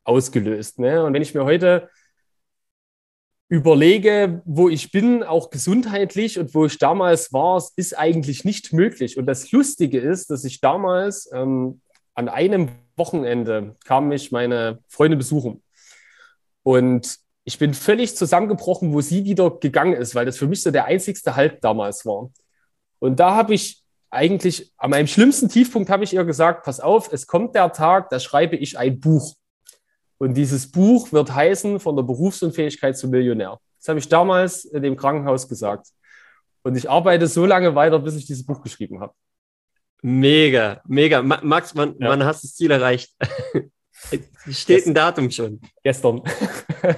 ausgelöst. 0.05 0.79
Ne? 0.79 1.05
Und 1.05 1.13
wenn 1.13 1.23
ich 1.23 1.35
mir 1.35 1.45
heute 1.45 1.91
überlege, 3.55 4.43
wo 4.45 4.69
ich 4.69 4.91
bin, 4.91 5.23
auch 5.23 5.51
gesundheitlich 5.51 6.39
und 6.39 6.55
wo 6.55 6.67
ich 6.67 6.79
damals 6.79 7.33
war, 7.33 7.63
ist 7.77 7.97
eigentlich 7.97 8.45
nicht 8.45 8.73
möglich. 8.73 9.17
Und 9.17 9.27
das 9.27 9.53
Lustige 9.53 10.01
ist, 10.01 10.31
dass 10.31 10.45
ich 10.45 10.61
damals 10.61 11.31
ähm, 11.33 11.81
an 12.15 12.29
einem 12.29 12.71
Wochenende 12.97 13.77
kam 13.85 14.09
mich 14.09 14.33
meine 14.33 14.81
Freunde 14.89 15.17
besuchen. 15.17 15.63
Und 16.63 17.19
ich 17.45 17.59
bin 17.59 17.75
völlig 17.75 18.17
zusammengebrochen, 18.17 18.93
wo 18.93 19.01
sie 19.01 19.25
wieder 19.25 19.51
gegangen 19.51 19.95
ist, 19.95 20.15
weil 20.15 20.27
das 20.27 20.39
für 20.39 20.47
mich 20.47 20.63
so 20.63 20.71
der 20.71 20.87
einzigste 20.87 21.37
Halt 21.37 21.63
damals 21.63 22.05
war. 22.05 22.31
Und 22.99 23.21
da 23.21 23.35
habe 23.35 23.55
ich 23.55 23.83
eigentlich, 24.11 24.73
an 24.79 24.91
meinem 24.91 25.07
schlimmsten 25.07 25.49
Tiefpunkt 25.49 25.91
habe 25.91 26.05
ich 26.05 26.15
ihr 26.15 26.25
gesagt, 26.25 26.65
pass 26.65 26.81
auf, 26.81 27.13
es 27.13 27.27
kommt 27.27 27.55
der 27.55 27.73
Tag, 27.73 28.11
da 28.11 28.19
schreibe 28.19 28.57
ich 28.57 28.79
ein 28.79 28.99
Buch. 28.99 29.35
Und 30.19 30.35
dieses 30.35 30.71
Buch 30.71 31.13
wird 31.13 31.35
heißen, 31.35 31.81
von 31.81 31.97
der 31.97 32.03
Berufsunfähigkeit 32.03 32.97
zum 32.97 33.11
Millionär. 33.11 33.59
Das 33.79 33.89
habe 33.89 33.99
ich 33.99 34.09
damals 34.09 34.65
in 34.65 34.83
dem 34.83 34.97
Krankenhaus 34.97 35.49
gesagt. 35.49 35.89
Und 36.63 36.77
ich 36.77 36.89
arbeite 36.89 37.27
so 37.27 37.45
lange 37.45 37.75
weiter, 37.75 37.99
bis 37.99 38.17
ich 38.17 38.27
dieses 38.27 38.47
Buch 38.47 38.63
geschrieben 38.63 39.01
habe. 39.01 39.13
Mega, 40.03 40.81
mega. 40.87 41.23
Max, 41.23 41.77
wann, 41.77 41.95
ja. 41.99 42.09
wann 42.09 42.25
hast 42.25 42.43
du 42.43 42.47
das 42.47 42.57
Ziel 42.57 42.71
erreicht? 42.71 43.15
Steht 44.51 44.87
ein 44.87 44.95
Datum 44.95 45.31
schon. 45.31 45.61
Gestern. 45.83 46.23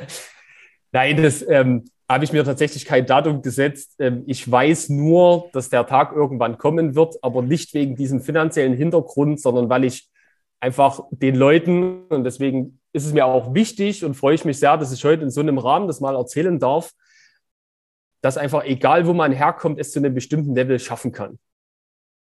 Nein, 0.92 1.22
das 1.22 1.44
ähm, 1.48 1.84
habe 2.08 2.24
ich 2.24 2.32
mir 2.32 2.44
tatsächlich 2.44 2.84
kein 2.84 3.06
Datum 3.06 3.42
gesetzt. 3.42 3.94
Ähm, 3.98 4.24
ich 4.26 4.50
weiß 4.50 4.88
nur, 4.88 5.50
dass 5.52 5.68
der 5.68 5.86
Tag 5.86 6.12
irgendwann 6.12 6.58
kommen 6.58 6.94
wird, 6.94 7.16
aber 7.22 7.42
nicht 7.42 7.74
wegen 7.74 7.96
diesem 7.96 8.20
finanziellen 8.20 8.74
Hintergrund, 8.74 9.40
sondern 9.40 9.68
weil 9.68 9.84
ich 9.84 10.08
einfach 10.60 11.00
den 11.10 11.34
Leuten, 11.34 12.06
und 12.08 12.24
deswegen 12.24 12.80
ist 12.92 13.06
es 13.06 13.12
mir 13.12 13.26
auch 13.26 13.54
wichtig 13.54 14.04
und 14.04 14.14
freue 14.14 14.34
ich 14.34 14.44
mich 14.44 14.58
sehr, 14.58 14.76
dass 14.76 14.92
ich 14.92 15.04
heute 15.04 15.22
in 15.22 15.30
so 15.30 15.40
einem 15.40 15.58
Rahmen 15.58 15.86
das 15.86 16.00
mal 16.00 16.16
erzählen 16.16 16.58
darf, 16.58 16.92
dass 18.22 18.38
einfach 18.38 18.64
egal, 18.64 19.06
wo 19.06 19.12
man 19.12 19.32
herkommt, 19.32 19.78
es 19.78 19.92
zu 19.92 19.98
einem 19.98 20.14
bestimmten 20.14 20.54
Level 20.54 20.78
schaffen 20.78 21.12
kann. 21.12 21.38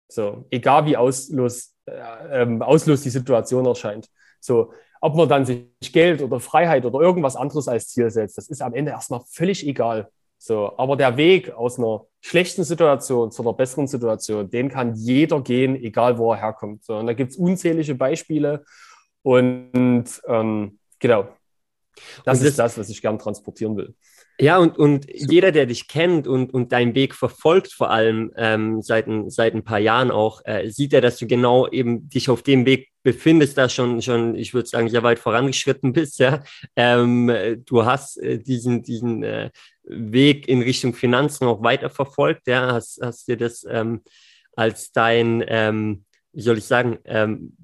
So, 0.09 0.47
egal 0.51 0.87
wie 0.87 0.97
auslos, 0.97 1.75
äh, 1.87 2.43
ähm, 2.43 2.63
auslos 2.63 3.03
die 3.03 3.11
Situation 3.11 3.67
erscheint. 3.67 4.09
So, 4.41 4.73
ob 5.01 5.17
man 5.17 5.29
dann 5.29 5.45
sich 5.45 5.69
Geld 5.93 6.23
oder 6.23 6.41
Freiheit 6.41 6.85
oder 6.85 7.01
irgendwas 7.01 7.37
anderes 7.37 7.69
als 7.69 7.89
Ziel 7.89 8.11
setzt, 8.11 8.39
das 8.39 8.49
ist 8.49 8.63
am 8.63 8.75
Ende 8.75 8.93
erstmal 8.93 9.21
völlig 9.29 9.67
egal. 9.67 10.11
So, 10.47 10.77
aber 10.77 10.95
der 10.97 11.17
Weg 11.17 11.51
aus 11.53 11.79
einer 11.79 12.05
schlechten 12.21 12.65
Situation 12.65 13.31
zu 13.31 13.41
einer 13.41 13.55
besseren 13.55 13.87
Situation, 13.87 14.51
den 14.51 14.69
kann 14.69 14.95
jeder 14.95 15.41
gehen, 15.41 15.75
egal 15.75 16.19
wo 16.19 16.33
er 16.33 16.39
herkommt. 16.39 16.85
So, 16.85 16.99
und 16.99 17.07
da 17.07 17.15
gibt 17.15 17.31
es 17.31 17.39
unzählige 17.39 17.95
Beispiele. 17.95 18.63
Und 19.23 20.05
ähm, 20.29 20.79
genau, 20.99 21.29
Das, 22.27 22.41
das 22.41 22.43
ist 22.43 22.59
das, 22.59 22.77
was 22.77 22.91
ich 22.91 23.01
gern 23.01 23.19
transportieren 23.19 23.75
will. 23.75 23.95
Ja, 24.41 24.59
und, 24.59 24.77
und 24.79 25.07
jeder, 25.13 25.53
der 25.53 25.67
dich 25.67 25.87
kennt 25.87 26.27
und, 26.27 26.53
und 26.53 26.73
deinen 26.73 26.97
Weg 26.97 27.15
verfolgt, 27.15 27.73
vor 27.73 27.91
allem 27.91 28.33
ähm, 28.37 28.83
seit, 28.83 29.07
ein, 29.07 29.31
seit 29.31 29.55
ein 29.55 29.63
paar 29.63 29.79
Jahren 29.79 30.11
auch, 30.11 30.41
äh, 30.45 30.69
sieht 30.71 30.93
er, 30.93 31.01
dass 31.01 31.19
du 31.19 31.29
genau 31.29 31.69
eben 31.69 32.09
dich 32.09 32.29
auf 32.29 32.43
dem 32.43 32.67
Weg 32.67 32.91
befindest, 33.05 33.57
da 33.57 33.69
schon, 33.69 34.03
schon 34.03 34.35
ich 34.35 34.53
würde 34.53 34.69
sagen, 34.69 34.89
sehr 34.89 35.05
weit 35.05 35.21
vorangeschritten 35.21 35.93
bist. 35.93 36.19
Ja? 36.19 36.43
Ähm, 36.75 37.63
du 37.65 37.85
hast 37.85 38.17
äh, 38.17 38.39
diesen, 38.39 38.83
diesen 38.83 39.23
äh, 39.23 39.51
Weg 39.85 40.49
in 40.49 40.63
Richtung 40.63 40.95
Finanzen 40.95 41.47
auch 41.47 41.63
weiter 41.63 41.91
verfolgt, 41.91 42.49
ja? 42.49 42.73
hast, 42.73 42.99
hast 43.01 43.29
dir 43.29 43.37
das 43.37 43.65
ähm, 43.71 44.03
als 44.57 44.91
dein, 44.91 45.45
ähm, 45.47 46.05
wie 46.33 46.43
soll 46.43 46.59
ich 46.59 46.65
sagen, 46.65 46.99
ähm, 47.05 47.57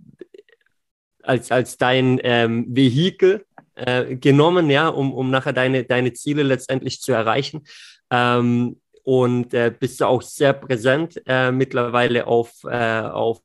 als, 1.23 1.51
als 1.51 1.77
dein 1.77 2.21
ähm, 2.23 2.66
Vehikel 2.68 3.45
äh, 3.75 4.16
genommen, 4.16 4.71
ja, 4.71 4.89
um, 4.89 5.12
um 5.12 5.31
nachher 5.31 5.53
deine, 5.53 5.85
deine 5.85 6.12
Ziele 6.12 6.43
letztendlich 6.43 7.01
zu 7.01 7.12
erreichen. 7.12 7.64
Ähm, 8.11 8.81
und 9.03 9.55
äh, 9.55 9.75
bist 9.79 10.01
du 10.01 10.07
auch 10.07 10.23
sehr 10.23 10.53
präsent 10.53 11.21
äh, 11.27 11.51
mittlerweile 11.51 12.27
auf, 12.27 12.53
äh, 12.64 13.01
auf 13.01 13.41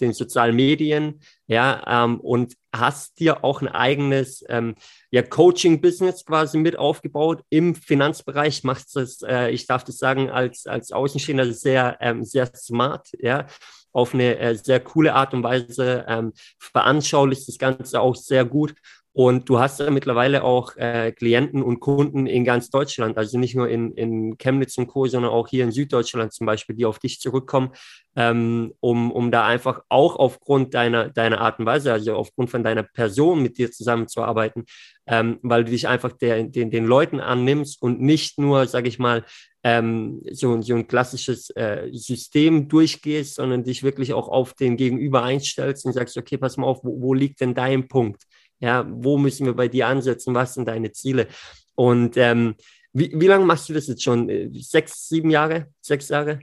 den 0.00 0.12
sozialen 0.12 0.56
Medien, 0.56 1.20
ja, 1.46 2.04
ähm, 2.04 2.20
und 2.20 2.54
hast 2.74 3.20
dir 3.20 3.44
auch 3.44 3.62
ein 3.62 3.68
eigenes 3.68 4.44
ähm, 4.48 4.74
ja, 5.10 5.22
Coaching-Business 5.22 6.24
quasi 6.24 6.58
mit 6.58 6.78
aufgebaut 6.78 7.42
im 7.50 7.74
Finanzbereich, 7.74 8.64
machst 8.64 8.96
das, 8.96 9.22
äh, 9.22 9.50
ich 9.50 9.66
darf 9.66 9.84
das 9.84 9.98
sagen, 9.98 10.30
als, 10.30 10.66
als 10.66 10.92
Außenstehender 10.92 11.52
sehr, 11.52 11.98
ähm, 12.00 12.24
sehr 12.24 12.46
smart, 12.54 13.08
ja, 13.18 13.46
auf 13.92 14.14
eine 14.14 14.38
äh, 14.38 14.54
sehr 14.54 14.80
coole 14.80 15.14
Art 15.14 15.34
und 15.34 15.42
Weise, 15.42 16.04
ähm, 16.08 16.32
veranschaulicht 16.58 17.46
das 17.46 17.58
Ganze 17.58 18.00
auch 18.00 18.16
sehr 18.16 18.44
gut 18.44 18.74
und 19.14 19.48
du 19.48 19.58
hast 19.58 19.78
ja 19.78 19.90
mittlerweile 19.90 20.42
auch 20.42 20.74
äh, 20.76 21.12
Klienten 21.12 21.62
und 21.62 21.80
Kunden 21.80 22.26
in 22.26 22.44
ganz 22.44 22.70
Deutschland, 22.70 23.18
also 23.18 23.38
nicht 23.38 23.54
nur 23.54 23.68
in, 23.68 23.92
in 23.92 24.38
Chemnitz 24.38 24.78
und 24.78 24.86
Co., 24.86 25.06
sondern 25.06 25.30
auch 25.32 25.48
hier 25.48 25.64
in 25.64 25.70
Süddeutschland 25.70 26.32
zum 26.32 26.46
Beispiel, 26.46 26.74
die 26.74 26.86
auf 26.86 26.98
dich 26.98 27.20
zurückkommen, 27.20 27.72
ähm, 28.16 28.72
um, 28.80 29.12
um 29.12 29.30
da 29.30 29.46
einfach 29.46 29.82
auch 29.90 30.16
aufgrund 30.16 30.72
deiner, 30.72 31.10
deiner 31.10 31.42
Art 31.42 31.58
und 31.58 31.66
Weise, 31.66 31.92
also 31.92 32.14
aufgrund 32.14 32.48
von 32.48 32.64
deiner 32.64 32.84
Person 32.84 33.42
mit 33.42 33.58
dir 33.58 33.70
zusammenzuarbeiten, 33.70 34.64
ähm, 35.06 35.38
weil 35.42 35.64
du 35.64 35.72
dich 35.72 35.88
einfach 35.88 36.12
der, 36.12 36.44
den, 36.44 36.70
den 36.70 36.86
Leuten 36.86 37.20
annimmst 37.20 37.82
und 37.82 38.00
nicht 38.00 38.38
nur, 38.38 38.66
sage 38.66 38.88
ich 38.88 38.98
mal, 38.98 39.24
ähm, 39.62 40.22
so, 40.30 40.60
so 40.62 40.74
ein 40.74 40.88
klassisches 40.88 41.50
äh, 41.50 41.88
System 41.92 42.68
durchgehst, 42.68 43.34
sondern 43.36 43.62
dich 43.62 43.82
wirklich 43.82 44.12
auch 44.12 44.28
auf 44.28 44.54
den 44.54 44.76
Gegenüber 44.76 45.22
einstellst 45.22 45.84
und 45.84 45.92
sagst, 45.92 46.16
okay, 46.16 46.38
pass 46.38 46.56
mal 46.56 46.66
auf, 46.66 46.82
wo, 46.82 47.00
wo 47.00 47.14
liegt 47.14 47.40
denn 47.40 47.54
dein 47.54 47.88
Punkt? 47.88 48.24
Ja, 48.62 48.86
wo 48.88 49.18
müssen 49.18 49.44
wir 49.44 49.54
bei 49.54 49.66
dir 49.66 49.88
ansetzen? 49.88 50.34
Was 50.34 50.54
sind 50.54 50.68
deine 50.68 50.92
Ziele? 50.92 51.26
Und 51.74 52.16
ähm, 52.16 52.54
wie, 52.92 53.12
wie 53.12 53.26
lange 53.26 53.44
machst 53.44 53.68
du 53.68 53.72
das 53.72 53.88
jetzt 53.88 54.04
schon? 54.04 54.30
Sechs, 54.54 55.08
sieben 55.08 55.30
Jahre? 55.30 55.66
Sechs 55.80 56.08
Jahre? 56.08 56.38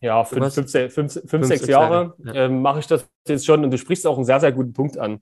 Ja, 0.00 0.22
fünf, 0.24 0.52
fünf, 0.52 0.70
fünf, 0.70 1.20
fünf, 1.26 1.46
sechs, 1.46 1.66
Jahre, 1.66 2.14
Jahre. 2.18 2.36
Ja. 2.36 2.44
Ähm, 2.44 2.60
mache 2.60 2.80
ich 2.80 2.86
das 2.86 3.08
jetzt 3.26 3.46
schon 3.46 3.64
und 3.64 3.70
du 3.70 3.78
sprichst 3.78 4.06
auch 4.06 4.16
einen 4.16 4.26
sehr, 4.26 4.40
sehr 4.40 4.52
guten 4.52 4.74
Punkt 4.74 4.98
an. 4.98 5.20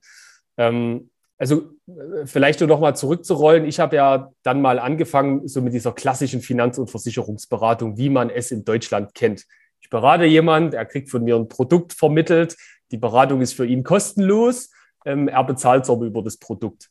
Ähm, 0.57 1.09
also 1.37 1.71
äh, 1.87 2.25
vielleicht 2.25 2.59
nur 2.59 2.67
noch 2.67 2.81
mal 2.81 2.93
zurückzurollen. 2.93 3.65
Ich 3.65 3.79
habe 3.79 3.95
ja 3.95 4.31
dann 4.43 4.61
mal 4.61 4.79
angefangen 4.79 5.47
so 5.47 5.61
mit 5.61 5.73
dieser 5.73 5.93
klassischen 5.93 6.41
Finanz- 6.41 6.77
und 6.77 6.89
Versicherungsberatung, 6.89 7.97
wie 7.97 8.09
man 8.09 8.29
es 8.29 8.51
in 8.51 8.65
Deutschland 8.65 9.13
kennt. 9.13 9.45
Ich 9.79 9.89
berate 9.89 10.25
jemand, 10.25 10.73
er 10.73 10.85
kriegt 10.85 11.09
von 11.09 11.23
mir 11.23 11.37
ein 11.37 11.47
Produkt 11.47 11.93
vermittelt, 11.93 12.57
die 12.93 12.97
Beratung 12.97 13.41
ist 13.41 13.53
für 13.53 13.65
ihn 13.65 13.83
kostenlos. 13.83 14.69
Ähm, 15.05 15.27
er 15.27 15.43
bezahlt 15.43 15.83
es 15.83 15.89
aber 15.89 16.05
über 16.05 16.21
das 16.21 16.37
Produkt. 16.37 16.89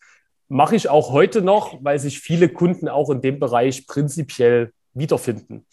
Mache 0.49 0.77
ich 0.77 0.91
auch 0.91 1.13
heute 1.13 1.41
noch, 1.41 1.79
weil 1.83 1.99
sich 1.99 2.19
viele 2.19 2.49
Kunden 2.49 2.89
auch 2.89 3.09
in 3.09 3.23
dem 3.23 3.39
Bereich 3.39 3.87
prinzipiell 3.87 4.73
wiederfinden. 4.93 5.65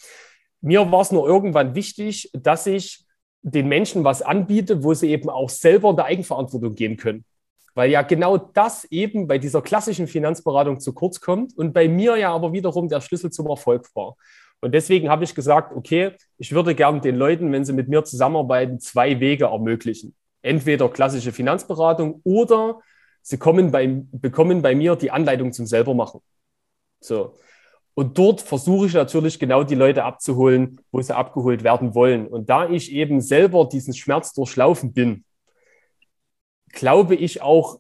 Mir 0.62 0.90
war 0.92 1.02
es 1.02 1.12
nur 1.12 1.28
irgendwann 1.28 1.74
wichtig, 1.74 2.30
dass 2.34 2.68
ich 2.68 3.06
den 3.42 3.68
Menschen 3.68 4.04
was 4.04 4.22
anbiete, 4.22 4.84
wo 4.84 4.94
sie 4.94 5.10
eben 5.10 5.30
auch 5.30 5.50
selber 5.50 5.90
in 5.90 5.96
der 5.96 6.06
Eigenverantwortung 6.06 6.76
gehen 6.76 6.96
können. 6.96 7.26
Weil 7.74 7.90
ja 7.90 8.04
genau 8.04 8.38
das 8.38 8.86
eben 8.86 9.28
bei 9.28 9.40
dieser 9.40 9.62
klassischen 9.62 10.08
Finanzberatung 10.08 10.80
zu 10.80 10.94
kurz 10.94 11.20
kommt 11.20 11.58
und 11.58 11.74
bei 11.74 11.88
mir 11.88 12.18
ja 12.18 12.34
aber 12.34 12.54
wiederum 12.54 12.88
der 12.88 13.02
Schlüssel 13.02 13.32
zum 13.32 13.48
Erfolg 13.48 13.88
war. 13.96 14.16
Und 14.62 14.74
deswegen 14.74 15.10
habe 15.10 15.24
ich 15.24 15.36
gesagt, 15.36 15.76
okay, 15.76 16.12
ich 16.38 16.52
würde 16.52 16.76
gern 16.76 17.02
den 17.02 17.16
Leuten, 17.16 17.52
wenn 17.52 17.66
sie 17.66 17.74
mit 17.74 17.88
mir 17.88 18.04
zusammenarbeiten, 18.04 18.80
zwei 18.80 19.20
Wege 19.20 19.46
ermöglichen 19.46 20.16
entweder 20.42 20.90
klassische 20.90 21.32
Finanzberatung 21.32 22.22
oder 22.24 22.80
sie 23.22 23.38
kommen 23.38 23.72
bei, 23.72 23.88
bekommen 24.12 24.62
bei 24.62 24.76
mir 24.76 24.96
die 24.96 25.12
Anleitung 25.12 25.52
zum 25.52 25.66
Selbermachen. 25.66 26.22
So. 27.00 27.38
Und 27.94 28.18
dort 28.18 28.42
versuche 28.42 28.86
ich 28.86 28.94
natürlich 28.94 29.40
genau 29.40 29.64
die 29.64 29.76
Leute 29.76 30.06
abzuholen, 30.06 30.80
wo 30.92 31.02
sie 31.02 31.16
abgeholt 31.16 31.64
werden 31.64 31.96
wollen. 31.96 32.28
Und 32.28 32.50
da 32.50 32.70
ich 32.70 32.92
eben 32.94 33.20
selber 33.20 33.68
diesen 33.68 33.94
Schmerz 33.94 34.34
durchlaufen 34.34 34.94
bin, 34.94 35.26
glaube 36.72 37.16
ich 37.16 37.42
auch 37.42 37.80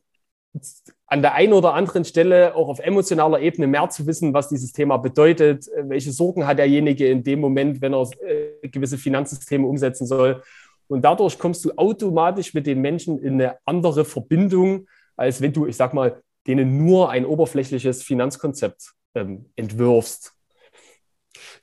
an 1.10 1.22
der 1.22 1.34
einen 1.34 1.54
oder 1.54 1.74
anderen 1.74 2.06
Stelle 2.06 2.56
auch 2.56 2.70
auf 2.70 2.80
emotionaler 2.80 3.40
Ebene 3.40 3.68
mehr 3.68 3.90
zu 3.90 4.06
wissen, 4.06 4.34
was 4.34 4.50
dieses 4.50 4.74
Thema 4.74 4.98
bedeutet, 4.98 5.66
welche 5.76 6.12
Sorgen 6.12 6.46
hat 6.46 6.60
derjenige 6.60 7.08
in 7.08 7.24
dem 7.24 7.40
Moment, 7.40 7.82
wenn 7.82 7.94
er 7.94 8.08
äh, 8.22 8.68
gewisse 8.68 8.98
Finanzsysteme 8.98 9.66
umsetzen 9.66 10.06
soll 10.06 10.44
und 10.90 11.04
dadurch 11.04 11.38
kommst 11.38 11.64
du 11.64 11.72
automatisch 11.78 12.54
mit 12.54 12.66
den 12.66 12.82
Menschen 12.82 13.20
in 13.20 13.36
eine 13.36 13.58
andere 13.64 14.04
Verbindung, 14.06 14.88
als 15.16 15.40
wenn 15.40 15.54
du, 15.54 15.68
ich 15.68 15.78
sag 15.78 15.94
mal, 15.94 16.22
denen 16.48 16.84
nur 16.84 17.12
ein 17.12 17.26
oberflächliches 17.26 18.02
Finanzkonzept 18.02 18.94
ähm, 19.14 19.46
entwirfst. 19.56 20.34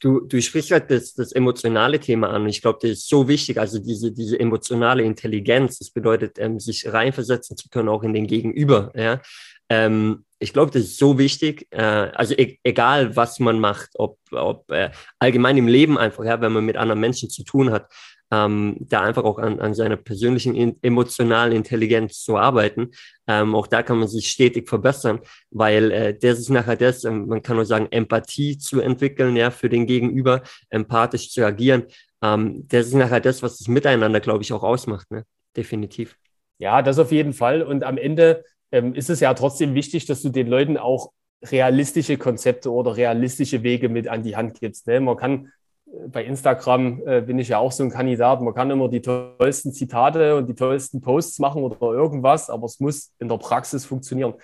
Du, 0.00 0.20
du 0.20 0.40
sprichst 0.40 0.70
halt 0.70 0.90
das, 0.90 1.14
das 1.14 1.32
emotionale 1.32 1.98
Thema 2.00 2.30
an. 2.30 2.46
Ich 2.46 2.62
glaube, 2.62 2.78
das 2.82 2.92
ist 2.92 3.08
so 3.08 3.28
wichtig. 3.28 3.58
Also 3.58 3.78
diese, 3.78 4.12
diese 4.12 4.38
emotionale 4.38 5.02
Intelligenz, 5.02 5.78
das 5.78 5.90
bedeutet, 5.90 6.38
ähm, 6.38 6.60
sich 6.60 6.90
reinversetzen 6.92 7.56
zu 7.56 7.68
können, 7.68 7.88
auch 7.88 8.02
in 8.02 8.14
den 8.14 8.26
Gegenüber. 8.26 8.92
Ja? 8.94 9.20
Ähm, 9.68 10.24
ich 10.38 10.52
glaube, 10.52 10.70
das 10.70 10.82
ist 10.82 10.98
so 10.98 11.18
wichtig. 11.18 11.66
Äh, 11.70 11.82
also 11.82 12.34
e 12.34 12.58
egal, 12.62 13.16
was 13.16 13.40
man 13.40 13.58
macht, 13.58 13.90
ob, 13.94 14.18
ob 14.32 14.70
äh, 14.70 14.90
allgemein 15.18 15.56
im 15.56 15.68
Leben 15.68 15.98
einfach, 15.98 16.24
ja, 16.24 16.40
wenn 16.40 16.52
man 16.52 16.64
mit 16.64 16.76
anderen 16.76 17.00
Menschen 17.00 17.30
zu 17.30 17.42
tun 17.42 17.70
hat, 17.70 17.90
ähm, 18.30 18.76
da 18.80 19.02
einfach 19.02 19.24
auch 19.24 19.38
an, 19.38 19.60
an 19.60 19.74
seiner 19.74 19.96
persönlichen 19.96 20.54
in, 20.54 20.76
emotionalen 20.82 21.52
Intelligenz 21.52 22.22
zu 22.22 22.36
arbeiten. 22.36 22.90
Ähm, 23.26 23.54
auch 23.54 23.66
da 23.66 23.82
kann 23.82 23.98
man 23.98 24.08
sich 24.08 24.28
stetig 24.28 24.68
verbessern, 24.68 25.20
weil 25.50 25.90
äh, 25.90 26.18
das 26.18 26.38
ist 26.38 26.50
nachher 26.50 26.76
das, 26.76 27.04
ähm, 27.04 27.26
man 27.26 27.42
kann 27.42 27.56
nur 27.56 27.66
sagen, 27.66 27.88
Empathie 27.90 28.58
zu 28.58 28.80
entwickeln, 28.80 29.36
ja, 29.36 29.50
für 29.50 29.68
den 29.68 29.86
Gegenüber, 29.86 30.42
empathisch 30.70 31.30
zu 31.30 31.44
agieren. 31.44 31.84
Ähm, 32.22 32.66
das 32.68 32.86
ist 32.86 32.94
nachher 32.94 33.20
das, 33.20 33.42
was 33.42 33.58
das 33.58 33.68
Miteinander, 33.68 34.20
glaube 34.20 34.42
ich, 34.42 34.52
auch 34.52 34.62
ausmacht, 34.62 35.10
ne? 35.10 35.24
Definitiv. 35.56 36.16
Ja, 36.58 36.82
das 36.82 36.98
auf 36.98 37.12
jeden 37.12 37.32
Fall. 37.32 37.62
Und 37.62 37.84
am 37.84 37.98
Ende 37.98 38.44
ähm, 38.72 38.94
ist 38.94 39.10
es 39.10 39.20
ja 39.20 39.32
trotzdem 39.34 39.74
wichtig, 39.74 40.06
dass 40.06 40.22
du 40.22 40.30
den 40.30 40.48
Leuten 40.48 40.76
auch 40.76 41.12
realistische 41.44 42.16
Konzepte 42.16 42.72
oder 42.72 42.96
realistische 42.96 43.62
Wege 43.62 43.88
mit 43.88 44.08
an 44.08 44.22
die 44.22 44.36
Hand 44.36 44.58
gibst. 44.60 44.86
Ne? 44.86 45.00
Man 45.00 45.16
kann 45.16 45.52
bei 46.08 46.24
Instagram 46.24 47.02
äh, 47.06 47.20
bin 47.20 47.38
ich 47.38 47.48
ja 47.48 47.58
auch 47.58 47.72
so 47.72 47.82
ein 47.82 47.90
Kandidat. 47.90 48.40
Man 48.40 48.54
kann 48.54 48.70
immer 48.70 48.88
die 48.88 49.02
tollsten 49.02 49.72
Zitate 49.72 50.36
und 50.36 50.48
die 50.48 50.54
tollsten 50.54 51.00
Posts 51.00 51.38
machen 51.38 51.62
oder 51.62 51.80
irgendwas, 51.80 52.50
aber 52.50 52.66
es 52.66 52.80
muss 52.80 53.12
in 53.18 53.28
der 53.28 53.38
Praxis 53.38 53.84
funktionieren. 53.84 54.34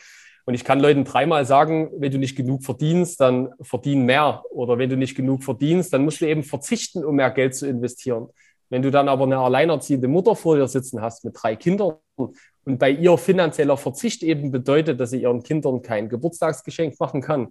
Und 0.44 0.55
ich 0.55 0.64
kann 0.64 0.80
Leuten 0.80 1.05
dreimal 1.05 1.44
sagen, 1.44 1.90
wenn 1.98 2.11
du 2.11 2.18
nicht 2.18 2.36
genug 2.36 2.64
verdienst, 2.64 3.20
dann 3.20 3.50
verdien 3.61 4.05
mehr. 4.05 4.42
Oder 4.50 4.76
wenn 4.76 4.90
du 4.90 4.96
nicht 4.96 5.14
genug 5.14 5.44
verdienst, 5.44 5.92
dann 5.92 6.05
musst 6.05 6.20
du 6.20 6.26
eben 6.26 6.42
verzichten, 6.42 7.05
um 7.05 7.14
mehr 7.16 7.30
Geld 7.30 7.55
zu 7.55 7.68
investieren. 7.68 8.28
Wenn 8.68 8.82
du 8.82 8.90
dann 8.90 9.09
aber 9.09 9.24
eine 9.24 9.38
alleinerziehende 9.38 10.09
Mutter 10.09 10.34
vor 10.34 10.57
dir 10.57 10.66
sitzen 10.66 11.00
hast 11.00 11.24
mit 11.24 11.36
drei 11.40 11.57
Kindern 11.57 11.94
und 12.16 12.78
bei 12.78 12.90
ihr 12.90 13.18
finanzieller 13.18 13.76
Verzicht 13.76 14.22
eben 14.22 14.50
bedeutet, 14.50 14.98
dass 14.98 15.11
sie 15.11 15.22
ihren 15.22 15.42
Kindern 15.42 15.82
kein 15.82 16.09
Geburtstagsgeschenk 16.09 16.98
machen 16.98 17.20
kann, 17.20 17.48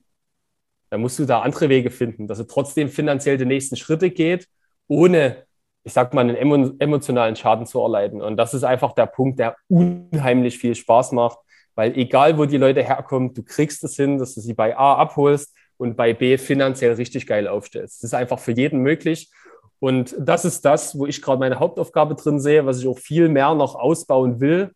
dann 0.92 1.02
musst 1.02 1.18
du 1.18 1.26
da 1.26 1.40
andere 1.40 1.70
Wege 1.70 1.90
finden, 1.90 2.28
dass 2.28 2.38
er 2.38 2.48
trotzdem 2.48 2.90
finanziell 2.90 3.38
die 3.38 3.46
nächsten 3.46 3.78
Schritte 3.78 4.12
geht, 4.12 4.48
ohne, 4.88 5.46
ich 5.84 5.94
sag 5.94 6.14
mal, 6.14 6.30
einen 6.30 6.80
emotionalen 6.80 7.38
Schaden 7.38 7.66
zu 7.66 7.80
erleiden. 7.80 8.22
Und 8.22 8.36
das 8.36 8.54
ist 8.54 8.66
einfach 8.66 8.92
der 8.92 9.06
Punkt, 9.06 9.40
der 9.40 9.56
unheimlich 9.70 10.60
viel 10.60 10.76
Spaß 10.76 11.14
macht, 11.14 11.40
weil 11.76 11.98
egal, 11.98 12.38
wo 12.38 12.44
die 12.44 12.58
Leute 12.58 12.84
herkommen, 12.84 13.34
du 13.34 13.42
kriegst 13.42 13.84
es 13.86 13.96
hin, 13.96 14.18
dass 14.18 14.36
du 14.36 14.42
sie 14.42 14.54
bei 14.54 14.78
A 14.78 14.96
abholst 14.96 15.56
und 15.78 15.96
bei 15.96 16.14
B 16.14 16.38
finanziell 16.38 16.94
richtig 16.94 17.26
geil 17.26 17.48
aufstellst. 17.48 18.04
Das 18.04 18.10
ist 18.10 18.14
einfach 18.14 18.40
für 18.40 18.52
jeden 18.52 18.82
möglich. 18.82 19.32
Und 19.80 20.14
das 20.20 20.44
ist 20.44 20.66
das, 20.66 21.00
wo 21.00 21.08
ich 21.08 21.22
gerade 21.22 21.40
meine 21.40 21.58
Hauptaufgabe 21.58 22.16
drin 22.16 22.42
sehe, 22.42 22.66
was 22.66 22.80
ich 22.80 22.88
auch 22.88 23.00
viel 23.00 23.30
mehr 23.30 23.56
noch 23.56 23.76
ausbauen 23.76 24.42
will 24.42 24.72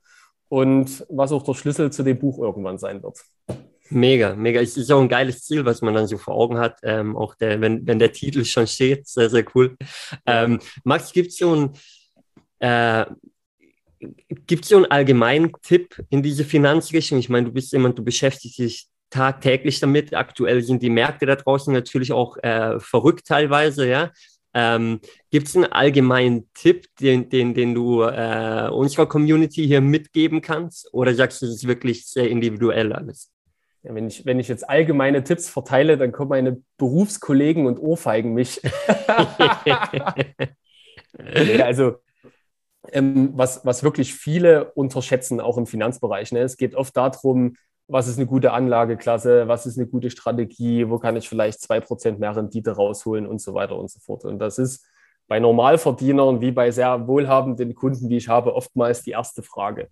und 0.48 1.06
was 1.10 1.34
auch 1.34 1.44
der 1.44 1.56
Schlüssel 1.56 1.92
zu 1.92 2.04
dem 2.04 2.18
Buch 2.18 2.40
irgendwann 2.40 2.78
sein 2.78 3.04
wird. 3.04 3.20
Mega, 3.90 4.36
mega. 4.36 4.62
Es 4.62 4.78
ist 4.78 4.92
auch 4.92 5.02
ein 5.02 5.10
geiles 5.10 5.44
Ziel, 5.44 5.64
was 5.64 5.82
man 5.82 5.94
dann 5.94 6.08
so 6.08 6.18
vor 6.18 6.36
Augen 6.36 6.58
hat. 6.58 6.80
Ähm, 6.84 7.16
auch 7.16 7.36
der, 7.36 7.62
wenn, 7.62 7.86
wenn 7.86 8.00
der 8.00 8.12
Titel 8.12 8.44
schon 8.44 8.68
steht, 8.68 9.08
sehr, 9.08 9.30
sehr 9.30 9.46
cool. 9.54 9.78
Ähm, 10.26 10.60
Max, 10.84 11.12
gibt 11.14 11.30
es 11.30 11.38
so 11.38 11.56
ein, 11.56 11.74
äh, 12.60 13.06
Gibt 14.48 14.64
es 14.64 14.70
so 14.70 14.76
einen 14.78 14.86
allgemeinen 14.86 15.52
Tipp 15.62 16.04
in 16.10 16.22
diese 16.22 16.44
Finanzrichtung? 16.44 17.20
Ich 17.20 17.30
meine, 17.30 17.48
du 17.48 17.54
bist 17.54 17.72
jemand, 17.72 17.98
du 17.98 18.04
beschäftigst 18.04 18.60
dich 18.60 18.88
tagtäglich 19.10 19.80
damit. 19.80 20.14
Aktuell 20.14 20.62
sind 20.62 20.82
die 20.82 20.90
Märkte 20.90 21.26
da 21.26 21.36
draußen 21.36 21.74
natürlich 21.74 22.12
auch 22.12 22.38
äh, 22.38 22.80
verrückt 22.80 23.28
teilweise, 23.28 23.88
ja. 23.88 24.12
Ähm, 24.54 25.02
Gibt 25.32 25.48
es 25.48 25.56
einen 25.56 25.66
allgemeinen 25.66 26.50
Tipp, 26.54 26.88
den, 27.02 27.30
den, 27.30 27.54
den 27.54 27.74
du 27.74 28.04
äh, 28.04 28.70
unserer 28.72 29.06
Community 29.06 29.68
hier 29.68 29.82
mitgeben 29.82 30.42
kannst? 30.42 30.94
Oder 30.94 31.14
sagst 31.14 31.42
du, 31.42 31.46
es 31.46 31.56
ist 31.56 31.68
wirklich 31.68 32.08
sehr 32.08 32.30
individuell 32.30 32.94
alles? 32.94 33.35
Wenn, 33.88 34.08
ich, 34.08 34.26
wenn 34.26 34.40
ich 34.40 34.48
jetzt 34.48 34.68
allgemeine 34.68 35.24
Tipps 35.24 35.50
verteile, 35.50 35.98
dann 35.98 36.12
kommen 36.12 36.30
meine 36.30 36.62
Berufskollegen 36.78 37.68
und 37.68 37.80
ohrfeigen 37.80 38.34
mich. 38.34 38.62
nee, 41.18 41.62
also 41.62 41.98
ähm, 42.92 43.32
was, 43.34 43.66
was 43.66 43.84
wirklich 43.84 44.14
viele 44.14 44.72
unterschätzen, 44.74 45.40
auch 45.40 45.58
im 45.58 45.68
Finanzbereich. 45.68 46.32
Ne? 46.32 46.40
Es 46.40 46.58
geht 46.58 46.76
oft 46.76 46.96
darum, 46.98 47.56
was 47.88 48.08
ist 48.08 48.18
eine 48.18 48.26
gute 48.26 48.52
Anlageklasse, 48.52 49.48
was 49.48 49.66
ist 49.66 49.78
eine 49.78 49.88
gute 49.88 50.10
Strategie, 50.10 50.90
wo 50.90 50.98
kann 50.98 51.16
ich 51.16 51.30
vielleicht 51.30 51.62
zwei 51.62 51.80
Prozent 51.80 52.20
mehr 52.20 52.36
Rendite 52.36 52.72
rausholen 52.72 53.28
und 53.28 53.40
so 53.40 53.54
weiter 53.54 53.78
und 53.78 53.92
so 53.92 54.00
fort. 54.00 54.26
Und 54.26 54.40
das 54.40 54.58
ist 54.58 54.86
bei 55.28 55.40
Normalverdienern 55.40 56.42
wie 56.42 56.52
bei 56.52 56.72
sehr 56.72 57.08
wohlhabenden 57.08 57.76
Kunden, 57.76 58.10
die 58.10 58.18
ich 58.18 58.28
habe, 58.28 58.56
oftmals 58.56 59.04
die 59.04 59.12
erste 59.12 59.44
Frage. 59.44 59.90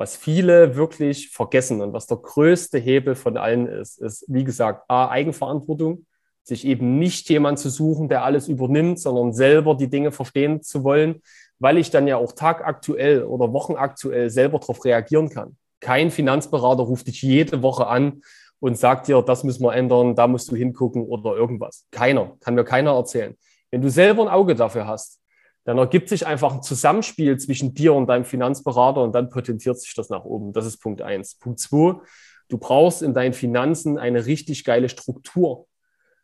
Was 0.00 0.16
viele 0.16 0.76
wirklich 0.76 1.30
vergessen 1.30 1.80
und 1.80 1.92
was 1.92 2.06
der 2.06 2.18
größte 2.18 2.78
Hebel 2.78 3.16
von 3.16 3.36
allen 3.36 3.66
ist, 3.66 4.00
ist, 4.00 4.24
wie 4.28 4.44
gesagt, 4.44 4.84
A, 4.88 5.08
Eigenverantwortung, 5.08 6.06
sich 6.44 6.64
eben 6.64 7.00
nicht 7.00 7.28
jemand 7.28 7.58
zu 7.58 7.68
suchen, 7.68 8.08
der 8.08 8.22
alles 8.22 8.46
übernimmt, 8.46 9.00
sondern 9.00 9.32
selber 9.32 9.74
die 9.74 9.90
Dinge 9.90 10.12
verstehen 10.12 10.62
zu 10.62 10.84
wollen, 10.84 11.20
weil 11.58 11.78
ich 11.78 11.90
dann 11.90 12.06
ja 12.06 12.16
auch 12.16 12.30
tagaktuell 12.30 13.24
oder 13.24 13.52
wochenaktuell 13.52 14.30
selber 14.30 14.60
darauf 14.60 14.84
reagieren 14.84 15.30
kann. 15.30 15.56
Kein 15.80 16.12
Finanzberater 16.12 16.84
ruft 16.84 17.08
dich 17.08 17.20
jede 17.22 17.62
Woche 17.62 17.88
an 17.88 18.22
und 18.60 18.78
sagt 18.78 19.08
dir, 19.08 19.20
das 19.20 19.42
müssen 19.42 19.64
wir 19.64 19.74
ändern, 19.74 20.14
da 20.14 20.28
musst 20.28 20.48
du 20.52 20.54
hingucken 20.54 21.02
oder 21.02 21.34
irgendwas. 21.34 21.86
Keiner, 21.90 22.36
kann 22.38 22.54
mir 22.54 22.64
keiner 22.64 22.92
erzählen. 22.92 23.36
Wenn 23.72 23.82
du 23.82 23.90
selber 23.90 24.22
ein 24.22 24.28
Auge 24.28 24.54
dafür 24.54 24.86
hast, 24.86 25.20
dann 25.68 25.76
ergibt 25.76 26.08
sich 26.08 26.26
einfach 26.26 26.54
ein 26.54 26.62
Zusammenspiel 26.62 27.36
zwischen 27.38 27.74
dir 27.74 27.92
und 27.92 28.06
deinem 28.06 28.24
Finanzberater 28.24 29.02
und 29.02 29.14
dann 29.14 29.28
potenziert 29.28 29.78
sich 29.78 29.94
das 29.94 30.08
nach 30.08 30.24
oben. 30.24 30.54
Das 30.54 30.64
ist 30.64 30.78
Punkt 30.78 31.02
eins. 31.02 31.34
Punkt 31.34 31.60
zwei, 31.60 32.00
du 32.48 32.56
brauchst 32.56 33.02
in 33.02 33.12
deinen 33.12 33.34
Finanzen 33.34 33.98
eine 33.98 34.24
richtig 34.24 34.64
geile 34.64 34.88
Struktur. 34.88 35.66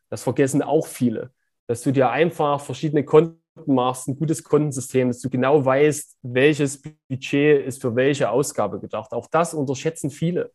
Das 0.08 0.22
vergessen 0.22 0.62
auch 0.62 0.86
viele, 0.86 1.30
dass 1.66 1.82
du 1.82 1.92
dir 1.92 2.08
einfach 2.08 2.58
verschiedene 2.58 3.04
Konten 3.04 3.38
machst, 3.66 4.08
ein 4.08 4.16
gutes 4.16 4.44
Kontensystem, 4.44 5.08
dass 5.08 5.20
du 5.20 5.28
genau 5.28 5.62
weißt, 5.62 6.16
welches 6.22 6.80
Budget 6.80 7.66
ist 7.66 7.82
für 7.82 7.94
welche 7.94 8.30
Ausgabe 8.30 8.80
gedacht. 8.80 9.12
Auch 9.12 9.26
das 9.26 9.52
unterschätzen 9.52 10.08
viele. 10.08 10.52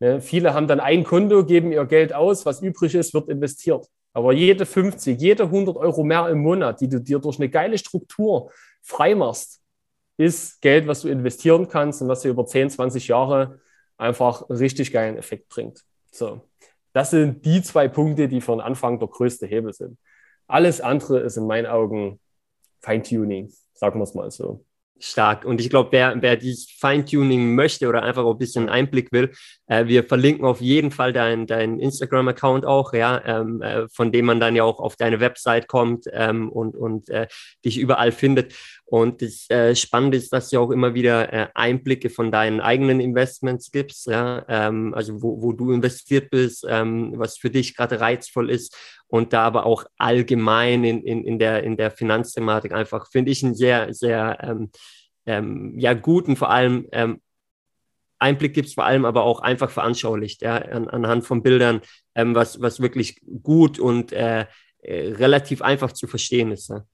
Ne? 0.00 0.20
Viele 0.20 0.54
haben 0.54 0.66
dann 0.66 0.80
ein 0.80 1.04
Konto, 1.04 1.44
geben 1.46 1.70
ihr 1.70 1.84
Geld 1.84 2.12
aus, 2.12 2.44
was 2.44 2.62
übrig 2.62 2.96
ist, 2.96 3.14
wird 3.14 3.28
investiert. 3.28 3.86
Aber 4.14 4.32
jede 4.32 4.64
50, 4.64 5.20
jede 5.20 5.44
100 5.44 5.76
Euro 5.76 6.04
mehr 6.04 6.28
im 6.28 6.38
Monat, 6.38 6.80
die 6.80 6.88
du 6.88 7.00
dir 7.00 7.18
durch 7.18 7.38
eine 7.38 7.50
geile 7.50 7.76
Struktur 7.76 8.50
freimachst, 8.80 9.60
ist 10.16 10.62
Geld, 10.62 10.86
was 10.86 11.02
du 11.02 11.08
investieren 11.08 11.68
kannst 11.68 12.00
und 12.00 12.08
was 12.08 12.22
dir 12.22 12.28
über 12.28 12.46
10, 12.46 12.70
20 12.70 13.08
Jahre 13.08 13.60
einfach 13.96 14.48
einen 14.48 14.58
richtig 14.58 14.92
geilen 14.92 15.16
Effekt 15.18 15.48
bringt. 15.48 15.84
So. 16.12 16.42
Das 16.92 17.10
sind 17.10 17.44
die 17.44 17.60
zwei 17.62 17.88
Punkte, 17.88 18.28
die 18.28 18.40
für 18.40 18.52
den 18.52 18.60
Anfang 18.60 19.00
der 19.00 19.08
größte 19.08 19.46
Hebel 19.46 19.72
sind. 19.72 19.98
Alles 20.46 20.80
andere 20.80 21.18
ist 21.20 21.36
in 21.36 21.46
meinen 21.46 21.66
Augen 21.66 22.20
Feintuning, 22.82 23.52
sagen 23.72 23.98
wir 23.98 24.04
es 24.04 24.14
mal 24.14 24.30
so. 24.30 24.63
Stark. 25.00 25.44
Und 25.44 25.60
ich 25.60 25.70
glaube, 25.70 25.90
wer, 25.92 26.22
wer 26.22 26.36
dieses 26.36 26.70
Feintuning 26.70 27.54
möchte 27.54 27.88
oder 27.88 28.02
einfach 28.02 28.24
auch 28.24 28.32
ein 28.32 28.38
bisschen 28.38 28.68
Einblick 28.68 29.12
will, 29.12 29.32
äh, 29.66 29.86
wir 29.86 30.04
verlinken 30.04 30.44
auf 30.44 30.60
jeden 30.60 30.90
Fall 30.90 31.12
deinen 31.12 31.46
dein 31.46 31.78
Instagram-Account 31.78 32.64
auch, 32.64 32.92
ja, 32.92 33.20
ähm, 33.24 33.60
äh, 33.60 33.88
von 33.88 34.12
dem 34.12 34.26
man 34.26 34.40
dann 34.40 34.56
ja 34.56 34.62
auch 34.62 34.78
auf 34.78 34.96
deine 34.96 35.20
Website 35.20 35.68
kommt 35.68 36.06
ähm, 36.12 36.48
und, 36.48 36.76
und 36.76 37.08
äh, 37.10 37.26
dich 37.64 37.78
überall 37.78 38.12
findet. 38.12 38.54
Und 38.86 39.22
das 39.22 39.50
äh, 39.50 39.74
Spannende 39.74 40.16
ist, 40.16 40.32
dass 40.32 40.50
du 40.50 40.60
auch 40.60 40.70
immer 40.70 40.94
wieder 40.94 41.32
äh, 41.32 41.48
Einblicke 41.54 42.08
von 42.08 42.30
deinen 42.30 42.60
eigenen 42.60 43.00
Investments 43.00 43.72
gibst, 43.72 44.06
ja, 44.06 44.44
ähm, 44.48 44.94
also 44.94 45.22
wo, 45.22 45.42
wo 45.42 45.52
du 45.52 45.72
investiert 45.72 46.30
bist, 46.30 46.64
ähm, 46.68 47.14
was 47.16 47.36
für 47.36 47.50
dich 47.50 47.76
gerade 47.76 48.00
reizvoll 48.00 48.50
ist 48.50 48.76
und 49.14 49.32
da 49.32 49.42
aber 49.42 49.64
auch 49.64 49.84
allgemein 49.96 50.82
in, 50.82 51.00
in, 51.04 51.22
in, 51.22 51.38
der, 51.38 51.62
in 51.62 51.76
der 51.76 51.92
Finanzthematik 51.92 52.72
einfach, 52.72 53.08
finde 53.08 53.30
ich, 53.30 53.44
einen 53.44 53.54
sehr, 53.54 53.94
sehr 53.94 54.38
ähm, 54.42 54.70
ähm, 55.24 55.78
ja, 55.78 55.94
guten, 55.94 56.34
vor 56.34 56.50
allem 56.50 56.88
ähm, 56.90 57.20
Einblick 58.18 58.54
gibt 58.54 58.66
es 58.66 58.74
vor 58.74 58.86
allem 58.86 59.04
aber 59.04 59.22
auch 59.22 59.38
einfach 59.38 59.70
veranschaulicht, 59.70 60.42
ja, 60.42 60.56
an, 60.56 60.88
anhand 60.88 61.24
von 61.24 61.44
Bildern, 61.44 61.80
ähm, 62.16 62.34
was, 62.34 62.60
was 62.60 62.80
wirklich 62.80 63.20
gut 63.44 63.78
und 63.78 64.12
äh, 64.12 64.46
äh, 64.82 65.12
relativ 65.12 65.62
einfach 65.62 65.92
zu 65.92 66.08
verstehen 66.08 66.50
ist. 66.50 66.70
Ja. 66.70 66.84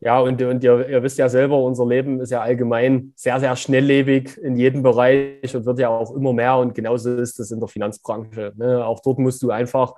Ja, 0.00 0.20
und, 0.20 0.42
und 0.42 0.62
ihr, 0.62 0.86
ihr, 0.90 1.02
wisst 1.02 1.16
ja 1.16 1.30
selber, 1.30 1.56
unser 1.56 1.86
Leben 1.86 2.20
ist 2.20 2.32
ja 2.32 2.42
allgemein 2.42 3.14
sehr, 3.16 3.40
sehr 3.40 3.56
schnelllebig 3.56 4.36
in 4.36 4.56
jedem 4.56 4.82
Bereich 4.82 5.56
und 5.56 5.64
wird 5.64 5.78
ja 5.78 5.88
auch 5.88 6.14
immer 6.14 6.34
mehr. 6.34 6.58
Und 6.58 6.74
genauso 6.74 7.16
ist 7.16 7.40
es 7.40 7.50
in 7.50 7.60
der 7.60 7.68
Finanzbranche. 7.68 8.52
Ne? 8.56 8.84
Auch 8.84 9.00
dort 9.00 9.18
musst 9.18 9.42
du 9.42 9.50
einfach 9.50 9.94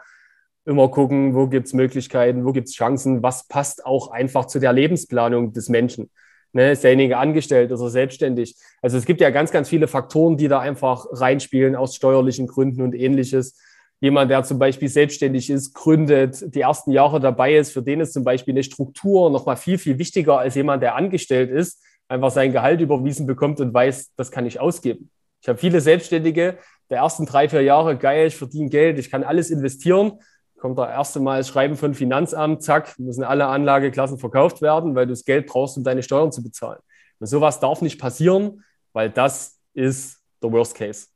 immer 0.69 0.89
gucken, 0.89 1.35
wo 1.35 1.47
gibt 1.47 1.67
es 1.67 1.73
Möglichkeiten, 1.73 2.45
wo 2.45 2.53
gibt 2.53 2.69
es 2.69 2.75
Chancen, 2.75 3.23
was 3.23 3.49
passt 3.49 3.87
auch 3.87 4.11
einfach 4.11 4.47
zu 4.47 4.59
der 4.59 4.73
Lebensplanung 4.73 5.53
des 5.53 5.69
Menschen. 5.69 6.11
Ne? 6.53 6.73
Ist 6.73 6.85
derjenige 6.85 7.17
angestellt, 7.17 7.71
ist 7.71 7.81
er 7.81 7.91
selbstständig? 7.91 8.55
Also 8.83 8.99
es 8.99 9.07
gibt 9.07 9.21
ja 9.21 9.31
ganz, 9.31 9.51
ganz 9.51 9.69
viele 9.69 9.89
Faktoren, 9.89 10.37
die 10.37 10.49
da 10.49 10.61
einfach 10.61 11.07
reinspielen 11.11 11.75
aus 11.75 11.95
steuerlichen 11.97 12.47
Gründen 12.47 12.83
und 12.83 12.95
ähnliches 12.95 13.59
jemand, 14.01 14.31
der 14.31 14.45
zum 14.45 14.59
Beispiel 14.59 14.89
selbstständig 14.89 15.51
ist, 15.51 15.75
gründet, 15.75 16.55
die 16.55 16.61
ersten 16.61 16.93
Jahre 16.93 17.19
dabei 17.19 17.57
ist, 17.57 17.73
für 17.73 17.83
den 17.83 18.01
ist 18.01 18.13
zum 18.13 18.23
Beispiel 18.23 18.53
eine 18.53 18.63
Struktur 18.63 19.31
nochmal 19.31 19.57
viel, 19.57 19.79
viel 19.79 19.99
wichtiger 19.99 20.39
als 20.39 20.55
jemand, 20.55 20.83
der 20.83 20.95
angestellt 20.95 21.51
ist, 21.51 21.83
einfach 22.09 22.31
sein 22.31 22.53
Gehalt 22.53 22.81
überwiesen 22.81 23.27
bekommt 23.27 23.61
und 23.61 23.75
weiß, 23.75 24.13
das 24.17 24.31
kann 24.31 24.47
ich 24.47 24.61
ausgeben. 24.61 25.11
Ich 25.41 25.49
habe 25.49 25.59
viele 25.59 25.81
Selbstständige, 25.81 26.59
der 26.91 26.99
ersten 26.99 27.27
drei, 27.27 27.49
vier 27.49 27.63
Jahre, 27.63 27.97
geil, 27.97 28.29
ich 28.29 28.37
verdiene 28.37 28.71
Geld, 28.71 28.99
ich 28.99 29.11
kann 29.11 29.25
alles 29.25 29.51
investieren. 29.51 30.13
Kommt 30.59 30.79
der 30.79 30.89
erste 30.89 31.21
Mal 31.21 31.39
das 31.39 31.49
Schreiben 31.49 31.77
von 31.77 31.95
Finanzamt, 31.95 32.63
zack, 32.63 32.99
müssen 32.99 33.23
alle 33.23 33.47
Anlageklassen 33.47 34.19
verkauft 34.19 34.61
werden, 34.61 34.95
weil 34.95 35.07
du 35.07 35.13
das 35.13 35.25
Geld 35.25 35.47
brauchst, 35.47 35.77
um 35.77 35.85
deine 35.85 36.03
Steuern 36.03 36.33
zu 36.33 36.43
bezahlen. 36.43 36.81
Und 37.21 37.27
sowas 37.27 37.61
darf 37.61 37.81
nicht 37.81 38.01
passieren, 38.01 38.65
weil 38.93 39.11
das 39.11 39.59
ist 39.75 40.19
der 40.43 40.53
Worst 40.53 40.75
Case. 40.75 41.07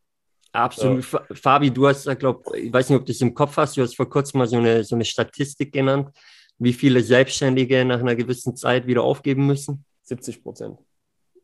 Absolut. 0.52 1.10
Ja. 1.10 1.22
Fabi, 1.32 1.70
du 1.70 1.88
hast, 1.88 2.04
glaube 2.18 2.58
ich, 2.58 2.72
weiß 2.72 2.90
nicht, 2.90 2.98
ob 2.98 3.06
du 3.06 3.12
es 3.12 3.20
im 3.20 3.34
Kopf 3.34 3.56
hast, 3.56 3.76
du 3.76 3.82
hast 3.82 3.96
vor 3.96 4.08
kurzem 4.08 4.38
mal 4.38 4.46
so 4.46 4.58
eine, 4.58 4.84
so 4.84 4.94
eine 4.94 5.04
Statistik 5.04 5.72
genannt, 5.72 6.10
wie 6.58 6.72
viele 6.72 7.02
Selbstständige 7.02 7.84
nach 7.84 8.00
einer 8.00 8.14
gewissen 8.14 8.54
Zeit 8.54 8.86
wieder 8.86 9.02
aufgeben 9.02 9.46
müssen. 9.46 9.84
70 10.02 10.42
Prozent. 10.42 10.78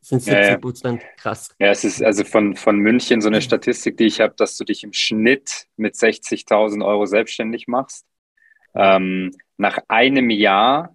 Sind 0.08 0.22
70 0.22 0.60
Prozent, 0.62 1.02
ja, 1.02 1.08
krass. 1.18 1.54
Ja, 1.58 1.68
es 1.68 1.84
ist 1.84 2.02
also 2.02 2.24
von, 2.24 2.56
von 2.56 2.78
München 2.78 3.20
so 3.20 3.28
eine 3.28 3.42
Statistik, 3.42 3.98
die 3.98 4.06
ich 4.06 4.22
habe, 4.22 4.32
dass 4.38 4.56
du 4.56 4.64
dich 4.64 4.82
im 4.82 4.94
Schnitt 4.94 5.66
mit 5.76 5.96
60.000 5.96 6.82
Euro 6.82 7.04
selbstständig 7.04 7.68
machst. 7.68 8.06
Ähm, 8.74 9.32
nach 9.58 9.76
einem 9.88 10.30
Jahr 10.30 10.94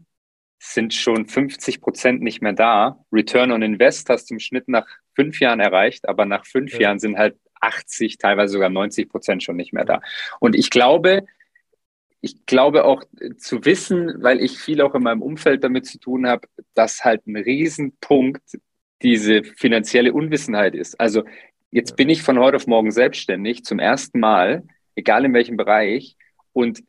sind 0.58 0.96
schon 0.96 1.28
50 1.28 1.80
Prozent 1.80 2.24
nicht 2.24 2.42
mehr 2.42 2.54
da. 2.54 3.06
Return 3.12 3.52
on 3.52 3.62
Invest 3.62 4.10
hast 4.10 4.32
du 4.32 4.34
im 4.34 4.40
Schnitt 4.40 4.68
nach 4.68 4.88
fünf 5.14 5.40
Jahren 5.40 5.60
erreicht, 5.60 6.10
aber 6.10 6.26
nach 6.26 6.48
fünf 6.48 6.74
ja. 6.74 6.80
Jahren 6.80 6.98
sind 6.98 7.16
halt 7.16 7.38
80, 7.62 8.18
teilweise 8.18 8.54
sogar 8.54 8.72
90 8.72 9.10
Prozent 9.10 9.44
schon 9.44 9.58
nicht 9.58 9.74
mehr 9.74 9.86
da. 9.86 10.02
Und 10.40 10.56
ich 10.56 10.72
glaube, 10.72 11.24
ich 12.20 12.48
glaube 12.48 12.86
auch 12.86 13.04
zu 13.38 13.64
wissen, 13.64 14.24
weil 14.24 14.40
ich 14.40 14.58
viel 14.58 14.82
auch 14.82 14.96
in 14.96 15.04
meinem 15.04 15.22
Umfeld 15.22 15.64
damit 15.64 15.86
zu 15.86 16.00
tun 16.00 16.26
habe, 16.26 16.48
dass 16.74 17.04
halt 17.04 17.28
ein 17.28 17.36
Riesenpunkt 17.36 18.58
diese 19.04 19.44
finanzielle 19.44 20.14
Unwissenheit 20.14 20.76
ist. 20.76 21.00
Also 21.00 21.24
jetzt 21.72 21.96
bin 21.96 22.10
ich 22.10 22.24
von 22.24 22.40
heute 22.40 22.58
auf 22.58 22.68
morgen 22.68 22.92
selbstständig 22.92 23.64
zum 23.66 23.80
ersten 23.80 24.20
Mal, 24.20 24.64
egal 24.96 25.26
in 25.26 25.34
welchem 25.34 25.58
Bereich, 25.58 26.16
und 26.54 26.84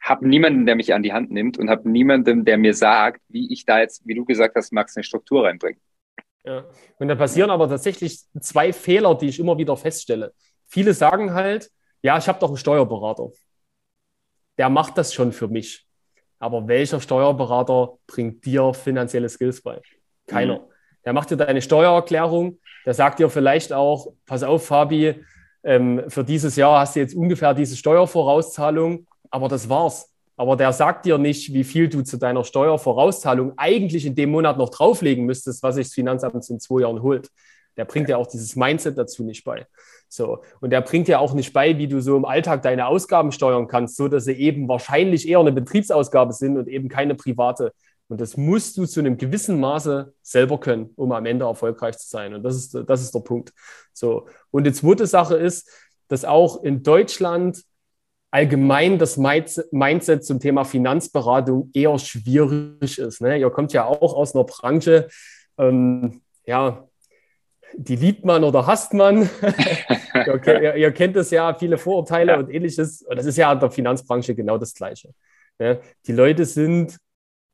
habe 0.00 0.26
niemanden, 0.26 0.64
der 0.64 0.76
mich 0.76 0.94
an 0.94 1.02
die 1.02 1.12
Hand 1.12 1.30
nimmt 1.30 1.58
und 1.58 1.68
habe 1.68 1.88
niemanden, 1.88 2.44
der 2.44 2.56
mir 2.56 2.74
sagt, 2.74 3.20
wie 3.28 3.52
ich 3.52 3.64
da 3.64 3.80
jetzt, 3.80 4.06
wie 4.06 4.14
du 4.14 4.24
gesagt 4.24 4.54
hast, 4.56 4.72
Max, 4.72 4.96
eine 4.96 5.04
Struktur 5.04 5.44
reinbringe. 5.44 5.78
Ja. 6.44 6.64
Und 6.98 7.08
da 7.08 7.14
passieren 7.14 7.50
aber 7.50 7.68
tatsächlich 7.68 8.20
zwei 8.40 8.72
Fehler, 8.72 9.14
die 9.16 9.26
ich 9.26 9.38
immer 9.38 9.58
wieder 9.58 9.76
feststelle. 9.76 10.32
Viele 10.66 10.94
sagen 10.94 11.34
halt, 11.34 11.70
ja, 12.00 12.16
ich 12.16 12.28
habe 12.28 12.38
doch 12.38 12.48
einen 12.48 12.56
Steuerberater. 12.56 13.30
Der 14.56 14.70
macht 14.70 14.96
das 14.96 15.12
schon 15.12 15.32
für 15.32 15.48
mich. 15.48 15.86
Aber 16.38 16.68
welcher 16.68 17.00
Steuerberater 17.00 17.98
bringt 18.06 18.44
dir 18.44 18.72
finanzielle 18.72 19.28
Skills 19.28 19.60
bei? 19.60 19.80
Keiner. 20.26 20.60
Mhm. 20.60 20.77
Der 21.08 21.14
macht 21.14 21.30
dir 21.30 21.38
deine 21.38 21.62
Steuererklärung. 21.62 22.58
Der 22.84 22.92
sagt 22.92 23.18
dir 23.18 23.30
vielleicht 23.30 23.72
auch, 23.72 24.12
pass 24.26 24.42
auf, 24.42 24.66
Fabi, 24.66 25.14
ähm, 25.64 26.02
für 26.08 26.22
dieses 26.22 26.54
Jahr 26.56 26.80
hast 26.80 26.96
du 26.96 27.00
jetzt 27.00 27.14
ungefähr 27.14 27.54
diese 27.54 27.76
Steuervorauszahlung, 27.76 29.06
aber 29.30 29.48
das 29.48 29.70
war's. 29.70 30.12
aber 30.36 30.54
der 30.54 30.70
sagt 30.74 31.06
dir 31.06 31.16
nicht, 31.16 31.54
wie 31.54 31.64
viel 31.64 31.88
du 31.88 32.02
zu 32.02 32.18
deiner 32.18 32.44
Steuervorauszahlung 32.44 33.54
eigentlich 33.56 34.04
in 34.04 34.16
dem 34.16 34.32
Monat 34.32 34.58
noch 34.58 34.68
drauflegen 34.68 35.24
müsstest, 35.24 35.62
was 35.62 35.76
sich 35.76 35.86
das 35.86 35.94
Finanzamt 35.94 36.50
in 36.50 36.60
zwei 36.60 36.82
Jahren 36.82 37.00
holt. 37.00 37.30
Der 37.78 37.86
bringt 37.86 38.10
dir 38.10 38.18
auch 38.18 38.26
dieses 38.26 38.54
Mindset 38.54 38.98
dazu 38.98 39.24
nicht 39.24 39.44
bei. 39.44 39.66
So. 40.10 40.42
Und 40.60 40.70
der 40.74 40.82
bringt 40.82 41.08
dir 41.08 41.20
auch 41.20 41.32
nicht 41.32 41.54
bei, 41.54 41.78
wie 41.78 41.88
du 41.88 42.02
so 42.02 42.18
im 42.18 42.26
Alltag 42.26 42.60
deine 42.60 42.86
Ausgaben 42.86 43.32
steuern 43.32 43.66
kannst, 43.66 43.96
so 43.96 44.08
dass 44.08 44.26
sie 44.26 44.32
eben 44.32 44.68
wahrscheinlich 44.68 45.26
eher 45.26 45.40
eine 45.40 45.52
Betriebsausgabe 45.52 46.34
sind 46.34 46.58
und 46.58 46.68
eben 46.68 46.90
keine 46.90 47.14
private. 47.14 47.72
Und 48.08 48.20
das 48.20 48.36
musst 48.36 48.76
du 48.78 48.86
zu 48.86 49.00
einem 49.00 49.18
gewissen 49.18 49.60
Maße 49.60 50.14
selber 50.22 50.58
können, 50.58 50.90
um 50.96 51.12
am 51.12 51.26
Ende 51.26 51.44
erfolgreich 51.44 51.98
zu 51.98 52.08
sein. 52.08 52.34
Und 52.34 52.42
das 52.42 52.56
ist, 52.56 52.74
das 52.86 53.02
ist 53.02 53.14
der 53.14 53.20
Punkt. 53.20 53.52
So. 53.92 54.26
Und 54.50 54.64
die 54.64 54.72
zweite 54.72 55.06
Sache 55.06 55.36
ist, 55.36 55.70
dass 56.08 56.24
auch 56.24 56.62
in 56.62 56.82
Deutschland 56.82 57.62
allgemein 58.30 58.98
das 58.98 59.16
Mindset 59.16 60.24
zum 60.24 60.40
Thema 60.40 60.64
Finanzberatung 60.64 61.70
eher 61.74 61.98
schwierig 61.98 62.98
ist. 62.98 63.20
Ne? 63.20 63.38
Ihr 63.38 63.50
kommt 63.50 63.72
ja 63.72 63.84
auch 63.84 64.14
aus 64.14 64.34
einer 64.34 64.44
Branche, 64.44 65.08
ähm, 65.58 66.22
ja, 66.46 66.88
die 67.76 67.96
liebt 67.96 68.24
man 68.24 68.44
oder 68.44 68.66
hasst 68.66 68.94
man. 68.94 69.28
ihr, 70.14 70.46
ihr, 70.46 70.76
ihr, 70.76 70.92
kennt 70.92 71.16
es 71.16 71.30
ja, 71.30 71.54
viele 71.54 71.76
Vorurteile 71.76 72.32
ja. 72.32 72.38
und 72.38 72.50
ähnliches. 72.50 73.02
Und 73.02 73.16
das 73.16 73.26
ist 73.26 73.36
ja 73.36 73.52
in 73.52 73.60
der 73.60 73.70
Finanzbranche 73.70 74.34
genau 74.34 74.56
das 74.56 74.72
Gleiche. 74.72 75.12
Ne? 75.58 75.80
Die 76.06 76.12
Leute 76.12 76.46
sind 76.46 76.98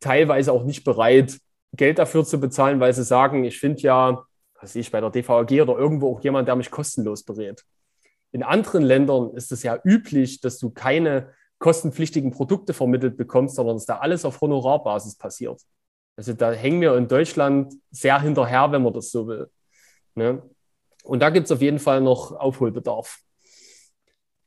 teilweise 0.04 0.52
auch 0.52 0.64
nicht 0.64 0.84
bereit, 0.84 1.38
Geld 1.74 1.98
dafür 1.98 2.24
zu 2.24 2.38
bezahlen, 2.38 2.80
weil 2.80 2.92
sie 2.92 3.04
sagen, 3.04 3.44
ich 3.44 3.58
finde 3.58 3.82
ja, 3.82 4.24
was 4.60 4.76
ich 4.76 4.90
bei 4.90 5.00
der 5.00 5.10
DVAG 5.10 5.50
oder 5.62 5.76
irgendwo 5.76 6.14
auch 6.14 6.20
jemand, 6.22 6.48
der 6.48 6.56
mich 6.56 6.70
kostenlos 6.70 7.24
berät. 7.24 7.64
In 8.32 8.42
anderen 8.42 8.82
Ländern 8.82 9.30
ist 9.34 9.52
es 9.52 9.62
ja 9.62 9.78
üblich, 9.84 10.40
dass 10.40 10.58
du 10.58 10.70
keine 10.70 11.32
kostenpflichtigen 11.58 12.30
Produkte 12.30 12.74
vermittelt 12.74 13.16
bekommst, 13.16 13.56
sondern 13.56 13.76
dass 13.76 13.86
da 13.86 13.98
alles 13.98 14.24
auf 14.24 14.40
Honorarbasis 14.40 15.16
passiert. 15.16 15.60
Also 16.16 16.32
da 16.32 16.52
hängen 16.52 16.80
wir 16.80 16.96
in 16.96 17.08
Deutschland 17.08 17.74
sehr 17.90 18.20
hinterher, 18.20 18.70
wenn 18.70 18.82
man 18.82 18.92
das 18.92 19.10
so 19.10 19.26
will. 19.26 19.50
Ne? 20.14 20.42
Und 21.02 21.20
da 21.20 21.30
gibt 21.30 21.46
es 21.46 21.52
auf 21.52 21.60
jeden 21.60 21.78
Fall 21.78 22.00
noch 22.00 22.32
Aufholbedarf. 22.32 23.20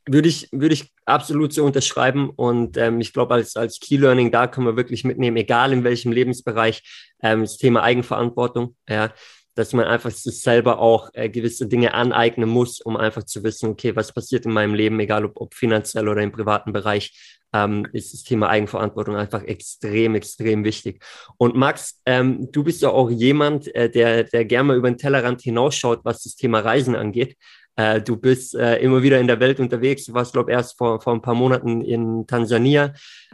Würde 0.09 0.29
ich, 0.29 0.47
würde 0.51 0.73
ich 0.73 0.91
absolut 1.05 1.53
so 1.53 1.65
unterschreiben. 1.65 2.29
Und 2.29 2.77
ähm, 2.77 3.01
ich 3.01 3.13
glaube, 3.13 3.33
als, 3.33 3.55
als 3.55 3.79
Key 3.79 3.97
Learning, 3.97 4.31
da 4.31 4.47
können 4.47 4.67
wir 4.67 4.77
wirklich 4.77 5.03
mitnehmen, 5.03 5.37
egal 5.37 5.73
in 5.73 5.83
welchem 5.83 6.11
Lebensbereich, 6.11 6.81
ähm, 7.21 7.41
das 7.41 7.57
Thema 7.57 7.83
Eigenverantwortung. 7.83 8.75
Ja, 8.89 9.11
dass 9.57 9.73
man 9.73 9.85
einfach 9.85 10.11
sich 10.11 10.39
selber 10.39 10.79
auch 10.79 11.09
äh, 11.13 11.29
gewisse 11.29 11.67
Dinge 11.67 11.95
aneignen 11.95 12.47
muss, 12.47 12.79
um 12.79 12.95
einfach 12.95 13.23
zu 13.23 13.43
wissen, 13.43 13.69
okay, 13.69 13.95
was 13.95 14.13
passiert 14.13 14.45
in 14.45 14.51
meinem 14.51 14.75
Leben, 14.75 14.99
egal 14.99 15.25
ob, 15.25 15.41
ob 15.41 15.55
finanziell 15.55 16.07
oder 16.07 16.21
im 16.21 16.31
privaten 16.31 16.73
Bereich, 16.73 17.37
ähm, 17.53 17.87
ist 17.91 18.13
das 18.13 18.23
Thema 18.23 18.49
Eigenverantwortung 18.49 19.15
einfach 19.15 19.41
extrem, 19.43 20.13
extrem 20.13 20.63
wichtig. 20.63 21.03
Und 21.37 21.55
Max, 21.55 22.01
ähm, 22.05 22.51
du 22.51 22.63
bist 22.63 22.83
ja 22.83 22.89
auch 22.89 23.09
jemand, 23.09 23.73
äh, 23.73 23.89
der, 23.89 24.25
der 24.25 24.45
gerne 24.45 24.67
mal 24.67 24.77
über 24.77 24.91
den 24.91 24.97
Tellerrand 24.97 25.41
hinausschaut, 25.41 26.01
was 26.03 26.21
das 26.21 26.35
Thema 26.35 26.59
Reisen 26.59 26.95
angeht. 26.95 27.35
Äh, 27.77 28.01
du 28.01 28.17
bist 28.17 28.55
äh, 28.55 28.77
immer 28.77 29.03
wieder 29.03 29.19
in 29.19 29.27
der 29.27 29.39
Welt 29.39 29.59
unterwegs. 29.59 30.05
Du 30.05 30.13
warst, 30.13 30.33
glaube 30.33 30.51
ich, 30.51 30.57
erst 30.57 30.77
vor, 30.77 30.99
vor 30.99 31.13
ein 31.13 31.21
paar 31.21 31.35
Monaten 31.35 31.81
in 31.81 32.25
Tansania 32.25 32.93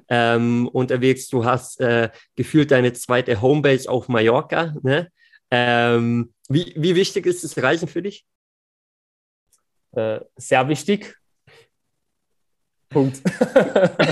ähm, 0.10 0.68
unterwegs. 0.68 1.30
Du 1.30 1.46
hast 1.46 1.80
äh, 1.80 2.10
gefühlt 2.36 2.70
deine 2.72 2.92
zweite 2.92 3.42
Homebase 3.42 3.90
auf 3.90 4.10
Mallorca. 4.10 4.76
Ne? 4.84 5.10
Ähm, 5.50 6.34
wie, 6.50 6.74
wie 6.76 6.96
wichtig 6.96 7.26
ist 7.26 7.44
das 7.44 7.62
Reisen 7.62 7.88
für 7.88 8.02
dich? 8.02 8.26
Äh, 9.94 10.20
sehr 10.36 10.68
wichtig. 10.68 11.16
Punkt. 12.90 13.22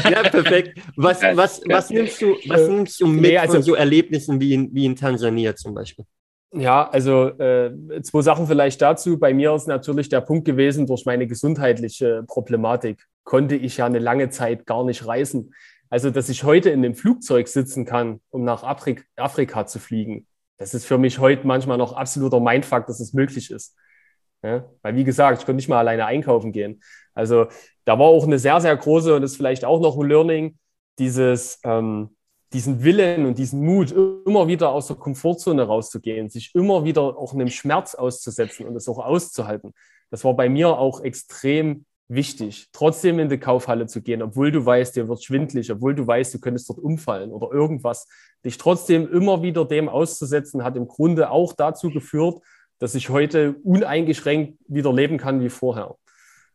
ja, 0.09 0.23
perfekt. 0.29 0.79
Was, 0.95 1.21
was, 1.35 1.61
was, 1.65 1.89
nimmst, 1.89 2.21
du, 2.21 2.37
was 2.47 2.69
nimmst 2.69 3.01
du 3.01 3.07
mit 3.07 3.21
nee, 3.21 3.37
also, 3.37 3.55
von 3.55 3.63
so 3.63 3.75
Erlebnissen 3.75 4.39
wie 4.39 4.53
in, 4.53 4.73
wie 4.73 4.85
in 4.85 4.95
Tansania 4.95 5.55
zum 5.57 5.73
Beispiel? 5.73 6.05
Ja, 6.53 6.89
also 6.89 7.29
äh, 7.39 7.71
zwei 8.03 8.21
Sachen 8.21 8.45
vielleicht 8.45 8.81
dazu. 8.81 9.17
Bei 9.17 9.33
mir 9.33 9.53
ist 9.53 9.67
natürlich 9.67 10.09
der 10.09 10.21
Punkt 10.21 10.43
gewesen, 10.45 10.85
durch 10.85 11.05
meine 11.05 11.25
gesundheitliche 11.25 12.23
Problematik 12.27 13.07
konnte 13.23 13.55
ich 13.55 13.77
ja 13.77 13.85
eine 13.85 13.99
lange 13.99 14.29
Zeit 14.29 14.65
gar 14.65 14.83
nicht 14.83 15.07
reisen. 15.07 15.53
Also, 15.89 16.09
dass 16.09 16.29
ich 16.29 16.43
heute 16.43 16.69
in 16.69 16.81
dem 16.81 16.95
Flugzeug 16.95 17.47
sitzen 17.47 17.85
kann, 17.85 18.21
um 18.29 18.43
nach 18.43 18.63
Afrik 18.63 19.05
Afrika 19.15 19.65
zu 19.65 19.79
fliegen, 19.79 20.27
das 20.57 20.73
ist 20.73 20.85
für 20.85 20.97
mich 20.97 21.19
heute 21.19 21.47
manchmal 21.47 21.77
noch 21.77 21.93
absoluter 21.93 22.39
Mindfuck, 22.39 22.85
dass 22.85 22.99
es 22.99 23.13
möglich 23.13 23.49
ist. 23.49 23.75
Ja? 24.43 24.65
Weil, 24.81 24.95
wie 24.95 25.03
gesagt, 25.03 25.39
ich 25.39 25.45
konnte 25.45 25.55
nicht 25.55 25.69
mal 25.69 25.79
alleine 25.79 26.05
einkaufen 26.05 26.51
gehen. 26.51 26.81
Also 27.13 27.47
da 27.85 27.97
war 27.97 28.05
auch 28.05 28.25
eine 28.25 28.39
sehr, 28.39 28.61
sehr 28.61 28.75
große, 28.75 29.15
und 29.15 29.21
das 29.21 29.31
ist 29.31 29.37
vielleicht 29.37 29.65
auch 29.65 29.81
noch 29.81 29.97
ein 29.97 30.07
Learning, 30.07 30.57
dieses, 30.99 31.59
ähm, 31.63 32.15
diesen 32.53 32.83
Willen 32.83 33.25
und 33.25 33.37
diesen 33.37 33.63
Mut, 33.63 33.91
immer 33.91 34.47
wieder 34.47 34.71
aus 34.71 34.87
der 34.87 34.97
Komfortzone 34.97 35.63
rauszugehen, 35.63 36.29
sich 36.29 36.51
immer 36.53 36.83
wieder 36.83 37.01
auch 37.01 37.33
einem 37.33 37.47
Schmerz 37.47 37.95
auszusetzen 37.95 38.67
und 38.67 38.75
es 38.75 38.89
auch 38.89 38.99
auszuhalten. 38.99 39.73
Das 40.09 40.23
war 40.23 40.35
bei 40.35 40.49
mir 40.49 40.77
auch 40.77 41.01
extrem 41.01 41.85
wichtig, 42.09 42.67
trotzdem 42.73 43.19
in 43.19 43.29
die 43.29 43.37
Kaufhalle 43.37 43.87
zu 43.87 44.01
gehen, 44.01 44.21
obwohl 44.21 44.51
du 44.51 44.65
weißt, 44.65 44.97
dir 44.97 45.07
wird 45.07 45.23
schwindlig, 45.23 45.71
obwohl 45.71 45.95
du 45.95 46.05
weißt, 46.05 46.33
du 46.33 46.39
könntest 46.39 46.69
dort 46.69 46.79
umfallen 46.79 47.31
oder 47.31 47.51
irgendwas. 47.53 48.07
Dich 48.43 48.57
trotzdem 48.57 49.09
immer 49.09 49.41
wieder 49.41 49.63
dem 49.65 49.87
auszusetzen, 49.87 50.63
hat 50.63 50.75
im 50.75 50.87
Grunde 50.87 51.31
auch 51.31 51.53
dazu 51.53 51.89
geführt, 51.89 52.41
dass 52.79 52.95
ich 52.95 53.09
heute 53.09 53.55
uneingeschränkt 53.63 54.57
wieder 54.67 54.91
leben 54.91 55.17
kann 55.17 55.39
wie 55.39 55.49
vorher. 55.49 55.95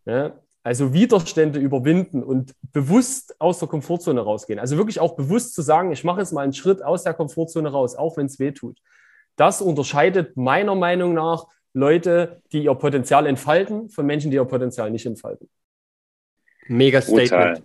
Ja? 0.05 0.39
Also 0.67 0.93
Widerstände 0.93 1.61
überwinden 1.61 2.25
und 2.25 2.53
bewusst 2.73 3.41
aus 3.41 3.61
der 3.61 3.69
Komfortzone 3.69 4.21
rausgehen. 4.21 4.59
Also 4.59 4.77
wirklich 4.77 4.99
auch 4.99 5.15
bewusst 5.15 5.55
zu 5.55 5.63
sagen, 5.63 5.93
ich 5.93 6.03
mache 6.03 6.19
jetzt 6.19 6.33
mal 6.33 6.41
einen 6.41 6.55
Schritt 6.55 6.83
aus 6.83 7.05
der 7.05 7.15
Komfortzone 7.15 7.71
raus, 7.71 7.95
auch 7.95 8.17
wenn 8.17 8.27
es 8.27 8.41
weh 8.41 8.51
tut. 8.51 8.81
Das 9.37 9.63
unterscheidet 9.63 10.37
meiner 10.37 10.75
Meinung 10.75 11.15
nach 11.15 11.47
Leute, 11.73 12.43
die 12.51 12.65
ihr 12.65 12.75
Potenzial 12.75 13.27
entfalten, 13.27 13.91
von 13.91 14.07
Menschen, 14.07 14.33
die 14.33 14.39
ihr 14.39 14.45
Potenzial 14.45 14.91
nicht 14.91 15.07
entfalten. 15.07 15.49
Mega 16.67 17.01
Statement. 17.01 17.31
Brutal, 17.31 17.63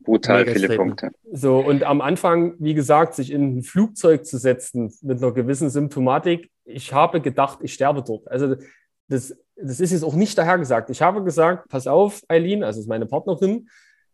Brutal 0.00 0.38
Mega 0.40 0.52
viele 0.52 0.66
Statement. 0.66 1.00
Punkte. 1.00 1.18
So, 1.32 1.58
und 1.58 1.84
am 1.84 2.02
Anfang, 2.02 2.56
wie 2.58 2.74
gesagt, 2.74 3.14
sich 3.14 3.32
in 3.32 3.60
ein 3.60 3.62
Flugzeug 3.62 4.26
zu 4.26 4.36
setzen 4.36 4.92
mit 5.00 5.22
einer 5.22 5.32
gewissen 5.32 5.70
Symptomatik, 5.70 6.50
ich 6.66 6.92
habe 6.92 7.22
gedacht, 7.22 7.60
ich 7.62 7.72
sterbe 7.72 8.02
dort. 8.02 8.30
Also 8.30 8.56
das, 9.08 9.34
das 9.56 9.80
ist 9.80 9.92
jetzt 9.92 10.04
auch 10.04 10.14
nicht 10.14 10.36
dahergesagt. 10.36 10.90
Ich 10.90 11.02
habe 11.02 11.22
gesagt, 11.22 11.68
pass 11.68 11.86
auf, 11.86 12.22
Eileen, 12.28 12.64
also 12.64 12.80
ist 12.80 12.88
meine 12.88 13.06
Partnerin, 13.06 13.68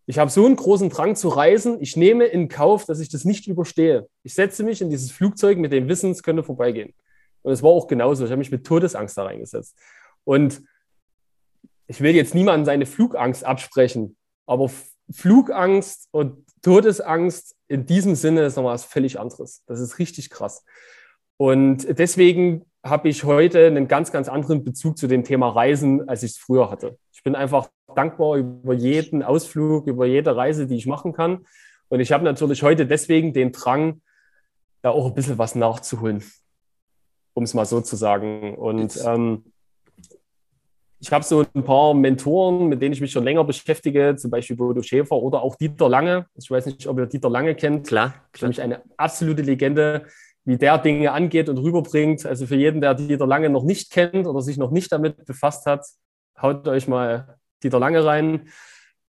ich 0.06 0.18
habe 0.18 0.30
so 0.30 0.46
einen 0.46 0.56
großen 0.56 0.88
Drang 0.88 1.16
zu 1.16 1.28
reisen, 1.28 1.82
ich 1.82 1.94
nehme 1.94 2.24
in 2.24 2.48
Kauf, 2.48 2.86
dass 2.86 2.98
ich 2.98 3.10
das 3.10 3.26
nicht 3.26 3.46
überstehe. 3.46 4.08
Ich 4.22 4.34
setze 4.34 4.62
mich 4.62 4.80
in 4.80 4.88
dieses 4.88 5.10
Flugzeug 5.10 5.58
mit 5.58 5.70
dem 5.70 5.86
Wissen, 5.86 6.10
es 6.10 6.22
könnte 6.22 6.42
vorbeigehen. 6.42 6.94
Und 7.42 7.52
es 7.52 7.62
war 7.62 7.70
auch 7.70 7.86
genauso. 7.86 8.24
Ich 8.24 8.30
habe 8.30 8.38
mich 8.38 8.50
mit 8.50 8.66
Todesangst 8.66 9.18
da 9.18 9.24
reingesetzt. 9.24 9.76
Und 10.24 10.62
ich 11.86 12.00
will 12.00 12.14
jetzt 12.14 12.34
niemandem 12.34 12.64
seine 12.64 12.86
Flugangst 12.86 13.44
absprechen, 13.44 14.16
aber 14.46 14.70
Flugangst 15.10 16.08
und 16.10 16.44
Todesangst 16.62 17.54
in 17.68 17.86
diesem 17.86 18.14
Sinne 18.14 18.44
ist 18.44 18.56
nochmal 18.56 18.74
was 18.74 18.84
völlig 18.84 19.20
anderes. 19.20 19.62
Das 19.66 19.78
ist 19.78 19.98
richtig 19.98 20.30
krass. 20.30 20.64
Und 21.36 21.86
deswegen 21.98 22.64
habe 22.84 23.08
ich 23.08 23.24
heute 23.24 23.66
einen 23.66 23.88
ganz, 23.88 24.12
ganz 24.12 24.28
anderen 24.28 24.64
Bezug 24.64 24.98
zu 24.98 25.06
dem 25.06 25.24
Thema 25.24 25.48
Reisen, 25.48 26.08
als 26.08 26.22
ich 26.22 26.32
es 26.32 26.38
früher 26.38 26.70
hatte. 26.70 26.98
Ich 27.12 27.22
bin 27.22 27.34
einfach 27.34 27.68
dankbar 27.94 28.36
über 28.36 28.74
jeden 28.74 29.22
Ausflug, 29.22 29.86
über 29.86 30.06
jede 30.06 30.36
Reise, 30.36 30.66
die 30.66 30.76
ich 30.76 30.86
machen 30.86 31.12
kann. 31.12 31.46
Und 31.88 32.00
ich 32.00 32.12
habe 32.12 32.24
natürlich 32.24 32.62
heute 32.62 32.86
deswegen 32.86 33.32
den 33.32 33.52
Drang, 33.52 34.00
da 34.82 34.90
auch 34.90 35.06
ein 35.06 35.14
bisschen 35.14 35.38
was 35.38 35.54
nachzuholen 35.54 36.22
um 37.38 37.44
es 37.44 37.54
mal 37.54 37.64
so 37.64 37.80
zu 37.80 37.94
sagen. 37.94 38.56
Und 38.56 38.98
ähm, 39.06 39.44
ich 40.98 41.12
habe 41.12 41.24
so 41.24 41.44
ein 41.54 41.64
paar 41.64 41.94
Mentoren, 41.94 42.66
mit 42.66 42.82
denen 42.82 42.92
ich 42.92 43.00
mich 43.00 43.12
schon 43.12 43.22
länger 43.22 43.44
beschäftige, 43.44 44.16
zum 44.16 44.32
Beispiel 44.32 44.56
Bodo 44.56 44.82
Schäfer 44.82 45.14
oder 45.14 45.40
auch 45.40 45.54
Dieter 45.54 45.88
Lange. 45.88 46.26
Ich 46.34 46.50
weiß 46.50 46.66
nicht, 46.66 46.88
ob 46.88 46.98
ihr 46.98 47.06
Dieter 47.06 47.30
Lange 47.30 47.54
kennt. 47.54 47.86
Klar. 47.86 48.10
klar. 48.10 48.28
Für 48.32 48.48
mich 48.48 48.60
eine 48.60 48.82
absolute 48.96 49.42
Legende, 49.42 50.06
wie 50.44 50.56
der 50.56 50.78
Dinge 50.78 51.12
angeht 51.12 51.48
und 51.48 51.58
rüberbringt. 51.58 52.24
Also 52.26 52.46
für 52.46 52.56
jeden, 52.56 52.80
der 52.80 52.94
Dieter 52.94 53.26
Lange 53.26 53.50
noch 53.50 53.64
nicht 53.64 53.90
kennt 53.90 54.26
oder 54.26 54.40
sich 54.40 54.56
noch 54.56 54.70
nicht 54.70 54.90
damit 54.92 55.24
befasst 55.26 55.66
hat, 55.66 55.86
haut 56.40 56.66
euch 56.68 56.88
mal 56.88 57.36
Dieter 57.62 57.78
Lange 57.78 58.04
rein. 58.04 58.48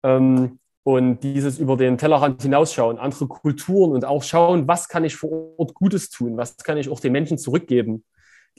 Ähm, 0.03 0.59
und 0.83 1.23
dieses 1.23 1.59
über 1.59 1.77
den 1.77 1.97
Tellerrand 1.97 2.41
hinausschauen, 2.41 2.97
andere 2.97 3.27
Kulturen 3.27 3.91
und 3.91 4.05
auch 4.05 4.23
schauen, 4.23 4.67
was 4.67 4.87
kann 4.87 5.03
ich 5.03 5.15
vor 5.15 5.53
Ort 5.57 5.73
Gutes 5.73 6.09
tun, 6.09 6.37
was 6.37 6.57
kann 6.57 6.77
ich 6.77 6.89
auch 6.89 6.99
den 6.99 7.11
Menschen 7.11 7.37
zurückgeben 7.37 8.03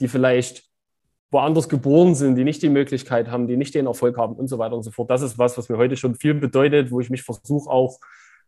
die 0.01 0.07
vielleicht 0.07 0.63
woanders 1.29 1.69
geboren 1.69 2.13
sind, 2.13 2.35
die 2.35 2.43
nicht 2.43 2.61
die 2.61 2.69
Möglichkeit 2.69 3.29
haben, 3.29 3.47
die 3.47 3.55
nicht 3.55 3.73
den 3.73 3.85
Erfolg 3.85 4.17
haben 4.17 4.35
und 4.35 4.47
so 4.47 4.57
weiter 4.57 4.75
und 4.75 4.83
so 4.83 4.91
fort. 4.91 5.09
Das 5.09 5.21
ist 5.21 5.37
was, 5.37 5.57
was 5.57 5.69
mir 5.69 5.77
heute 5.77 5.95
schon 5.95 6.15
viel 6.15 6.33
bedeutet, 6.33 6.91
wo 6.91 6.99
ich 6.99 7.09
mich 7.09 7.23
versuche, 7.23 7.69
auch 7.69 7.99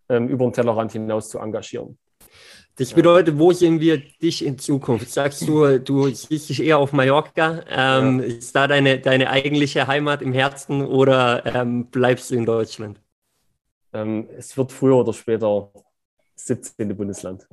ähm, 0.09 0.27
über 0.27 0.45
den 0.45 0.51
Tellerrand 0.51 0.91
hinaus 0.91 1.29
zu 1.29 1.39
engagieren. 1.39 1.97
Das 2.75 2.93
bedeutet, 2.93 3.37
wo 3.37 3.51
sehen 3.51 3.79
wir 3.79 3.97
dich 3.99 4.43
in 4.43 4.57
Zukunft? 4.57 5.11
Sagst 5.11 5.47
du, 5.47 5.79
du 5.79 6.09
siehst 6.09 6.49
dich 6.49 6.63
eher 6.63 6.79
auf 6.79 6.91
Mallorca? 6.91 7.63
Ähm, 7.69 8.19
ja. 8.19 8.25
Ist 8.25 8.55
da 8.55 8.67
deine, 8.67 8.99
deine 8.99 9.29
eigentliche 9.29 9.85
Heimat 9.85 10.23
im 10.23 10.33
Herzen 10.33 10.83
oder 10.83 11.45
ähm, 11.45 11.85
bleibst 11.87 12.31
du 12.31 12.35
in 12.35 12.45
Deutschland? 12.45 12.99
Ähm, 13.93 14.27
es 14.35 14.57
wird 14.57 14.71
früher 14.71 14.95
oder 14.95 15.13
später 15.13 15.71
17. 16.35 16.97
Bundesland. 16.97 17.47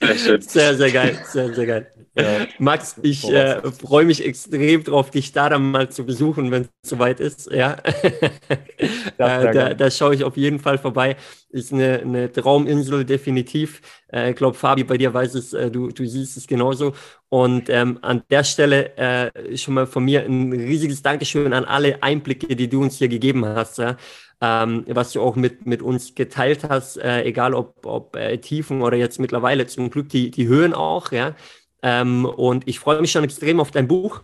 sehr, 0.40 0.74
sehr 0.74 0.90
geil, 0.90 1.18
sehr, 1.26 1.54
sehr 1.54 1.66
geil. 1.66 1.97
Ja. 2.18 2.46
Max, 2.58 2.96
ich 3.02 3.28
äh, 3.30 3.62
freue 3.70 4.04
mich 4.04 4.24
extrem 4.24 4.82
drauf, 4.82 5.10
dich 5.10 5.32
da 5.32 5.48
dann 5.48 5.70
mal 5.70 5.88
zu 5.88 6.04
besuchen, 6.04 6.50
wenn 6.50 6.62
es 6.62 6.90
soweit 6.90 7.20
ist. 7.20 7.50
Ja. 7.50 7.76
äh, 8.78 8.88
da, 9.16 9.74
da 9.74 9.90
schaue 9.90 10.14
ich 10.14 10.24
auf 10.24 10.36
jeden 10.36 10.58
Fall 10.58 10.78
vorbei. 10.78 11.16
Ist 11.50 11.72
eine, 11.72 12.00
eine 12.00 12.32
Trauminsel, 12.32 13.04
definitiv. 13.04 13.80
Äh, 14.12 14.30
ich 14.30 14.36
glaube, 14.36 14.56
Fabi, 14.56 14.84
bei 14.84 14.98
dir 14.98 15.14
weiß 15.14 15.34
es, 15.34 15.52
äh, 15.52 15.70
du, 15.70 15.88
du 15.88 16.06
siehst 16.06 16.36
es 16.36 16.46
genauso. 16.46 16.92
Und 17.28 17.70
ähm, 17.70 17.98
an 18.02 18.22
der 18.30 18.42
Stelle 18.42 18.96
äh, 18.96 19.56
schon 19.56 19.74
mal 19.74 19.86
von 19.86 20.04
mir 20.04 20.24
ein 20.24 20.52
riesiges 20.52 21.02
Dankeschön 21.02 21.52
an 21.52 21.64
alle 21.64 22.02
Einblicke, 22.02 22.56
die 22.56 22.68
du 22.68 22.82
uns 22.82 22.98
hier 22.98 23.08
gegeben 23.08 23.46
hast. 23.46 23.78
Ja 23.78 23.96
ähm, 24.40 24.84
was 24.88 25.12
du 25.12 25.20
auch 25.20 25.36
mit, 25.36 25.66
mit 25.66 25.82
uns 25.82 26.14
geteilt 26.14 26.64
hast, 26.68 26.96
äh, 26.96 27.22
egal 27.24 27.54
ob, 27.54 27.84
ob 27.84 28.16
äh, 28.16 28.38
Tiefen 28.38 28.82
oder 28.82 28.96
jetzt 28.96 29.18
mittlerweile 29.18 29.66
zum 29.66 29.90
Glück 29.90 30.08
die, 30.10 30.30
die 30.30 30.46
Höhen 30.46 30.74
auch, 30.74 31.12
ja. 31.12 31.34
Ähm, 31.82 32.24
und 32.24 32.66
ich 32.66 32.78
freue 32.78 33.00
mich 33.00 33.12
schon 33.12 33.24
extrem 33.24 33.60
auf 33.60 33.70
dein 33.70 33.88
Buch. 33.88 34.22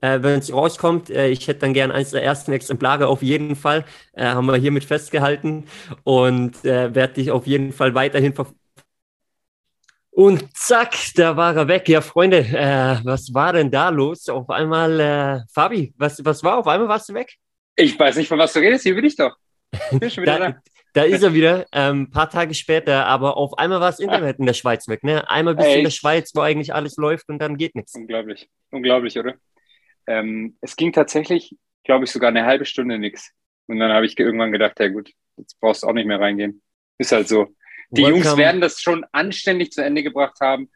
Äh, 0.00 0.22
wenn 0.22 0.38
es 0.38 0.52
rauskommt, 0.52 1.10
äh, 1.10 1.28
ich 1.28 1.46
hätte 1.48 1.60
dann 1.60 1.74
gern 1.74 1.90
eines 1.90 2.10
der 2.10 2.22
ersten 2.22 2.52
Exemplare 2.52 3.06
auf 3.06 3.22
jeden 3.22 3.56
Fall, 3.56 3.84
äh, 4.12 4.26
haben 4.26 4.46
wir 4.46 4.56
hiermit 4.56 4.84
festgehalten 4.84 5.64
und 6.02 6.64
äh, 6.64 6.94
werde 6.94 7.14
dich 7.14 7.30
auf 7.30 7.46
jeden 7.46 7.72
Fall 7.72 7.94
weiterhin 7.94 8.34
verfolgen. 8.34 8.60
Und 10.10 10.56
zack, 10.56 10.94
da 11.16 11.36
war 11.36 11.56
er 11.56 11.66
weg. 11.66 11.88
Ja, 11.88 12.00
Freunde, 12.00 12.38
äh, 12.38 12.98
was 13.04 13.34
war 13.34 13.52
denn 13.52 13.70
da 13.70 13.88
los? 13.88 14.28
Auf 14.28 14.48
einmal, 14.48 15.00
äh, 15.00 15.40
Fabi, 15.52 15.92
was, 15.96 16.24
was 16.24 16.44
war? 16.44 16.58
Auf 16.58 16.68
einmal 16.68 16.88
warst 16.88 17.08
du 17.08 17.14
weg? 17.14 17.34
Ich 17.74 17.98
weiß 17.98 18.16
nicht, 18.16 18.28
von 18.28 18.38
was 18.38 18.52
du 18.52 18.60
redest. 18.60 18.84
Hier 18.84 18.94
bin 18.94 19.04
ich 19.04 19.16
doch 19.16 19.36
da, 20.24 20.38
da, 20.38 20.54
ist 21.02 21.22
er 21.22 21.34
wieder, 21.34 21.66
ein 21.72 21.96
ähm, 21.96 22.10
paar 22.10 22.30
Tage 22.30 22.54
später, 22.54 23.06
aber 23.06 23.36
auf 23.36 23.58
einmal 23.58 23.80
war 23.80 23.90
das 23.90 23.98
Internet 23.98 24.38
in 24.38 24.46
der 24.46 24.54
Schweiz 24.54 24.86
weg. 24.86 25.02
Ne? 25.02 25.28
Einmal 25.28 25.56
bis 25.56 25.66
Echt? 25.66 25.78
in 25.78 25.84
der 25.84 25.90
Schweiz, 25.90 26.30
wo 26.34 26.40
eigentlich 26.40 26.72
alles 26.72 26.96
läuft 26.96 27.28
und 27.28 27.40
dann 27.40 27.56
geht 27.56 27.74
nichts. 27.74 27.94
Unglaublich, 27.94 28.48
unglaublich, 28.70 29.18
oder? 29.18 29.34
Ähm, 30.06 30.56
es 30.60 30.76
ging 30.76 30.92
tatsächlich, 30.92 31.56
glaube 31.82 32.04
ich, 32.04 32.12
sogar 32.12 32.28
eine 32.28 32.46
halbe 32.46 32.64
Stunde 32.64 32.98
nichts. 32.98 33.32
Und 33.66 33.80
dann 33.80 33.92
habe 33.92 34.06
ich 34.06 34.16
irgendwann 34.18 34.52
gedacht, 34.52 34.78
ja 34.78 34.88
gut, 34.88 35.10
jetzt 35.36 35.58
brauchst 35.58 35.82
du 35.82 35.88
auch 35.88 35.92
nicht 35.92 36.06
mehr 36.06 36.20
reingehen. 36.20 36.62
Ist 36.98 37.10
halt 37.10 37.26
so. 37.26 37.48
Die 37.90 38.02
Welcome. 38.02 38.22
Jungs 38.22 38.36
werden 38.36 38.60
das 38.60 38.80
schon 38.80 39.04
anständig 39.10 39.72
zu 39.72 39.82
Ende 39.82 40.02
gebracht 40.02 40.38
haben, 40.40 40.70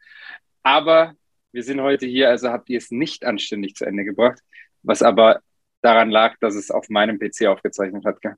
aber 0.63 1.13
wir 1.51 1.63
sind 1.63 1.81
heute 1.81 2.05
hier, 2.05 2.29
also 2.29 2.49
habt 2.49 2.69
ihr 2.69 2.77
es 2.77 2.91
nicht 2.91 3.25
anständig 3.25 3.75
zu 3.75 3.85
Ende 3.85 4.03
gebracht, 4.03 4.39
was 4.83 5.01
aber 5.01 5.41
daran 5.81 6.11
lag, 6.11 6.37
dass 6.39 6.55
es 6.55 6.71
auf 6.71 6.89
meinem 6.89 7.19
PC 7.19 7.47
aufgezeichnet 7.47 8.05
hat. 8.05 8.21
Gell? 8.21 8.35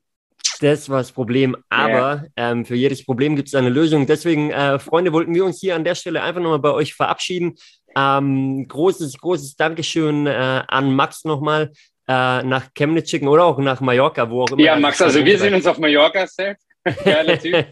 Das 0.60 0.88
war 0.88 0.98
das 0.98 1.12
Problem. 1.12 1.56
Aber 1.68 2.24
yeah. 2.36 2.50
ähm, 2.50 2.64
für 2.64 2.74
jedes 2.74 3.04
Problem 3.04 3.36
gibt 3.36 3.48
es 3.48 3.54
eine 3.54 3.68
Lösung. 3.68 4.06
Deswegen, 4.06 4.50
äh, 4.50 4.78
Freunde, 4.78 5.12
wollten 5.12 5.34
wir 5.34 5.44
uns 5.44 5.60
hier 5.60 5.76
an 5.76 5.84
der 5.84 5.94
Stelle 5.94 6.22
einfach 6.22 6.40
nochmal 6.40 6.58
bei 6.58 6.72
euch 6.72 6.94
verabschieden. 6.94 7.54
Ähm, 7.96 8.66
großes, 8.68 9.18
großes 9.18 9.56
Dankeschön 9.56 10.26
äh, 10.26 10.62
an 10.66 10.94
Max 10.94 11.24
nochmal 11.24 11.72
äh, 12.08 12.42
nach 12.42 12.72
Chemnitz 12.74 13.10
schicken 13.10 13.28
oder 13.28 13.44
auch 13.44 13.58
nach 13.58 13.80
Mallorca, 13.80 14.28
wo 14.30 14.42
auch 14.42 14.50
immer. 14.50 14.62
Ja, 14.62 14.76
Max, 14.76 15.00
also 15.02 15.24
wir 15.24 15.38
sehen 15.38 15.54
uns 15.54 15.66
auf 15.66 15.78
Mallorca, 15.78 16.26
Seth. 16.26 16.58
Geiler 17.04 17.38
Typ. 17.38 17.66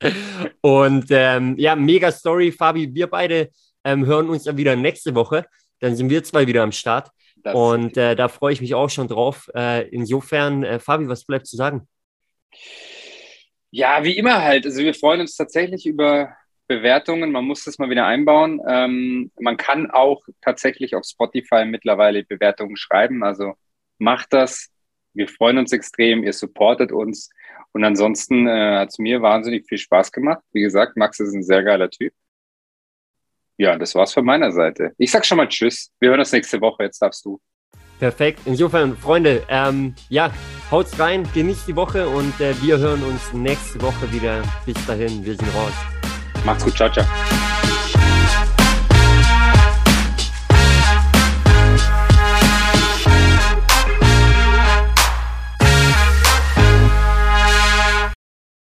Und 0.60 1.06
ähm, 1.10 1.54
ja, 1.58 1.76
mega 1.76 2.10
Story, 2.10 2.52
Fabi. 2.52 2.92
Wir 2.94 3.06
beide 3.06 3.50
ähm, 3.84 4.06
hören 4.06 4.28
uns 4.28 4.44
dann 4.44 4.56
wieder 4.56 4.76
nächste 4.76 5.14
Woche. 5.14 5.46
Dann 5.80 5.96
sind 5.96 6.10
wir 6.10 6.22
zwei 6.22 6.46
wieder 6.46 6.62
am 6.62 6.72
Start. 6.72 7.10
Das 7.42 7.54
und 7.54 7.96
äh, 7.96 8.14
da 8.16 8.28
freue 8.28 8.52
ich 8.52 8.60
mich 8.60 8.74
auch 8.74 8.90
schon 8.90 9.08
drauf. 9.08 9.50
Äh, 9.54 9.88
insofern, 9.88 10.62
äh, 10.62 10.78
Fabi, 10.78 11.08
was 11.08 11.24
bleibt 11.24 11.46
zu 11.46 11.56
sagen? 11.56 11.88
Ja, 13.70 14.02
wie 14.04 14.16
immer 14.16 14.42
halt. 14.42 14.66
Also 14.66 14.82
wir 14.82 14.94
freuen 14.94 15.20
uns 15.20 15.36
tatsächlich 15.36 15.86
über 15.86 16.36
Bewertungen. 16.66 17.32
Man 17.32 17.44
muss 17.44 17.64
das 17.64 17.78
mal 17.78 17.90
wieder 17.90 18.06
einbauen. 18.06 18.60
Ähm, 18.66 19.30
man 19.38 19.56
kann 19.56 19.90
auch 19.90 20.22
tatsächlich 20.40 20.94
auf 20.94 21.04
Spotify 21.04 21.64
mittlerweile 21.64 22.24
Bewertungen 22.24 22.76
schreiben. 22.76 23.22
Also 23.22 23.54
macht 23.98 24.32
das. 24.32 24.70
Wir 25.14 25.28
freuen 25.28 25.58
uns 25.58 25.72
extrem. 25.72 26.24
Ihr 26.24 26.32
supportet 26.32 26.92
uns. 26.92 27.30
Und 27.72 27.84
ansonsten 27.84 28.48
äh, 28.48 28.78
hat 28.78 28.90
es 28.90 28.98
mir 28.98 29.22
wahnsinnig 29.22 29.66
viel 29.66 29.78
Spaß 29.78 30.12
gemacht. 30.12 30.42
Wie 30.52 30.62
gesagt, 30.62 30.96
Max 30.96 31.20
ist 31.20 31.34
ein 31.34 31.42
sehr 31.42 31.62
geiler 31.62 31.90
Typ. 31.90 32.12
Ja, 33.60 33.76
das 33.76 33.94
war's 33.94 34.14
von 34.14 34.24
meiner 34.24 34.52
Seite. 34.52 34.92
Ich 34.96 35.10
sag 35.10 35.26
schon 35.26 35.36
mal 35.36 35.46
Tschüss. 35.46 35.90
Wir 36.00 36.08
hören 36.08 36.20
uns 36.20 36.32
nächste 36.32 36.58
Woche. 36.62 36.84
Jetzt 36.84 37.02
darfst 37.02 37.26
du. 37.26 37.38
Perfekt. 37.98 38.40
Insofern, 38.46 38.96
Freunde, 38.96 39.42
ähm, 39.50 39.94
ja, 40.08 40.32
haut's 40.70 40.98
rein, 40.98 41.28
genießt 41.34 41.68
die 41.68 41.76
Woche 41.76 42.08
und 42.08 42.40
äh, 42.40 42.54
wir 42.62 42.78
hören 42.78 43.02
uns 43.02 43.34
nächste 43.34 43.78
Woche 43.82 44.10
wieder. 44.10 44.42
Bis 44.64 44.86
dahin, 44.86 45.22
wir 45.22 45.36
sind 45.36 45.54
raus. 45.54 45.74
Macht's 46.46 46.64
gut, 46.64 46.74
ciao, 46.74 46.90
ciao. 46.90 47.04